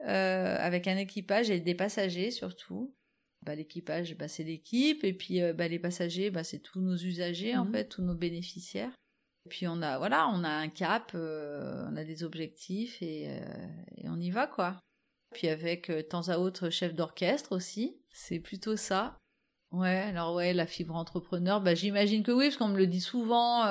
euh, 0.02 0.56
avec 0.60 0.88
un 0.88 0.98
équipage 0.98 1.50
et 1.50 1.60
des 1.60 1.76
passagers 1.76 2.32
surtout. 2.32 2.96
Bah, 3.44 3.56
l'équipage, 3.56 4.16
bah, 4.18 4.30
c'est 4.30 4.44
l'équipe, 4.44 5.04
et 5.04 5.12
puis 5.12 5.42
euh, 5.42 5.52
bah, 5.52 5.68
les 5.68 5.80
passagers, 5.80 6.30
bah, 6.30 6.46
c'est 6.46 6.60
tous 6.60 6.80
nos 6.80 6.96
usagers, 6.96 7.58
en 7.58 7.66
mmh 7.66 7.72
fait, 7.74 7.90
tous 7.90 8.02
nos 8.02 8.16
bénéficiaires. 8.16 8.94
Et 9.46 9.50
puis 9.50 9.68
on 9.68 9.82
a, 9.82 9.98
voilà, 9.98 10.30
on 10.30 10.46
a 10.46 10.50
un 10.50 10.70
cap, 10.70 11.12
euh, 11.14 11.86
on 11.92 11.98
a 11.98 12.06
des 12.06 12.24
objectifs, 12.24 13.02
et, 13.02 13.24
et, 13.98 14.08
on 14.08 14.18
y 14.18 14.32
va, 14.32 14.48
quoi. 14.48 14.80
Puis 15.34 15.48
avec, 15.48 15.90
de 15.90 16.02
temps 16.02 16.30
à 16.30 16.38
autre, 16.38 16.70
chef 16.70 16.94
d'orchestre 16.94 17.56
aussi, 17.56 17.98
c'est 18.12 18.40
plutôt 18.40 18.76
ça. 18.76 19.18
Ouais, 19.72 20.04
alors 20.08 20.36
ouais, 20.36 20.54
la 20.54 20.68
fibre 20.68 20.96
entrepreneur, 20.96 21.60
bah, 21.60 21.74
j'imagine 21.74 22.24
que 22.24 22.32
oui, 22.32 22.46
parce 22.46 22.58
qu'on 22.58 22.68
me 22.68 22.78
le 22.78 22.88
dit 22.88 23.02
souvent. 23.02 23.64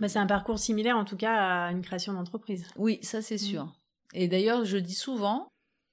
Bah, 0.00 0.08
c'est 0.08 0.18
un 0.18 0.26
parcours 0.26 0.58
similaire, 0.58 0.96
en 0.96 1.04
tout 1.04 1.16
cas, 1.16 1.66
à 1.66 1.70
une 1.70 1.82
création 1.82 2.12
d'entreprise. 2.14 2.66
Oui, 2.76 2.98
ça 3.02 3.20
c'est 3.20 3.34
mmh. 3.34 3.38
sûr. 3.38 3.72
Et 4.14 4.28
d'ailleurs, 4.28 4.64
je 4.64 4.78
dis 4.78 4.94
souvent 4.94 5.48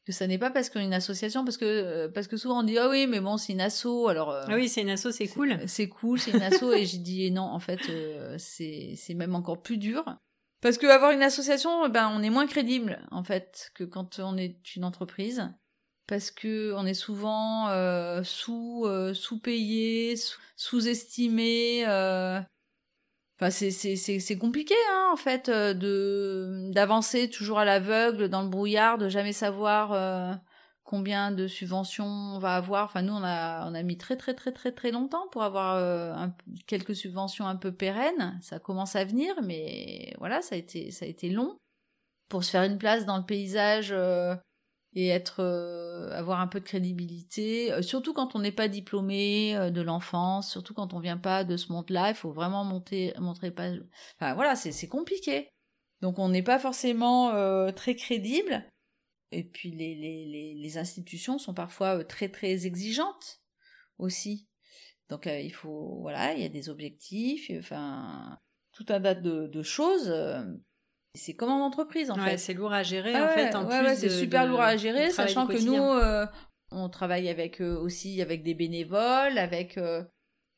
que 0.05 0.13
ça 0.13 0.25
n'est 0.27 0.38
pas 0.38 0.49
parce 0.49 0.69
qu'on 0.69 0.79
est 0.79 0.86
une 0.86 0.93
association, 0.93 1.43
parce 1.43 1.58
que, 1.58 1.65
euh, 1.65 2.10
parce 2.10 2.27
que 2.27 2.38
souvent 2.38 2.62
on 2.62 2.63
dit, 2.63 2.77
ah 2.77 2.89
oui, 2.89 3.08
mais 3.08 3.19
bon, 3.19 3.38
c'est 3.38 3.53
une 3.53 3.62
asso, 3.62 4.08
alors. 4.08 4.32
Euh, 4.32 4.45
ah 4.47 4.55
oui, 4.55 4.69
c'est 4.69 4.82
une 4.82 4.89
asso, 4.89 5.12
c'est 5.12 5.27
cool. 5.27 5.58
C'est 5.67 5.89
cool, 5.89 6.19
c'est 6.19 6.32
une 6.32 6.41
asso, 6.41 6.71
et 6.73 6.86
j'ai 6.86 6.97
dit, 6.97 7.29
non, 7.32 7.43
en 7.43 7.60
fait, 7.60 7.79
euh, 7.89 8.36
c'est 8.38 9.13
même 9.15 9.36
encore 9.36 9.62
plus 9.62 9.77
dur. 9.77 10.03
Parce 10.62 10.78
que 10.78 10.88
avoir 10.88 11.12
une 11.12 11.24
association, 11.24 11.88
ben, 11.89 12.12
on 12.13 12.22
est 12.22 12.30
moins 12.30 12.48
crédible, 12.48 13.06
en 13.12 13.24
fait, 13.24 13.72
que 13.76 13.84
quand 13.84 14.19
on 14.19 14.38
est 14.38 14.76
une 14.76 14.84
entreprise. 14.84 15.50
Parce 16.08 16.32
que 16.32 16.74
on 16.76 16.86
est 16.86 16.93
souvent 16.93 17.69
sous, 18.24 18.88
sous-payé, 19.13 20.15
sous-estimé. 20.56 21.86
Enfin, 23.41 23.52
c'est 23.52 24.38
compliqué, 24.38 24.76
hein, 24.91 25.10
en 25.13 25.15
fait, 25.15 25.48
euh, 25.48 25.74
de 25.74 26.72
d'avancer 26.74 27.30
toujours 27.30 27.60
à 27.60 27.63
l'aveugle 27.63 28.28
dans 28.28 28.41
le 28.41 28.50
brouillard, 28.50 28.98
de 28.98 29.08
jamais 29.08 29.32
savoir 29.32 29.93
euh, 29.93 30.34
combien 30.89 31.32
de 31.32 31.47
subventions 31.47 32.06
on 32.06 32.39
va 32.39 32.56
avoir. 32.56 32.86
Enfin, 32.86 33.02
nous, 33.02 33.13
on 33.13 33.23
a 33.23 33.69
on 33.69 33.75
a 33.75 33.84
mis 33.84 33.97
très 33.97 34.17
très 34.17 34.34
très 34.34 34.52
très 34.52 34.71
très 34.71 34.91
longtemps 34.91 35.28
pour 35.32 35.43
avoir 35.43 35.75
euh, 35.75 36.28
quelques 36.67 36.95
subventions 36.95 37.47
un 37.47 37.56
peu 37.56 37.71
pérennes. 37.71 38.39
Ça 38.41 38.60
commence 38.60 38.95
à 38.95 39.06
venir, 39.06 39.34
mais 39.43 40.13
voilà, 40.19 40.41
ça 40.41 40.56
a 40.56 40.58
été 40.58 40.91
ça 40.91 41.06
a 41.06 41.08
été 41.08 41.30
long 41.30 41.58
pour 42.30 42.43
se 42.43 42.52
faire 42.52 42.63
une 42.63 42.78
place 42.78 43.06
dans 43.06 43.17
le 43.17 43.25
paysage 43.25 43.93
et 44.93 45.08
être 45.08 45.41
euh, 45.41 46.12
avoir 46.12 46.39
un 46.39 46.47
peu 46.47 46.60
de 46.60 46.65
crédibilité 46.65 47.71
euh, 47.71 47.82
surtout 47.82 48.13
quand 48.13 48.36
on 48.36 48.39
n'est 48.39 48.52
pas 48.52 48.67
diplômé 48.67 49.56
euh, 49.56 49.69
de 49.69 49.82
l'enfance 49.82 50.49
surtout 50.49 50.73
quand 50.73 50.93
on 50.93 50.99
vient 50.99 51.17
pas 51.17 51.43
de 51.43 51.58
ce 51.58 51.71
monde-là 51.71 52.10
il 52.10 52.15
faut 52.15 52.32
vraiment 52.32 52.63
monter 52.63 53.13
montrer 53.19 53.52
pas 53.52 53.69
enfin 54.19 54.34
voilà 54.34 54.56
c'est 54.56 54.88
compliqué 54.88 55.49
donc 56.02 56.17
on 56.17 56.30
n'est 56.30 56.43
pas 56.43 56.60
forcément 56.60 57.32
très 57.73 57.95
crédible 57.95 58.63
et 59.31 59.43
puis 59.43 59.71
les, 59.71 59.95
les, 59.95 60.55
les, 60.55 60.77
institutions 60.77 61.37
sont 61.37 61.53
parfois 61.53 62.03
très 62.03 62.29
très 62.29 62.65
exigeantes 62.65 63.41
aussi 63.97 64.47
donc 65.09 65.27
il 65.27 65.53
faut 65.53 65.99
voilà 66.01 66.33
il 66.33 66.41
y 66.41 66.45
a 66.45 66.49
des 66.49 66.69
objectifs 66.69 67.51
enfin 67.57 68.39
tout 68.71 68.85
un 68.89 69.01
tas 69.01 69.15
de, 69.15 69.47
de 69.47 69.63
choses 69.63 70.11
c'est 71.15 71.33
comme 71.33 71.49
en 71.49 71.65
entreprise 71.65 72.11
en 72.11 72.15
fait. 72.15 72.37
C'est 72.37 72.53
lourd 72.53 72.73
à 72.73 72.83
gérer 72.83 73.15
en 73.15 73.29
fait. 73.29 73.55
En 73.55 73.65
ouais, 73.65 73.95
c'est 73.95 74.09
super 74.09 74.45
lourd 74.47 74.61
à 74.61 74.77
gérer, 74.77 75.11
sachant 75.11 75.47
que 75.47 75.63
nous, 75.63 75.75
euh, 75.75 76.25
on 76.71 76.89
travaille 76.89 77.29
avec 77.29 77.61
euh, 77.61 77.79
aussi 77.79 78.21
avec 78.21 78.43
des 78.43 78.53
bénévoles, 78.53 79.37
avec 79.37 79.77
euh, 79.77 80.03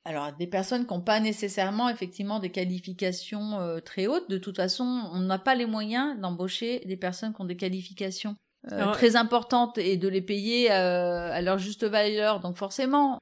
alors 0.03 0.33
des 0.33 0.47
personnes 0.47 0.85
qui 0.85 0.93
n'ont 0.93 1.01
pas 1.01 1.19
nécessairement 1.19 1.89
effectivement 1.89 2.39
des 2.39 2.51
qualifications 2.51 3.79
très 3.85 4.07
hautes. 4.07 4.29
De 4.29 4.37
toute 4.37 4.57
façon, 4.57 4.83
on 5.13 5.19
n'a 5.19 5.39
pas 5.39 5.55
les 5.55 5.65
moyens 5.65 6.19
d'embaucher 6.19 6.79
des 6.85 6.97
personnes 6.97 7.33
qui 7.33 7.41
ont 7.41 7.45
des 7.45 7.57
qualifications 7.57 8.35
très 8.67 9.15
importantes 9.15 9.77
et 9.77 9.97
de 9.97 10.07
les 10.07 10.21
payer 10.21 10.69
à 10.69 11.41
leur 11.41 11.57
juste 11.57 11.83
valeur. 11.83 12.39
Donc 12.39 12.57
forcément, 12.57 13.19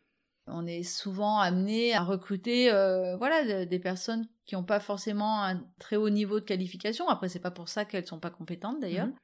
on 0.52 0.66
est 0.66 0.84
souvent 0.84 1.40
amené 1.40 1.94
à 1.94 2.02
recruter 2.02 2.72
euh, 2.72 3.16
voilà 3.18 3.66
des 3.66 3.80
personnes 3.80 4.28
qui 4.46 4.56
n'ont 4.56 4.64
pas 4.64 4.80
forcément 4.80 5.44
un 5.44 5.62
très 5.80 5.96
haut 5.96 6.10
niveau 6.10 6.40
de 6.40 6.46
qualification. 6.46 7.08
Après, 7.08 7.30
c'est 7.30 7.40
pas 7.40 7.52
pour 7.52 7.70
ça 7.70 7.86
qu'elles 7.86 8.08
sont 8.08 8.20
pas 8.20 8.32
compétentes 8.32 8.80
d'ailleurs. 8.80 9.08
Ça 9.08 9.12
mhm. 9.12 9.18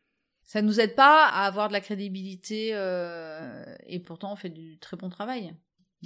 Ça 0.47 0.61
nous 0.61 0.79
aide 0.79 0.95
pas 0.95 1.25
à 1.25 1.47
avoir 1.47 1.69
de 1.69 1.73
la 1.73 1.81
crédibilité 1.81 2.69
euh, 2.73 3.65
et 3.87 3.99
pourtant 3.99 4.31
on 4.31 4.35
fait 4.35 4.49
du 4.49 4.77
très 4.77 4.95
bon 4.95 5.09
travail. 5.09 5.55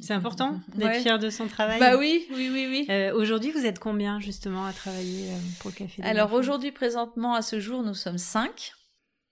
C'est 0.02 0.13
important 0.13 0.62
d'être 0.76 1.02
fier 1.02 1.19
de 1.19 1.30
son 1.30 1.48
travail. 1.48 1.78
Bah 1.80 1.98
oui, 1.98 2.26
oui, 2.32 2.50
oui, 2.50 2.67
oui. 2.69 2.86
Euh, 2.89 3.13
aujourd'hui, 3.13 3.52
vous 3.52 3.65
êtes 3.65 3.80
combien 3.80 4.22
justement 4.22 4.65
à 4.65 4.72
travailler 4.72 5.30
pour 5.60 5.72
le 5.72 5.76
café 5.76 6.02
Alors 6.04 6.32
aujourd'hui, 6.32 6.72
présentement, 6.72 7.34
à 7.34 7.41
ce 7.41 7.60
jour, 7.60 7.84
nous 7.84 7.93
sommes 7.93 8.17
cinq. 8.17 8.72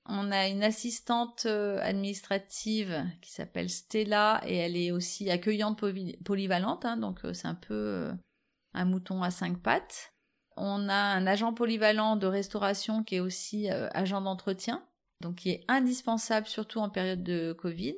On 0.09 0.31
a 0.31 0.47
une 0.47 0.63
assistante 0.63 1.45
euh, 1.45 1.79
administrative 1.81 3.05
qui 3.21 3.31
s'appelle 3.31 3.69
Stella 3.69 4.41
et 4.45 4.55
elle 4.55 4.77
est 4.77 4.91
aussi 4.91 5.29
accueillante 5.29 5.83
polyvalente, 6.23 6.85
hein, 6.85 6.95
donc 6.95 7.25
euh, 7.25 7.33
c'est 7.33 7.47
un 7.47 7.55
peu 7.55 7.73
euh, 7.73 8.13
un 8.73 8.85
mouton 8.85 9.21
à 9.21 9.31
cinq 9.31 9.61
pattes. 9.61 10.13
On 10.55 10.87
a 10.87 10.95
un 10.95 11.27
agent 11.27 11.53
polyvalent 11.53 12.15
de 12.15 12.25
restauration 12.25 13.03
qui 13.03 13.15
est 13.15 13.19
aussi 13.19 13.69
agent 13.69 14.21
d'entretien, 14.21 14.83
donc 15.21 15.35
qui 15.35 15.51
est 15.51 15.65
indispensable 15.67 16.47
surtout 16.47 16.79
en 16.79 16.89
période 16.89 17.21
de 17.21 17.53
Covid. 17.53 17.97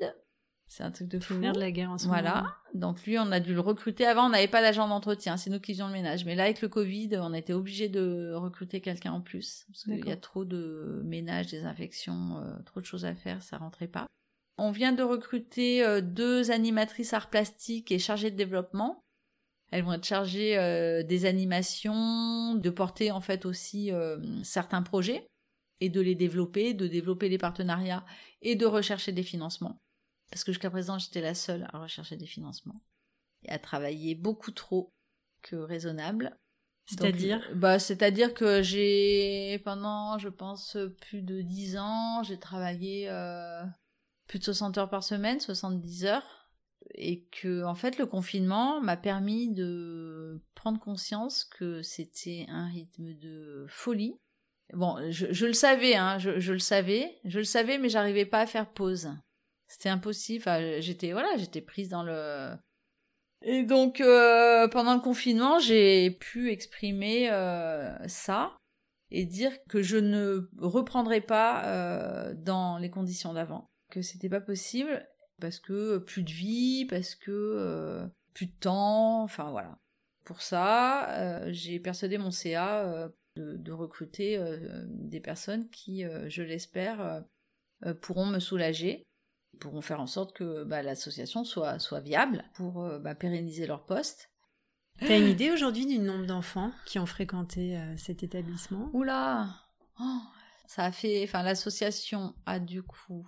C'est 0.69 0.83
un 0.83 0.91
truc 0.91 1.07
de 1.07 1.19
fou. 1.19 1.33
de 1.33 1.59
la 1.59 1.71
guerre 1.71 1.89
en 1.89 1.97
ce 1.97 2.05
voilà. 2.05 2.55
Donc 2.75 3.03
lui, 3.03 3.17
on 3.17 3.31
a 3.31 3.39
dû 3.39 3.55
le 3.55 3.59
recruter. 3.59 4.05
Avant, 4.05 4.27
on 4.27 4.29
n'avait 4.29 4.47
pas 4.47 4.61
d'agent 4.61 4.87
d'entretien, 4.87 5.35
c'est 5.35 5.49
nous 5.49 5.59
qui 5.59 5.71
faisions 5.71 5.87
le 5.87 5.93
ménage. 5.93 6.25
Mais 6.25 6.35
là, 6.35 6.43
avec 6.43 6.61
le 6.61 6.69
Covid, 6.69 7.09
on 7.17 7.33
a 7.33 7.39
été 7.39 7.53
obligé 7.53 7.89
de 7.89 8.33
recruter 8.35 8.79
quelqu'un 8.79 9.11
en 9.11 9.21
plus. 9.21 9.65
Parce 9.67 9.83
qu'il 9.85 10.07
y 10.07 10.11
a 10.11 10.15
trop 10.15 10.45
de 10.45 11.01
ménage, 11.03 11.47
des 11.47 11.65
infections, 11.65 12.37
euh, 12.37 12.61
trop 12.65 12.81
de 12.81 12.85
choses 12.85 13.03
à 13.03 13.15
faire, 13.15 13.41
ça 13.41 13.57
rentrait 13.57 13.87
pas. 13.87 14.05
On 14.59 14.69
vient 14.69 14.91
de 14.91 15.01
recruter 15.01 15.83
euh, 15.83 16.01
deux 16.01 16.51
animatrices 16.51 17.13
art 17.13 17.31
plastique 17.31 17.91
et 17.91 17.97
chargées 17.97 18.29
de 18.29 18.37
développement. 18.37 19.01
Elles 19.71 19.83
vont 19.83 19.93
être 19.93 20.05
chargées 20.05 20.55
euh, 20.59 21.01
des 21.01 21.25
animations, 21.25 22.53
de 22.53 22.69
porter 22.69 23.09
en 23.11 23.21
fait 23.21 23.47
aussi 23.47 23.91
certains 24.43 24.83
projets 24.83 25.25
et 25.79 25.89
de 25.89 26.01
les 26.01 26.15
développer, 26.15 26.75
de 26.75 26.85
développer 26.85 27.27
les 27.27 27.39
partenariats 27.39 28.05
et 28.43 28.55
de 28.55 28.67
rechercher 28.67 29.11
des 29.11 29.23
financements. 29.23 29.79
Parce 30.29 30.43
que 30.43 30.51
jusqu'à 30.51 30.69
présent, 30.69 30.99
j'étais 30.99 31.21
la 31.21 31.33
seule 31.33 31.67
à 31.73 31.79
rechercher 31.79 32.15
des 32.15 32.27
financements 32.27 32.79
et 33.43 33.49
à 33.49 33.59
travailler 33.59 34.15
beaucoup 34.15 34.51
trop 34.51 34.93
que 35.41 35.55
raisonnable. 35.55 36.37
C'est-à-dire 36.85 37.41
bah, 37.55 37.77
C'est-à-dire 37.79 38.33
que 38.33 38.63
j'ai, 38.63 39.61
pendant, 39.63 40.17
je 40.17 40.29
pense, 40.29 40.77
plus 41.01 41.21
de 41.21 41.41
10 41.41 41.77
ans, 41.77 42.23
j'ai 42.23 42.39
travaillé 42.39 43.07
euh, 43.09 43.63
plus 44.27 44.39
de 44.39 44.43
60 44.43 44.77
heures 44.77 44.89
par 44.89 45.03
semaine, 45.03 45.39
70 45.39 46.05
heures. 46.05 46.49
Et 46.95 47.25
que, 47.25 47.63
en 47.65 47.75
fait, 47.75 47.99
le 47.99 48.07
confinement 48.07 48.81
m'a 48.81 48.97
permis 48.97 49.53
de 49.53 50.41
prendre 50.55 50.79
conscience 50.79 51.43
que 51.43 51.83
c'était 51.83 52.45
un 52.49 52.67
rythme 52.67 53.13
de 53.13 53.65
folie. 53.67 54.17
Bon, 54.73 54.97
je, 55.11 55.45
le 55.45 55.53
savais, 55.53 55.95
hein, 55.95 56.17
je, 56.17 56.39
je, 56.39 56.53
le 56.53 56.59
savais, 56.59 57.19
je 57.25 57.39
le 57.39 57.45
savais, 57.45 57.77
mais 57.77 57.89
j'arrivais 57.89 58.25
pas 58.25 58.41
à 58.41 58.47
faire 58.47 58.71
pause. 58.71 59.09
C'était 59.69 59.89
impossible. 59.89 60.41
Enfin, 60.41 60.79
j'étais, 60.81 61.13
voilà, 61.13 61.37
j'étais 61.37 61.61
prise 61.61 61.87
dans 61.87 62.03
le, 62.03 62.53
et 63.41 63.63
donc, 63.63 64.01
euh, 64.01 64.67
pendant 64.67 64.93
le 64.93 64.99
confinement, 64.99 65.59
j'ai 65.59 66.11
pu 66.11 66.51
exprimer 66.51 67.31
euh, 67.31 67.95
ça 68.07 68.57
et 69.11 69.25
dire 69.25 69.51
que 69.69 69.81
je 69.81 69.97
ne 69.97 70.49
reprendrai 70.57 71.21
pas 71.21 71.65
euh, 71.65 72.33
dans 72.35 72.77
les 72.77 72.89
conditions 72.89 73.33
d'avant, 73.33 73.65
que 73.91 74.01
c'était 74.01 74.29
pas 74.29 74.41
possible 74.41 75.07
parce 75.39 75.59
que 75.59 75.99
plus 75.99 76.23
de 76.23 76.31
vie, 76.31 76.85
parce 76.85 77.15
que 77.15 78.05
plus 78.33 78.47
de 78.47 78.55
temps, 78.59 79.23
enfin 79.23 79.51
voilà. 79.51 79.79
Pour 80.25 80.41
ça, 80.41 81.49
j'ai 81.51 81.79
persuadé 81.79 82.17
mon 82.17 82.29
CA 82.29 83.09
de, 83.37 83.55
de, 83.55 83.71
recruter 83.71 84.37
des 84.85 85.21
personnes 85.21 85.69
qui, 85.69 86.03
je 86.27 86.43
l'espère, 86.43 87.23
pourront 88.01 88.25
me 88.25 88.39
soulager 88.39 89.07
pourront 89.59 89.81
faire 89.81 90.01
en 90.01 90.07
sorte 90.07 90.33
que 90.33 90.63
bah, 90.63 90.81
l'association 90.81 91.43
soit, 91.43 91.79
soit 91.79 91.99
viable 91.99 92.43
pour 92.53 92.83
euh, 92.83 92.99
bah, 92.99 93.15
pérenniser 93.15 93.67
leur 93.67 93.85
poste. 93.85 94.31
Tu 94.99 95.11
as 95.11 95.17
une 95.17 95.27
idée 95.27 95.51
aujourd'hui 95.51 95.85
du 95.85 95.99
nombre 95.99 96.25
d'enfants 96.25 96.71
qui 96.85 96.99
ont 96.99 97.05
fréquenté 97.05 97.77
euh, 97.77 97.95
cet 97.97 98.23
établissement? 98.23 98.89
Oula 98.93 99.47
oh, 99.99 100.19
Ça 100.67 100.83
a 100.83 100.91
fait. 100.91 101.23
Enfin, 101.23 101.41
l'association 101.41 102.35
a 102.45 102.59
du 102.59 102.83
coup 102.83 103.25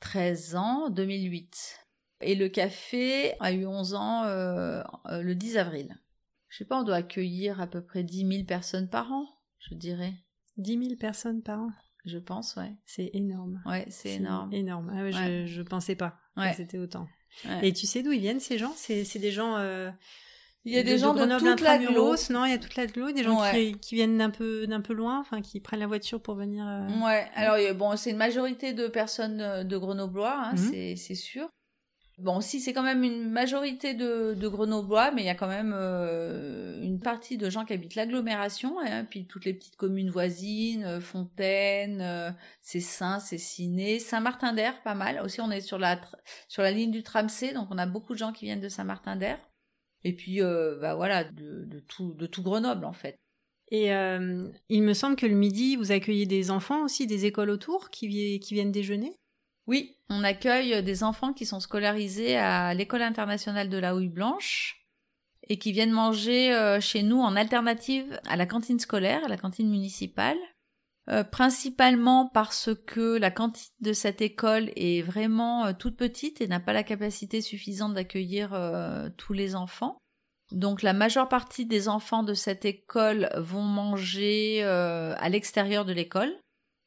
13 0.00 0.56
ans, 0.56 0.90
2008. 0.90 1.78
Et 2.20 2.34
le 2.34 2.48
café 2.48 3.34
a 3.40 3.52
eu 3.52 3.66
11 3.66 3.94
ans 3.94 4.24
euh, 4.24 4.82
le 5.06 5.34
10 5.34 5.56
avril. 5.56 5.96
Je 6.48 6.58
sais 6.58 6.64
pas, 6.64 6.80
on 6.80 6.84
doit 6.84 6.96
accueillir 6.96 7.60
à 7.60 7.66
peu 7.66 7.82
près 7.82 8.02
10 8.02 8.26
000 8.26 8.44
personnes 8.44 8.88
par 8.88 9.12
an, 9.12 9.26
je 9.58 9.74
dirais. 9.74 10.14
10 10.56 10.84
000 10.84 10.96
personnes 10.96 11.42
par 11.42 11.60
an? 11.60 11.70
Je 12.06 12.18
pense, 12.18 12.56
ouais. 12.56 12.72
C'est 12.86 13.10
énorme. 13.12 13.60
Ouais, 13.66 13.84
c'est 13.90 14.14
énorme. 14.14 14.52
Énorme. 14.52 14.92
Ah 14.94 15.10
je, 15.10 15.46
je 15.46 15.62
pensais 15.62 15.96
pas 15.96 16.18
que 16.36 16.56
c'était 16.56 16.78
autant. 16.78 17.06
Et 17.62 17.72
tu 17.72 17.86
sais 17.86 18.02
d'où 18.02 18.12
ils 18.12 18.20
viennent 18.20 18.40
ces 18.40 18.58
gens? 18.58 18.72
C'est 18.76 19.18
des 19.18 19.32
gens. 19.32 19.56
Euh, 19.56 19.90
il 20.64 20.72
y 20.72 20.78
a 20.78 20.82
des 20.82 20.98
gens 20.98 21.14
de, 21.14 21.20
toute 21.20 21.60
la 21.60 21.78
Non, 21.78 22.44
il 22.44 22.50
y 22.50 22.54
a 22.54 22.58
toute 22.58 22.74
la 22.74 22.86
des 22.86 23.22
gens 23.22 23.40
qui, 23.80 23.94
viennent 23.94 24.18
d'un 24.18 24.30
peu 24.30 24.66
d'un 24.66 24.80
peu 24.80 24.94
loin, 24.94 25.20
enfin 25.20 25.40
qui 25.40 25.60
prennent 25.60 25.80
la 25.80 25.86
voiture 25.86 26.20
pour 26.20 26.34
venir. 26.34 26.66
Euh, 26.66 27.04
ouais. 27.04 27.28
Alors 27.36 27.56
bon, 27.76 27.96
c'est 27.96 28.10
une 28.10 28.16
majorité 28.16 28.72
de 28.72 28.88
personnes 28.88 29.40
euh, 29.40 29.62
de 29.62 29.78
Grenoblois, 29.78 30.36
hein, 30.36 30.54
mhm. 30.54 30.96
c'est 30.96 31.14
sûr. 31.14 31.48
Bon, 32.18 32.40
si 32.40 32.60
c'est 32.60 32.72
quand 32.72 32.82
même 32.82 33.02
une 33.04 33.28
majorité 33.28 33.92
de, 33.92 34.32
de 34.32 34.48
Grenoblois, 34.48 35.10
mais 35.10 35.20
il 35.20 35.26
y 35.26 35.30
a 35.30 35.34
quand 35.34 35.48
même 35.48 35.74
euh, 35.76 36.80
une 36.80 36.98
partie 36.98 37.36
de 37.36 37.50
gens 37.50 37.66
qui 37.66 37.74
habitent 37.74 37.94
l'agglomération, 37.94 38.80
hein, 38.80 39.04
puis 39.04 39.26
toutes 39.26 39.44
les 39.44 39.52
petites 39.52 39.76
communes 39.76 40.08
voisines, 40.08 40.82
euh, 40.84 41.00
Fontaine, 41.02 42.00
euh, 42.00 42.30
c'est 42.62 42.80
Ciné, 43.36 43.98
Saint-Martin-d'Air, 43.98 44.82
pas 44.82 44.94
mal. 44.94 45.20
Aussi, 45.22 45.42
on 45.42 45.50
est 45.50 45.60
sur 45.60 45.78
la 45.78 46.00
sur 46.48 46.62
la 46.62 46.70
ligne 46.70 46.90
du 46.90 47.02
tram 47.02 47.26
donc 47.54 47.68
on 47.70 47.76
a 47.76 47.86
beaucoup 47.86 48.14
de 48.14 48.18
gens 48.18 48.32
qui 48.32 48.46
viennent 48.46 48.60
de 48.60 48.70
Saint-Martin-d'Air. 48.70 49.38
Et 50.04 50.14
puis, 50.14 50.40
bah 50.40 50.94
voilà, 50.94 51.24
de, 51.24 51.64
de, 51.66 51.80
tout 51.80 52.14
de 52.14 52.26
tout 52.26 52.42
Grenoble 52.42 52.84
en 52.86 52.92
fait. 52.92 53.18
Et 53.70 53.88
il 54.68 54.82
me 54.82 54.94
semble 54.94 55.16
que 55.16 55.26
le 55.26 55.34
midi, 55.34 55.76
vous 55.76 55.92
accueillez 55.92 56.26
des 56.26 56.50
enfants 56.50 56.84
aussi, 56.84 57.06
des 57.06 57.26
écoles 57.26 57.50
autour 57.50 57.90
qui 57.90 58.08
viennent 58.38 58.72
déjeuner? 58.72 59.18
Oui, 59.66 59.96
on 60.08 60.22
accueille 60.22 60.82
des 60.82 61.02
enfants 61.02 61.32
qui 61.32 61.46
sont 61.46 61.60
scolarisés 61.60 62.36
à 62.36 62.72
l'école 62.74 63.02
internationale 63.02 63.68
de 63.68 63.78
la 63.78 63.96
houille 63.96 64.08
blanche 64.08 64.86
et 65.48 65.58
qui 65.58 65.72
viennent 65.72 65.92
manger 65.92 66.54
euh, 66.54 66.80
chez 66.80 67.02
nous 67.02 67.20
en 67.20 67.36
alternative 67.36 68.20
à 68.28 68.36
la 68.36 68.46
cantine 68.46 68.78
scolaire, 68.78 69.24
à 69.24 69.28
la 69.28 69.36
cantine 69.36 69.70
municipale, 69.70 70.38
euh, 71.08 71.22
principalement 71.24 72.28
parce 72.28 72.70
que 72.86 73.16
la 73.16 73.30
cantine 73.30 73.70
de 73.80 73.92
cette 73.92 74.20
école 74.20 74.70
est 74.76 75.02
vraiment 75.02 75.66
euh, 75.66 75.72
toute 75.72 75.96
petite 75.96 76.40
et 76.40 76.48
n'a 76.48 76.60
pas 76.60 76.72
la 76.72 76.82
capacité 76.82 77.40
suffisante 77.40 77.94
d'accueillir 77.94 78.56
tous 79.16 79.32
les 79.32 79.54
enfants. 79.54 79.98
Donc 80.52 80.82
la 80.82 80.92
majeure 80.92 81.28
partie 81.28 81.66
des 81.66 81.88
enfants 81.88 82.22
de 82.22 82.34
cette 82.34 82.64
école 82.64 83.28
vont 83.36 83.62
manger 83.62 84.62
à 84.62 85.28
l'extérieur 85.28 85.84
de 85.84 85.92
l'école. 85.92 86.32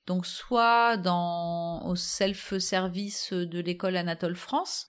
Donc 0.10 0.26
soit 0.26 0.98
dans 0.98 1.86
au 1.86 1.96
self-service 1.96 3.32
de 3.32 3.60
l'école 3.60 3.96
Anatole 3.96 4.36
France, 4.36 4.88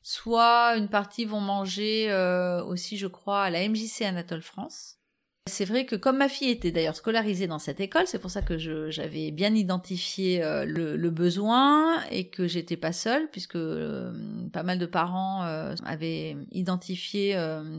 soit 0.00 0.78
une 0.78 0.88
partie 0.88 1.26
vont 1.26 1.42
manger 1.42 2.10
euh, 2.10 2.64
aussi, 2.64 2.96
je 2.96 3.06
crois, 3.06 3.42
à 3.42 3.50
la 3.50 3.68
MJC 3.68 4.00
Anatole 4.00 4.40
France. 4.40 4.96
C'est 5.46 5.66
vrai 5.66 5.84
que 5.84 5.94
comme 5.94 6.16
ma 6.16 6.30
fille 6.30 6.48
était 6.48 6.70
d'ailleurs 6.70 6.96
scolarisée 6.96 7.46
dans 7.46 7.58
cette 7.58 7.80
école, 7.80 8.06
c'est 8.06 8.18
pour 8.18 8.30
ça 8.30 8.40
que 8.40 8.56
j'avais 8.56 9.30
bien 9.30 9.54
identifié 9.54 10.42
euh, 10.42 10.64
le, 10.64 11.10
besoin 11.10 12.02
et 12.10 12.30
que 12.30 12.46
j'étais 12.46 12.78
pas 12.78 12.92
seule, 12.92 13.28
puisque 13.30 13.56
euh, 13.56 14.10
pas 14.54 14.62
mal 14.62 14.78
de 14.78 14.86
parents 14.86 15.42
avaient 15.84 16.34
identifié 16.50 17.34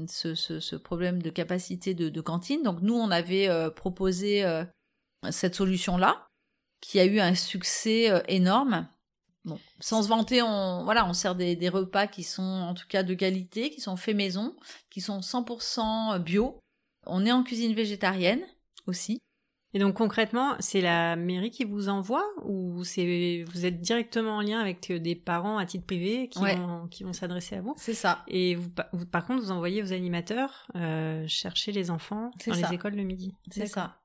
ce, 0.07 0.75
problème 0.75 1.23
de 1.23 1.31
capacité 1.31 1.95
de, 1.95 2.09
de, 2.09 2.21
cantine. 2.21 2.61
Donc 2.61 2.81
nous, 2.81 2.95
on 2.95 3.09
avait 3.09 3.49
proposé 3.71 4.45
cette 5.31 5.55
solution-là 5.55 6.27
qui 6.83 6.99
a 6.99 7.05
eu 7.05 7.19
un 7.19 7.33
succès 7.33 8.11
euh, 8.11 8.19
énorme. 8.27 8.87
Bon, 9.45 9.57
sans 9.79 10.03
se 10.03 10.07
vanter, 10.07 10.41
on 10.41 10.83
voilà, 10.83 11.07
on 11.07 11.13
sert 11.13 11.35
des, 11.35 11.69
repas 11.69 12.07
qui 12.07 12.23
sont 12.23 12.43
en 12.43 12.73
tout 12.73 12.87
cas 12.87 13.03
de 13.03 13.13
qualité, 13.13 13.69
qui 13.69 13.81
sont 13.81 13.95
faits 13.97 14.15
maison, 14.15 14.55
qui 14.89 15.01
sont 15.01 15.19
100% 15.19 16.19
bio. 16.19 16.59
On 17.05 17.25
est 17.25 17.31
en 17.31 17.43
cuisine 17.43 17.73
végétarienne 17.73 18.41
aussi. 18.85 19.19
Et 19.73 19.79
donc 19.79 19.95
concrètement, 19.95 20.55
c'est 20.59 20.81
la 20.81 21.15
mairie 21.15 21.49
qui 21.49 21.63
vous 21.63 21.89
envoie 21.89 22.23
ou 22.43 22.83
c'est 22.83 23.43
vous 23.51 23.65
êtes 23.65 23.81
directement 23.81 24.37
en 24.37 24.41
lien 24.41 24.59
avec 24.59 24.91
euh, 24.91 24.99
des 24.99 25.15
parents 25.15 25.57
à 25.57 25.65
titre 25.65 25.85
privé 25.85 26.29
qui 26.29 26.39
vont 26.39 26.87
qui 26.89 27.03
vont 27.03 27.13
s'adresser 27.13 27.55
à 27.55 27.61
vous? 27.61 27.73
C'est 27.77 27.95
ça. 27.95 28.23
Et 28.27 28.55
vous, 28.55 28.69
par 29.09 29.25
contre, 29.25 29.41
vous 29.41 29.51
envoyez 29.51 29.81
vos 29.81 29.93
animateurs 29.93 30.67
euh, 30.75 31.25
chercher 31.27 31.71
les 31.71 31.89
enfants 31.89 32.31
dans 32.45 32.53
les 32.53 32.73
écoles 32.73 32.95
le 32.95 33.03
midi. 33.03 33.35
C'est 33.49 33.65
ça 33.67 34.02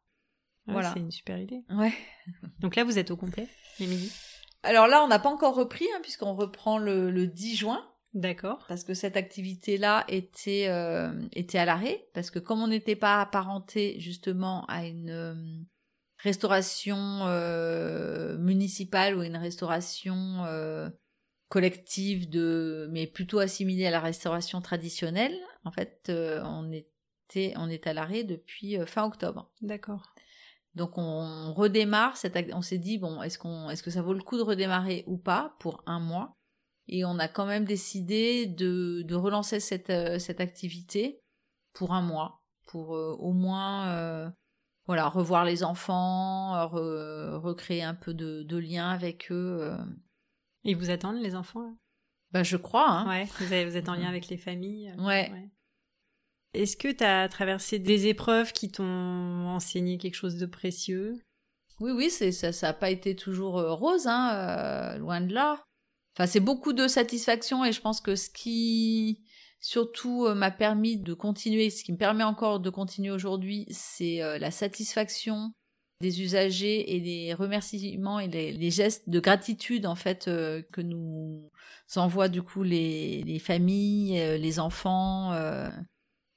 voilà. 0.69 0.93
C'est 0.93 1.01
une 1.01 1.11
super 1.11 1.39
idée. 1.39 1.65
Ouais. 1.71 1.93
Donc 2.61 2.77
là, 2.77 2.85
vous 2.85 2.99
êtes 2.99 3.11
au 3.11 3.17
complet, 3.17 3.49
les 3.81 3.87
midi 3.87 4.13
Alors 4.63 4.87
là, 4.87 5.03
on 5.03 5.09
n'a 5.09 5.19
pas 5.19 5.31
encore 5.31 5.55
repris, 5.55 5.87
hein, 5.95 5.99
puisqu'on 6.03 6.35
reprend 6.35 6.79
le, 6.79 7.27
10 7.27 7.57
juin. 7.57 7.85
D'accord. 8.15 8.65
Parce 8.69 8.85
que 8.85 8.95
cette 8.95 9.17
activité-là 9.17 10.05
était, 10.09 10.67
euh, 10.69 11.13
était 11.33 11.59
à 11.59 11.65
l'arrêt, 11.65 12.09
parce 12.15 12.31
que 12.31 12.39
comme 12.39 12.63
on 12.63 12.69
n'était 12.69 12.97
pas 12.97 13.21
apparenté 13.21 14.01
justement 14.01 14.65
à 14.67 14.87
une 14.87 15.11
euh, 15.11 15.35
restauration 16.19 16.97
euh, 17.27 18.39
municipale 18.39 19.17
ou 19.17 19.23
une 19.23 19.37
restauration 19.37 20.45
collective 21.49 22.29
de, 22.29 22.89
mais 22.91 23.07
plutôt 23.07 23.39
assimilée 23.39 23.87
à 23.87 23.91
la 23.91 24.01
restauration 24.01 24.61
traditionnelle, 24.61 25.37
en 25.65 25.71
fait, 25.71 26.11
on 26.11 26.71
était, 26.73 27.55
on 27.57 27.71
est 27.71 27.87
à 27.87 27.95
l'arrêt 27.95 28.25
depuis 28.25 28.77
fin 28.87 29.05
octobre. 29.05 29.51
D'accord. 29.63 30.15
Donc 30.79 30.97
on 30.97 31.53
redémarre, 31.53 32.15
on 32.55 32.63
s'est 32.63 32.79
dit 32.79 32.97
bon, 32.97 33.21
est-ce 33.21 33.39
qu'on, 33.39 33.69
est-ce 33.69 33.83
que 33.83 33.91
ça 33.91 34.01
vaut 34.01 34.15
le 34.15 34.23
coup 34.23 34.39
de 34.39 34.43
redémarrer 34.43 35.05
ou 35.07 35.19
pas 35.19 35.57
pour 35.59 35.83
un 35.87 36.01
mois? 36.01 36.33
Et 36.87 37.05
on 37.05 37.19
a 37.19 37.29
quand 37.29 37.45
même 37.45 37.67
décidé 37.67 38.47
de, 38.47 39.03
de 39.03 39.15
relancer 39.15 39.61
cette, 39.61 39.91
euh, 39.91 40.19
cette 40.19 40.41
activité 40.41 41.21
pour 41.75 41.93
un 41.93 42.01
mois, 42.01 42.41
pour 42.67 42.97
euh, 42.97 43.15
au 43.19 43.33
moins 43.33 43.89
euh, 43.89 44.31
voilà 44.87 45.09
revoir 45.09 45.45
les 45.45 45.65
enfants, 45.65 46.67
recréer 46.69 47.83
un 47.83 47.95
peu 47.95 48.15
de, 48.15 48.43
de 48.43 48.57
lien 48.57 48.89
avec 48.89 49.31
eux. 49.31 49.77
Ils 50.65 50.77
vous 50.77 50.89
attendent 50.89 51.21
les 51.21 51.35
enfants 51.35 51.77
Ben 52.33 52.43
je 52.43 52.57
crois. 52.57 52.89
Hein. 52.89 53.09
Ouais, 53.09 53.25
vous, 53.25 53.47
vous, 53.47 53.77
êtes 53.77 53.89
en 53.91 53.95
lien 53.95 54.09
avec 54.09 54.29
les 54.29 54.39
familles. 54.39 54.95
ouais. 54.99 55.31
ouais. 55.31 55.51
Est-ce 56.59 56.77
que 56.77 56.89
tu 56.89 57.05
as 57.05 57.29
traversé 57.29 57.79
des 57.79 58.09
épreuves 58.09 58.53
qui 58.53 58.69
t'ont 58.69 59.47
enseigné 59.47 59.97
quelque 59.97 60.17
chose 60.17 60.39
de 60.39 60.47
précieux? 60.47 61.23
Oui, 61.79 61.93
oui, 61.93 62.11
ça 62.11 62.51
n'a 62.67 62.73
pas 62.73 62.91
été 62.91 63.15
toujours 63.15 63.59
euh, 63.59 63.73
rose, 63.73 64.09
hein, 64.09 64.31
euh, 64.35 64.99
loin 64.99 65.21
de 65.21 65.33
là. 65.33 65.63
Enfin, 66.17 66.27
c'est 66.27 66.41
beaucoup 66.41 66.73
de 66.73 66.89
satisfaction 66.89 67.65
et 67.65 67.71
je 67.71 67.81
pense 67.81 68.01
que 68.01 68.17
ce 68.17 68.29
qui 68.29 69.23
surtout 69.61 70.27
euh, 70.27 70.35
m'a 70.35 70.51
permis 70.51 70.97
de 70.97 71.15
continuer, 71.15 71.71
ce 71.71 71.85
qui 71.85 71.93
me 71.93 71.97
permet 71.97 72.25
encore 72.25 72.59
de 72.59 72.71
continuer 72.71 73.13
aujourd'hui, 73.13 73.67
c'est 73.71 74.19
la 74.41 74.51
satisfaction 74.51 75.53
des 76.01 76.23
usagers 76.23 76.97
et 76.97 76.99
les 76.99 77.35
remerciements 77.35 78.19
et 78.19 78.27
les, 78.27 78.71
gestes 78.73 79.09
de 79.09 79.21
gratitude 79.21 79.87
en 79.87 79.95
fait 79.95 80.25
que 80.25 80.81
nous 80.81 81.51
envoient 81.95 82.29
du 82.29 82.43
coup 82.43 82.65
les 82.65 83.41
familles, 83.45 84.39
les 84.39 84.59
enfants 84.59 85.33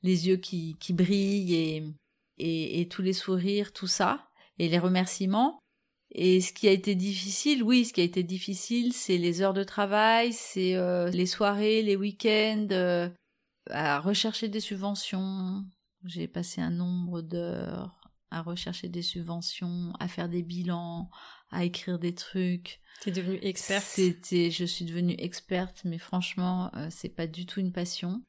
les 0.03 0.27
yeux 0.27 0.37
qui, 0.37 0.75
qui 0.79 0.93
brillent 0.93 1.53
et, 1.55 2.81
et, 2.81 2.87
tous 2.87 3.01
les 3.01 3.13
sourires, 3.13 3.73
tout 3.73 3.87
ça, 3.87 4.27
et 4.59 4.69
les 4.69 4.79
remerciements. 4.79 5.59
Et 6.13 6.41
ce 6.41 6.51
qui 6.51 6.67
a 6.67 6.71
été 6.71 6.95
difficile, 6.95 7.63
oui, 7.63 7.85
ce 7.85 7.93
qui 7.93 8.01
a 8.01 8.03
été 8.03 8.23
difficile, 8.23 8.93
c'est 8.93 9.17
les 9.17 9.41
heures 9.41 9.53
de 9.53 9.63
travail, 9.63 10.33
c'est 10.33 10.75
euh, 10.75 11.09
les 11.09 11.25
soirées, 11.25 11.81
les 11.83 11.95
week-ends, 11.95 12.67
euh, 12.71 13.09
à 13.69 13.99
rechercher 13.99 14.49
des 14.49 14.59
subventions. 14.59 15.63
J'ai 16.03 16.27
passé 16.27 16.61
un 16.61 16.71
nombre 16.71 17.21
d'heures 17.21 18.01
à 18.31 18.41
rechercher 18.41 18.87
des 18.87 19.01
subventions, 19.01 19.93
à 19.99 20.07
faire 20.07 20.29
des 20.29 20.41
bilans, 20.41 21.09
à 21.51 21.65
écrire 21.65 21.99
des 21.99 22.15
trucs. 22.15 22.79
T'es 23.01 23.11
devenue 23.11 23.39
experte. 23.41 23.83
C'était, 23.83 24.49
je 24.51 24.63
suis 24.65 24.85
devenue 24.85 25.15
experte, 25.19 25.81
mais 25.83 25.97
franchement, 25.97 26.71
euh, 26.75 26.87
c'est 26.89 27.09
pas 27.09 27.27
du 27.27 27.45
tout 27.45 27.59
une 27.59 27.73
passion. 27.73 28.23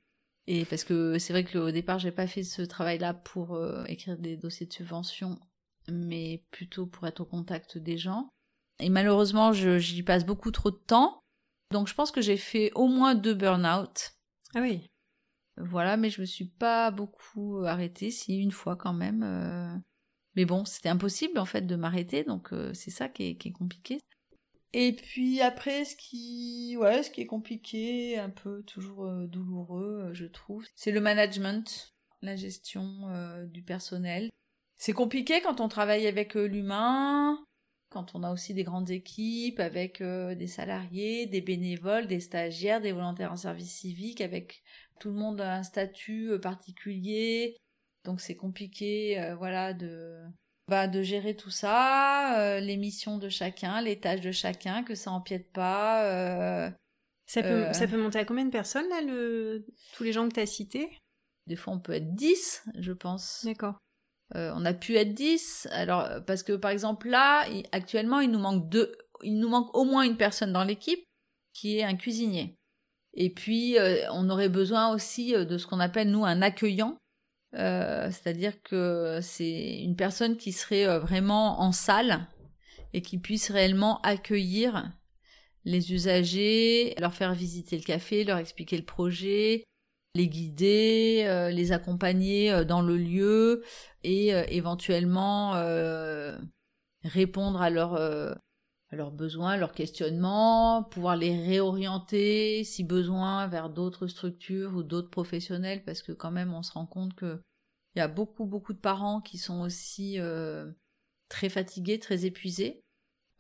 Et 0.46 0.64
parce 0.64 0.85
que 0.85 1.18
c'est 1.18 1.33
vrai 1.33 1.44
que 1.44 1.59
au 1.59 1.70
départ, 1.70 1.98
j'ai 1.98 2.11
pas 2.11 2.26
fait 2.26 2.42
ce 2.42 2.62
travail-là 2.62 3.14
pour 3.14 3.55
euh, 3.55 3.85
écrire 3.85 4.18
des 4.18 4.37
dossiers 4.37 4.66
de 4.66 4.72
subvention, 4.72 5.38
mais 5.88 6.44
plutôt 6.50 6.87
pour 6.87 7.07
être 7.07 7.20
au 7.20 7.24
contact 7.24 7.78
des 7.78 7.98
gens. 7.98 8.28
Et 8.81 8.88
malheureusement, 8.88 9.52
j'y 9.52 10.02
passe 10.02 10.26
beaucoup 10.26 10.50
trop 10.50 10.70
de 10.70 10.76
temps. 10.76 11.20
Donc 11.70 11.88
je 11.88 11.94
pense 11.94 12.11
que 12.11 12.20
j'ai 12.20 12.37
fait 12.37 12.72
au 12.74 12.88
moins 12.88 13.14
deux 13.14 13.35
burn-out. 13.35 14.12
Ah 14.55 14.61
oui. 14.61 14.87
Voilà, 15.57 15.96
mais 15.96 16.11
je 16.11 16.20
me 16.20 16.26
suis 16.26 16.48
pas 16.48 16.90
beaucoup 16.90 17.62
arrêtée, 17.64 18.11
si 18.11 18.37
une 18.37 18.50
fois 18.50 18.76
quand 18.76 18.92
même. 18.92 19.22
Euh. 19.22 19.76
Mais 20.35 20.44
bon, 20.44 20.64
c'était 20.64 20.88
impossible 20.88 21.38
en 21.38 21.44
fait 21.44 21.62
de 21.62 21.76
m'arrêter, 21.76 22.24
donc 22.24 22.52
euh, 22.52 22.72
c'est 22.74 22.90
ça 22.90 23.09
qui 23.09 23.24
est, 23.24 23.52
compliqué. 23.52 24.00
Et 24.72 24.92
puis 24.94 25.40
après, 25.40 25.85
ce 25.85 25.96
qui, 25.96 26.76
ouais, 26.78 27.02
ce 27.02 27.11
qui 27.11 27.20
est 27.20 27.26
compliqué, 27.26 28.18
un 28.18 28.30
peu 28.30 28.62
toujours 28.62 29.04
euh, 29.04 29.26
douloureux, 29.26 30.11
je 30.12 30.24
trouve, 30.24 30.64
c'est 30.74 30.92
le 30.92 31.00
management, 31.00 31.94
la 32.22 32.37
gestion 32.37 32.87
du 33.46 33.62
personnel. 33.62 34.30
C'est 34.78 34.92
compliqué 34.92 35.40
quand 35.42 35.61
on 35.61 35.68
travaille 35.68 36.06
avec 36.06 36.35
l'humain, 36.35 37.44
quand 37.90 38.14
on 38.14 38.22
a 38.22 38.32
aussi 38.32 38.54
des 38.54 38.62
grandes 38.62 38.90
équipes 38.90 39.58
avec 39.58 40.00
des 40.00 40.46
salariés, 40.46 41.26
des 41.26 41.40
bénévoles, 41.40 42.06
des 42.06 42.20
stagiaires, 42.20 42.80
des 42.80 42.92
volontaires 42.92 43.32
en 43.32 43.37
service 43.37 43.74
civique, 43.74 44.20
avec 44.20 44.62
tout 45.02 45.08
le 45.08 45.16
monde 45.16 45.40
a 45.40 45.56
un 45.56 45.62
statut 45.64 46.30
euh, 46.30 46.38
particulier, 46.38 47.56
donc 48.04 48.20
c'est 48.20 48.37
compliqué, 48.37 49.20
euh, 49.20 49.35
voilà, 49.35 49.74
de 49.74 50.16
bah, 50.72 50.88
de 50.88 51.02
gérer 51.02 51.37
tout 51.37 51.50
ça, 51.50 52.38
euh, 52.40 52.61
les 52.61 52.76
missions 52.76 53.18
de 53.18 53.28
chacun, 53.28 53.80
les 53.80 54.00
tâches 54.00 54.22
de 54.22 54.32
chacun, 54.32 54.82
que 54.82 54.94
ça 54.94 55.11
empiète 55.11 55.52
pas. 55.52 56.72
ça 57.26 57.42
peut 57.42 57.72
ça 57.72 57.87
peut 57.87 58.02
monter 58.02 58.18
à 58.18 58.24
combien 58.24 58.44
de 58.44 58.50
personnes 58.50 58.88
là, 58.88 59.00
le 59.02 59.66
tous 59.94 60.02
les 60.02 60.12
gens 60.12 60.28
que 60.28 60.35
tu 60.35 60.40
as 60.40 60.46
cités? 60.46 60.88
Des 61.46 61.56
fois 61.56 61.74
on 61.74 61.80
peut 61.80 61.92
être 61.92 62.14
10, 62.14 62.64
je 62.78 62.92
pense. 62.92 63.44
D'accord. 63.44 63.76
on 64.35 64.64
a 64.64 64.74
pu 64.74 64.96
être 64.96 65.14
10, 65.14 65.68
alors 65.72 66.08
parce 66.26 66.42
que 66.42 66.54
par 66.54 66.70
exemple 66.70 67.08
là, 67.08 67.46
actuellement 67.72 68.20
il 68.20 68.30
nous 68.30 68.38
manque 68.38 68.68
deux, 68.68 68.96
il 69.22 69.38
nous 69.38 69.48
manque 69.48 69.76
au 69.76 69.85
moins 69.85 70.02
une 70.02 70.16
personne 70.16 70.52
dans 70.52 70.64
l'équipe 70.64 71.04
qui 71.52 71.78
est 71.78 71.85
un 71.85 71.96
cuisinier. 71.96 72.56
Et 73.14 73.30
puis, 73.30 73.78
euh, 73.78 74.11
on 74.12 74.30
aurait 74.30 74.48
besoin 74.48 74.92
aussi 74.92 75.35
euh, 75.35 75.44
de 75.44 75.58
ce 75.58 75.66
qu'on 75.66 75.80
appelle, 75.80 76.11
nous, 76.11 76.24
un 76.24 76.42
accueillant. 76.42 76.96
Euh, 77.54 78.10
c'est-à-dire 78.10 78.62
que 78.62 79.18
c'est 79.20 79.80
une 79.82 79.96
personne 79.96 80.36
qui 80.36 80.52
serait 80.52 80.98
vraiment 80.98 81.60
en 81.60 81.72
salle 81.72 82.26
et 82.92 83.02
qui 83.02 83.18
puisse 83.18 83.50
réellement 83.50 84.00
accueillir 84.02 84.92
les 85.64 85.92
usagers, 85.92 86.94
leur 86.98 87.14
faire 87.14 87.34
visiter 87.34 87.76
le 87.76 87.84
café, 87.84 88.24
leur 88.24 88.38
expliquer 88.38 88.76
le 88.76 88.84
projet, 88.84 89.64
les 90.14 90.28
guider, 90.28 91.50
les 91.52 91.72
accompagner 91.72 92.64
dans 92.64 92.82
le 92.82 92.96
lieu 92.96 93.62
et 94.02 94.28
éventuellement 94.48 95.52
répondre 97.04 97.62
à 97.62 97.70
leurs 97.70 98.36
leurs 98.92 99.11
besoins, 99.11 99.57
leurs 99.57 99.72
questionnements, 99.72 100.83
pouvoir 100.85 101.16
les 101.16 101.35
réorienter 101.37 102.62
si 102.64 102.85
besoin 102.85 103.46
vers 103.46 103.70
d'autres 103.70 104.07
structures 104.07 104.74
ou 104.74 104.83
d'autres 104.83 105.11
professionnels 105.11 105.83
parce 105.85 106.02
que 106.02 106.12
quand 106.12 106.31
même 106.31 106.52
on 106.52 106.62
se 106.62 106.72
rend 106.72 106.87
compte 106.87 107.14
que 107.14 107.40
il 107.94 107.98
y 107.98 108.02
a 108.02 108.09
beaucoup 108.09 108.46
beaucoup 108.46 108.72
de 108.72 108.78
parents 108.78 109.20
qui 109.20 109.38
sont 109.38 109.61
aussi 109.61 110.18
euh, 110.18 110.70
très 111.28 111.48
fatigués, 111.48 111.98
très 111.98 112.24
épuisés, 112.26 112.85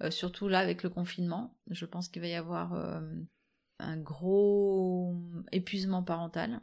euh, 0.02 0.10
surtout 0.10 0.48
là 0.48 0.58
avec 0.58 0.82
le 0.82 0.90
confinement. 0.90 1.54
Je 1.70 1.84
pense 1.84 2.08
qu'il 2.08 2.22
va 2.22 2.28
y 2.28 2.34
avoir 2.34 2.72
euh, 2.74 3.00
un 3.78 3.96
gros 3.96 5.16
épuisement 5.52 6.02
parental. 6.02 6.60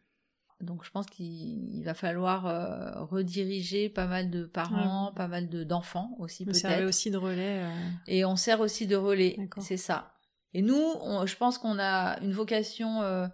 Donc 0.61 0.83
je 0.83 0.91
pense 0.91 1.05
qu'il 1.05 1.83
va 1.85 1.93
falloir 1.93 2.45
euh, 2.45 3.03
rediriger 3.05 3.87
pas 3.87 4.07
mal 4.07 4.29
de 4.29 4.43
parents, 4.43 5.13
pas 5.15 5.27
mal 5.27 5.47
d'enfants 5.47 6.15
aussi 6.19 6.43
peut-être. 6.43 6.57
On 6.65 6.69
sert 6.69 6.87
aussi 6.87 7.11
de 7.11 7.17
relais. 7.17 7.63
Euh. 7.63 7.89
Et 8.07 8.25
on 8.25 8.35
sert 8.35 8.59
aussi 8.59 8.85
de 8.85 8.97
relais, 8.97 9.37
c'est 9.59 9.77
ça. 9.77 10.13
Et 10.53 10.61
nous, 10.61 10.81
je 11.25 11.35
pense 11.35 11.57
qu'on 11.57 11.79
a 11.79 12.19
une 12.21 12.33
vocation 12.33 13.01
euh, 13.03 13.27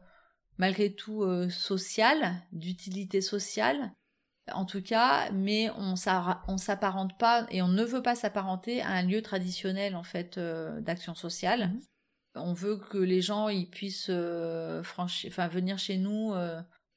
malgré 0.58 0.94
tout 0.94 1.26
sociale, 1.50 2.34
d'utilité 2.52 3.22
sociale, 3.22 3.92
en 4.52 4.66
tout 4.66 4.84
cas, 4.84 5.32
mais 5.32 5.72
on 5.78 5.96
s'apparente 5.96 7.18
pas 7.18 7.48
et 7.50 7.64
on 7.64 7.70
ne 7.70 7.84
veut 7.84 8.04
pas 8.04 8.16
s'apparenter 8.16 8.82
à 8.84 8.90
un 8.90 9.02
lieu 9.02 9.24
traditionnel 9.24 9.96
en 9.96 10.04
fait 10.04 10.38
d'action 10.38 11.16
sociale. 11.16 11.70
Mmh. 11.70 11.80
On 12.36 12.54
veut 12.54 12.78
que 12.78 12.98
les 12.98 13.22
gens 13.22 13.50
ils 13.50 13.70
puissent 13.70 14.12
franchir, 14.84 15.32
enfin 15.32 15.48
venir 15.48 15.80
chez 15.80 15.98
nous 15.98 16.36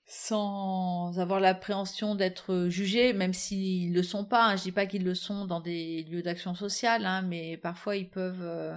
sans 0.08 1.18
avoir 1.18 1.38
l'appréhension 1.38 2.14
d'être 2.14 2.68
jugés, 2.70 3.12
même 3.12 3.34
s'ils 3.34 3.92
le 3.92 4.02
sont 4.02 4.24
pas. 4.24 4.46
Hein. 4.46 4.56
Je 4.56 4.62
dis 4.62 4.72
pas 4.72 4.86
qu'ils 4.86 5.04
le 5.04 5.14
sont 5.14 5.44
dans 5.44 5.60
des 5.60 6.02
lieux 6.04 6.22
d'action 6.22 6.54
sociale, 6.54 7.04
hein, 7.04 7.20
mais 7.20 7.58
parfois 7.58 7.94
ils 7.94 8.08
peuvent 8.08 8.40
euh, 8.40 8.74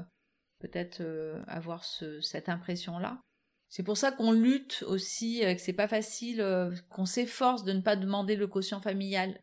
peut-être 0.59 0.99
euh, 0.99 1.41
avoir 1.47 1.85
cette 1.85 2.49
impression-là. 2.49 3.21
C'est 3.69 3.83
pour 3.83 3.95
ça 3.95 4.11
qu'on 4.11 4.33
lutte 4.33 4.83
aussi, 4.85 5.45
euh, 5.45 5.55
que 5.55 5.61
c'est 5.61 5.71
pas 5.71 5.87
facile, 5.87 6.45
qu'on 6.89 7.05
s'efforce 7.05 7.63
de 7.63 7.71
ne 7.71 7.79
pas 7.79 7.95
demander 7.95 8.35
le 8.35 8.47
quotient 8.47 8.81
familial. 8.81 9.39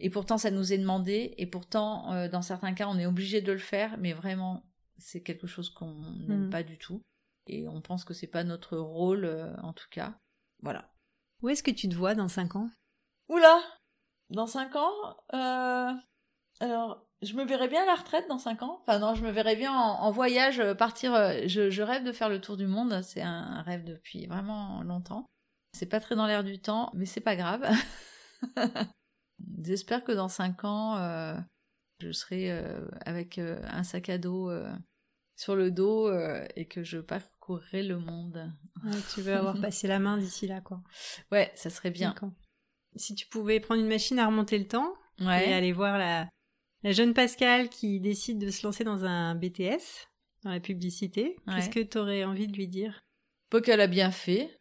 Et 0.00 0.10
pourtant, 0.10 0.38
ça 0.38 0.50
nous 0.50 0.72
est 0.72 0.78
demandé, 0.78 1.34
et 1.38 1.46
pourtant, 1.46 2.28
dans 2.28 2.42
certains 2.42 2.72
cas, 2.72 2.86
on 2.86 3.00
est 3.00 3.06
obligé 3.06 3.40
de 3.40 3.50
le 3.50 3.58
faire, 3.58 3.98
mais 3.98 4.12
vraiment, 4.12 4.64
c'est 4.96 5.24
quelque 5.24 5.48
chose 5.48 5.70
qu'on 5.70 5.92
n'aime 6.28 6.46
mmh. 6.46 6.50
pas 6.50 6.62
du 6.62 6.78
tout. 6.78 7.02
Et 7.48 7.66
on 7.66 7.80
pense 7.80 8.04
que 8.04 8.14
c'est 8.14 8.28
pas 8.28 8.44
notre 8.44 8.76
rôle, 8.78 9.26
en 9.60 9.72
tout 9.72 9.88
cas. 9.90 10.16
Voilà. 10.62 10.88
Où 11.42 11.48
est-ce 11.48 11.62
que 11.62 11.70
tu 11.70 11.88
te 11.88 11.94
vois 11.94 12.14
dans 12.14 12.28
5 12.28 12.56
ans? 12.56 12.70
Oula 13.28 13.60
Dans 14.30 14.46
5 14.46 14.74
ans 14.76 15.16
euh... 15.34 15.92
Alors, 16.60 17.06
je 17.22 17.34
me 17.34 17.44
verrais 17.44 17.68
bien 17.68 17.82
à 17.82 17.86
la 17.86 17.94
retraite 17.94 18.28
dans 18.28 18.38
5 18.38 18.62
ans? 18.62 18.78
Enfin 18.82 18.98
non, 18.98 19.14
je 19.14 19.22
me 19.22 19.30
verrais 19.30 19.54
bien 19.54 19.72
en, 19.72 20.10
voyage, 20.10 20.58
euh, 20.58 20.74
partir... 20.74 21.14
Euh, 21.14 21.46
je, 21.46 21.82
rêve 21.82 22.04
de 22.04 22.12
faire 22.12 22.28
le 22.28 22.40
tour 22.40 22.56
du 22.56 22.66
monde. 22.66 23.02
C'est 23.02 23.22
un, 23.22 23.62
rêve 23.62 23.84
depuis 23.84 24.26
vraiment 24.26 24.82
longtemps. 24.82 25.26
C'est 25.72 25.86
pas 25.86 26.00
très 26.00 26.16
dans 26.16 26.26
l'air 26.26 26.42
du 26.42 26.60
temps, 26.60 26.90
mais 26.94 27.06
c'est 27.06 27.20
pas 27.20 27.36
grave. 27.36 27.68
J'espère 29.62 30.02
que 30.02 30.12
dans 30.12 30.28
5 30.28 30.64
ans, 30.64 31.36
je 32.00 32.10
serai 32.10 32.50
avec 33.06 33.38
un 33.38 33.84
sac 33.84 34.08
à 34.08 34.18
dos 34.18 34.50
sur 35.36 35.54
le 35.54 35.70
dos 35.70 36.10
et 36.56 36.66
que 36.66 36.82
je 36.82 36.98
le 37.72 37.98
monde. 37.98 38.52
tu 39.14 39.20
veux 39.20 39.34
avoir 39.34 39.60
passé 39.60 39.88
la 39.88 39.98
main 39.98 40.18
d'ici 40.18 40.46
là, 40.46 40.60
quoi. 40.60 40.82
Ouais, 41.32 41.50
ça 41.54 41.70
serait 41.70 41.90
bien. 41.90 42.14
Si 42.96 43.14
tu 43.14 43.26
pouvais 43.26 43.60
prendre 43.60 43.80
une 43.80 43.88
machine 43.88 44.18
à 44.18 44.26
remonter 44.26 44.58
le 44.58 44.66
temps 44.66 44.94
et 45.20 45.52
aller 45.52 45.72
voir 45.72 45.98
la, 45.98 46.28
la 46.82 46.92
jeune 46.92 47.14
Pascal 47.14 47.68
qui 47.68 48.00
décide 48.00 48.38
de 48.38 48.50
se 48.50 48.66
lancer 48.66 48.84
dans 48.84 49.04
un 49.04 49.34
BTS, 49.34 50.08
dans 50.44 50.50
la 50.50 50.60
publicité, 50.60 51.36
qu'est-ce 51.46 51.70
que 51.70 51.80
tu 51.80 51.98
aurais 51.98 52.24
envie 52.24 52.46
de 52.46 52.56
lui 52.56 52.68
dire? 52.68 53.00
Pas 53.50 53.60
qu'elle 53.60 53.80
a 53.80 53.86
bien 53.86 54.10
fait. 54.10 54.58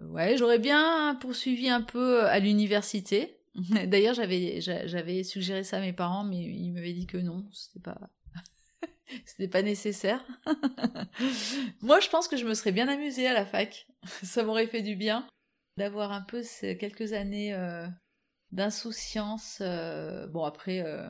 Ouais, 0.00 0.36
j'aurais 0.36 0.58
bien 0.58 1.16
poursuivi 1.20 1.68
un 1.68 1.80
peu 1.80 2.24
à 2.26 2.38
l'université. 2.38 3.38
D'ailleurs, 3.86 4.14
j'avais 4.14 4.60
j'avais 4.60 5.22
suggéré 5.22 5.64
ça 5.64 5.78
à 5.78 5.80
mes 5.80 5.94
parents, 5.94 6.24
mais 6.24 6.36
ils 6.36 6.70
m'avaient 6.72 6.92
dit 6.92 7.06
que 7.06 7.16
non, 7.16 7.48
c'était 7.52 7.80
pas 7.80 7.98
C'était 9.26 9.48
pas 9.48 9.62
nécessaire. 9.62 10.24
Moi, 11.82 12.00
je 12.00 12.08
pense 12.08 12.28
que 12.28 12.36
je 12.36 12.46
me 12.46 12.54
serais 12.54 12.72
bien 12.72 12.88
amusée 12.88 13.26
à 13.26 13.34
la 13.34 13.46
fac. 13.46 13.86
Ça 14.22 14.44
m'aurait 14.44 14.66
fait 14.66 14.82
du 14.82 14.96
bien 14.96 15.26
d'avoir 15.76 16.12
un 16.12 16.22
peu 16.22 16.42
ces 16.42 16.76
quelques 16.78 17.12
années 17.12 17.54
euh, 17.54 17.86
d'insouciance. 18.52 19.58
Euh, 19.60 20.26
bon, 20.26 20.44
après, 20.44 20.80
euh, 20.80 21.08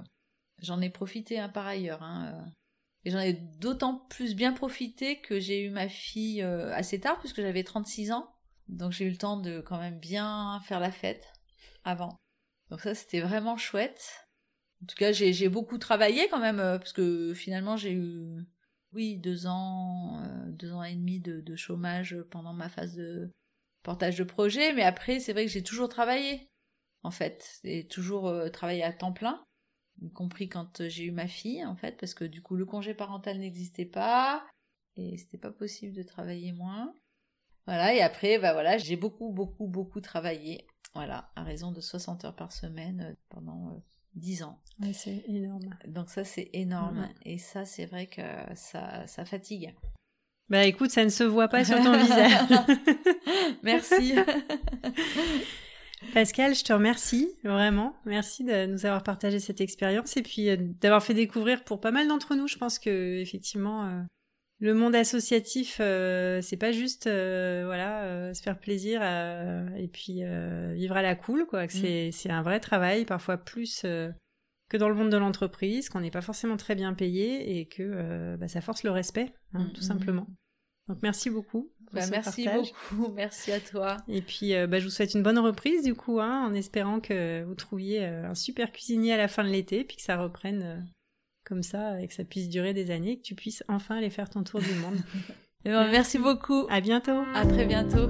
j'en 0.62 0.80
ai 0.80 0.90
profité 0.90 1.38
hein, 1.38 1.49
par 1.49 1.66
ailleurs. 1.66 2.03
Hein, 2.03 2.44
et 3.05 3.11
j'en 3.11 3.20
ai 3.20 3.34
d'autant 3.34 4.07
plus 4.11 4.34
bien 4.34 4.53
profité 4.53 5.20
que 5.20 5.38
j'ai 5.38 5.62
eu 5.62 5.70
ma 5.70 5.88
fille 5.88 6.42
assez 6.42 6.99
tard, 6.99 7.20
puisque 7.20 7.40
j'avais 7.40 7.62
36 7.62 8.11
ans. 8.11 8.28
Donc 8.68 8.90
j'ai 8.90 9.05
eu 9.05 9.11
le 9.11 9.16
temps 9.16 9.36
de 9.36 9.61
quand 9.61 9.78
même 9.78 10.01
bien 10.01 10.61
faire 10.64 10.80
la 10.80 10.90
fête 10.90 11.32
avant. 11.84 12.16
Donc 12.68 12.80
ça, 12.80 12.97
c'était 12.97 13.20
vraiment 13.20 13.57
chouette. 13.57 14.26
En 14.83 14.87
tout 14.87 14.97
cas, 14.97 15.12
j'ai 15.12 15.49
beaucoup 15.49 15.79
travaillé 15.79 16.29
quand 16.29 16.41
même, 16.41 16.61
euh, 16.61 16.79
parce 16.79 16.93
que 16.93 17.35
finalement, 17.35 17.77
j'ai 17.77 17.93
eu, 17.93 18.45
oui, 18.93 19.16
deux 19.16 19.47
ans, 19.47 20.20
euh, 20.22 20.51
deux 20.51 20.72
ans 20.72 20.83
et 20.83 20.95
demi 20.95 21.20
de, 21.20 21.57
chômage 21.57 22.16
pendant 22.31 22.53
ma 22.53 22.68
phase 22.68 22.95
de 22.95 23.31
portage 23.83 24.16
de 24.18 24.24
projet, 24.24 24.72
mais 24.74 24.83
après, 24.83 25.20
c'est 25.20 25.33
vrai 25.33 25.47
que 25.47 25.53
j'ai 25.53 25.62
toujours 25.62 25.89
travaillé. 25.89 26.49
en 27.03 27.11
fait, 27.12 27.61
et 27.64 27.87
toujours 27.87 28.33
travailler 28.53 28.83
à 28.83 28.93
temps 28.93 29.12
plein, 29.12 29.45
y 30.03 30.11
compris 30.12 30.49
quand 30.49 30.89
j'ai 30.89 31.05
eu 31.05 31.12
ma 31.12 31.29
fille, 31.29 31.64
en 31.64 31.77
fait, 31.77 31.97
parce 31.99 32.14
que 32.14 32.24
du 32.24 32.43
coup, 32.43 32.57
le 32.57 32.66
congé 32.66 32.95
parental 32.95 33.39
n'existait 33.39 33.87
pas, 33.87 34.45
et 34.97 35.16
c'était 35.18 35.39
pas 35.39 35.53
possible 35.53 35.95
de 35.95 36.03
travailler 36.03 36.53
moins. 36.53 36.95
Voilà, 37.66 37.95
et 37.95 38.01
après, 38.01 38.39
bah 38.39 38.53
voilà, 38.53 38.79
j'ai 38.79 38.97
beaucoup, 38.97 39.33
beaucoup, 39.33 39.66
beaucoup 39.66 40.01
travaillé, 40.01 40.66
voilà, 40.95 41.31
à 41.37 41.45
raison 41.45 41.72
de 41.72 41.81
60 41.81 42.24
heures 42.24 42.37
par 42.37 42.53
semaine 42.53 43.16
pendant 43.29 43.83
10 44.16 44.42
ans. 44.42 44.58
c'est 44.92 45.24
énorme. 45.28 45.70
Donc 45.86 46.10
ça, 46.10 46.24
c'est 46.24 46.50
énorme. 46.52 47.08
Et 47.24 47.38
ça, 47.38 47.64
c'est 47.64 47.86
vrai 47.86 48.06
que 48.06 48.22
ça, 48.54 49.06
ça 49.06 49.24
fatigue. 49.24 49.74
Bah 50.48 50.64
écoute, 50.64 50.90
ça 50.90 51.04
ne 51.04 51.10
se 51.10 51.24
voit 51.24 51.48
pas 51.48 51.64
sur 51.64 51.76
ton 51.82 51.96
visage. 51.96 52.32
Merci. 53.62 54.14
Pascal, 56.14 56.54
je 56.54 56.62
te 56.62 56.72
remercie 56.72 57.28
vraiment. 57.42 57.96
Merci 58.04 58.44
de 58.44 58.66
nous 58.66 58.86
avoir 58.86 59.02
partagé 59.02 59.40
cette 59.40 59.60
expérience 59.60 60.16
et 60.16 60.22
puis 60.22 60.50
euh, 60.50 60.56
d'avoir 60.80 61.02
fait 61.02 61.14
découvrir 61.14 61.64
pour 61.64 61.80
pas 61.80 61.90
mal 61.90 62.06
d'entre 62.06 62.36
nous. 62.36 62.46
Je 62.46 62.58
pense 62.58 62.78
que 62.78 63.20
effectivement, 63.20 63.86
euh, 63.86 64.02
le 64.59 64.74
monde 64.74 64.94
associatif, 64.94 65.78
euh, 65.80 66.40
c'est 66.40 66.57
pas 66.57 66.72
juste 66.72 67.04
voilà 67.04 68.32
se 68.34 68.42
faire 68.42 68.59
plaisir 68.59 69.02
et 69.02 69.88
puis 69.88 70.22
vivre 70.74 70.96
à 70.96 71.02
la 71.02 71.14
cool 71.14 71.46
quoi. 71.46 71.66
Mm. 71.66 72.11
C'est 72.12 72.30
un 72.30 72.42
vrai 72.42 72.61
travail, 72.61 73.04
parfois 73.04 73.36
plus 73.36 73.84
que 74.68 74.76
dans 74.76 74.88
le 74.88 74.94
monde 74.94 75.11
de 75.11 75.16
l'entreprise, 75.16 75.88
qu'on 75.88 76.00
n'est 76.00 76.11
pas 76.11 76.22
forcément 76.22 76.57
très 76.57 76.74
bien 76.74 76.92
payé 76.94 77.59
et 77.59 77.66
que 77.66 77.82
euh, 77.82 78.36
bah, 78.36 78.48
ça 78.48 78.61
force 78.61 78.82
le 78.82 78.90
respect, 78.90 79.32
hein, 79.54 79.64
mm, 79.64 79.72
tout 79.72 79.80
mm, 79.80 79.84
simplement. 79.84 80.26
Donc 80.88 80.98
merci 81.02 81.30
beaucoup. 81.30 81.72
Bah, 81.92 82.02
merci 82.11 82.48
beaucoup, 82.48 83.12
merci 83.14 83.52
à 83.52 83.61
toi. 83.61 83.96
Et 84.09 84.22
puis 84.22 84.54
euh, 84.54 84.66
bah, 84.66 84.78
je 84.78 84.84
vous 84.84 84.90
souhaite 84.90 85.14
une 85.14 85.22
bonne 85.22 85.38
reprise 85.38 85.84
du 85.84 85.94
coup, 85.94 86.20
hein, 86.20 86.46
en 86.46 86.54
espérant 86.54 87.00
que 87.00 87.44
vous 87.44 87.54
trouviez 87.54 88.04
euh, 88.04 88.30
un 88.30 88.34
super 88.34 88.72
cuisinier 88.72 89.12
à 89.12 89.16
la 89.16 89.28
fin 89.28 89.44
de 89.44 89.48
l'été, 89.48 89.84
puis 89.84 89.96
que 89.96 90.02
ça 90.02 90.16
reprenne 90.16 90.86
comme 91.47 91.62
ça 91.62 92.01
et 92.01 92.09
que 92.09 92.14
ça 92.14 92.24
puisse 92.24 92.49
durer 92.49 92.74
des 92.74 92.90
années, 92.90 93.12
et 93.12 93.16
que 93.18 93.22
tu 93.22 93.34
puisses 93.34 93.62
enfin 93.68 93.97
aller 93.97 94.11
faire 94.11 94.28
ton 94.28 94.42
tour 94.42 94.61
du 94.61 94.74
monde. 94.74 94.99
Eh 95.64 95.70
ben, 95.70 95.90
merci 95.90 96.18
beaucoup. 96.20 96.66
À 96.70 96.80
bientôt. 96.80 97.24
À 97.34 97.44
très 97.44 97.66
bientôt. 97.66 98.09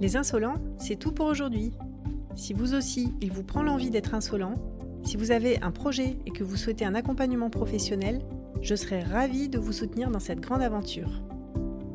Les 0.00 0.16
insolents, 0.16 0.56
c'est 0.78 0.96
tout 0.96 1.12
pour 1.12 1.26
aujourd'hui. 1.26 1.70
Si 2.34 2.54
vous 2.54 2.74
aussi, 2.74 3.14
il 3.20 3.30
vous 3.30 3.44
prend 3.44 3.62
l'envie 3.62 3.90
d'être 3.90 4.14
insolent, 4.14 4.54
si 5.04 5.16
vous 5.16 5.30
avez 5.30 5.62
un 5.62 5.70
projet 5.70 6.18
et 6.26 6.32
que 6.32 6.42
vous 6.42 6.56
souhaitez 6.56 6.84
un 6.84 6.96
accompagnement 6.96 7.50
professionnel, 7.50 8.20
je 8.62 8.74
serai 8.74 9.00
ravie 9.00 9.48
de 9.48 9.60
vous 9.60 9.72
soutenir 9.72 10.10
dans 10.10 10.18
cette 10.18 10.40
grande 10.40 10.62
aventure. 10.62 11.22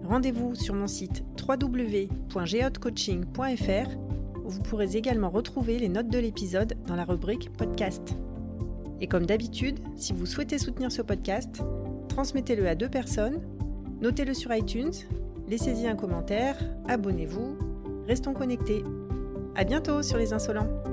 Rendez-vous 0.06 0.56
sur 0.56 0.76
mon 0.76 0.88
site 0.88 1.26
www.geotcoaching.fr 1.46 4.13
vous 4.44 4.62
pourrez 4.62 4.96
également 4.96 5.30
retrouver 5.30 5.80
les 5.80 5.90
notes 5.90 6.10
de 6.10 6.20
l'épisode 6.20 6.76
dans 6.88 6.96
la 6.96 7.06
rubrique 7.06 7.52
podcast. 7.54 8.16
Et 9.02 9.08
comme 9.08 9.26
d'habitude, 9.26 9.80
si 9.96 10.14
vous 10.14 10.26
souhaitez 10.26 10.58
soutenir 10.58 10.92
ce 10.92 11.02
podcast, 11.02 11.62
transmettez-le 12.10 12.68
à 12.68 12.76
deux 12.76 12.90
personnes, 12.90 13.42
notez-le 14.02 14.34
sur 14.34 14.54
iTunes, 14.54 14.94
laissez-y 15.48 15.88
un 15.88 15.96
commentaire, 15.96 16.58
abonnez-vous, 16.88 17.58
restons 18.08 18.34
connectés. 18.34 18.84
À 19.56 19.64
bientôt 19.64 20.02
sur 20.02 20.18
Les 20.18 20.34
Insolents. 20.34 20.93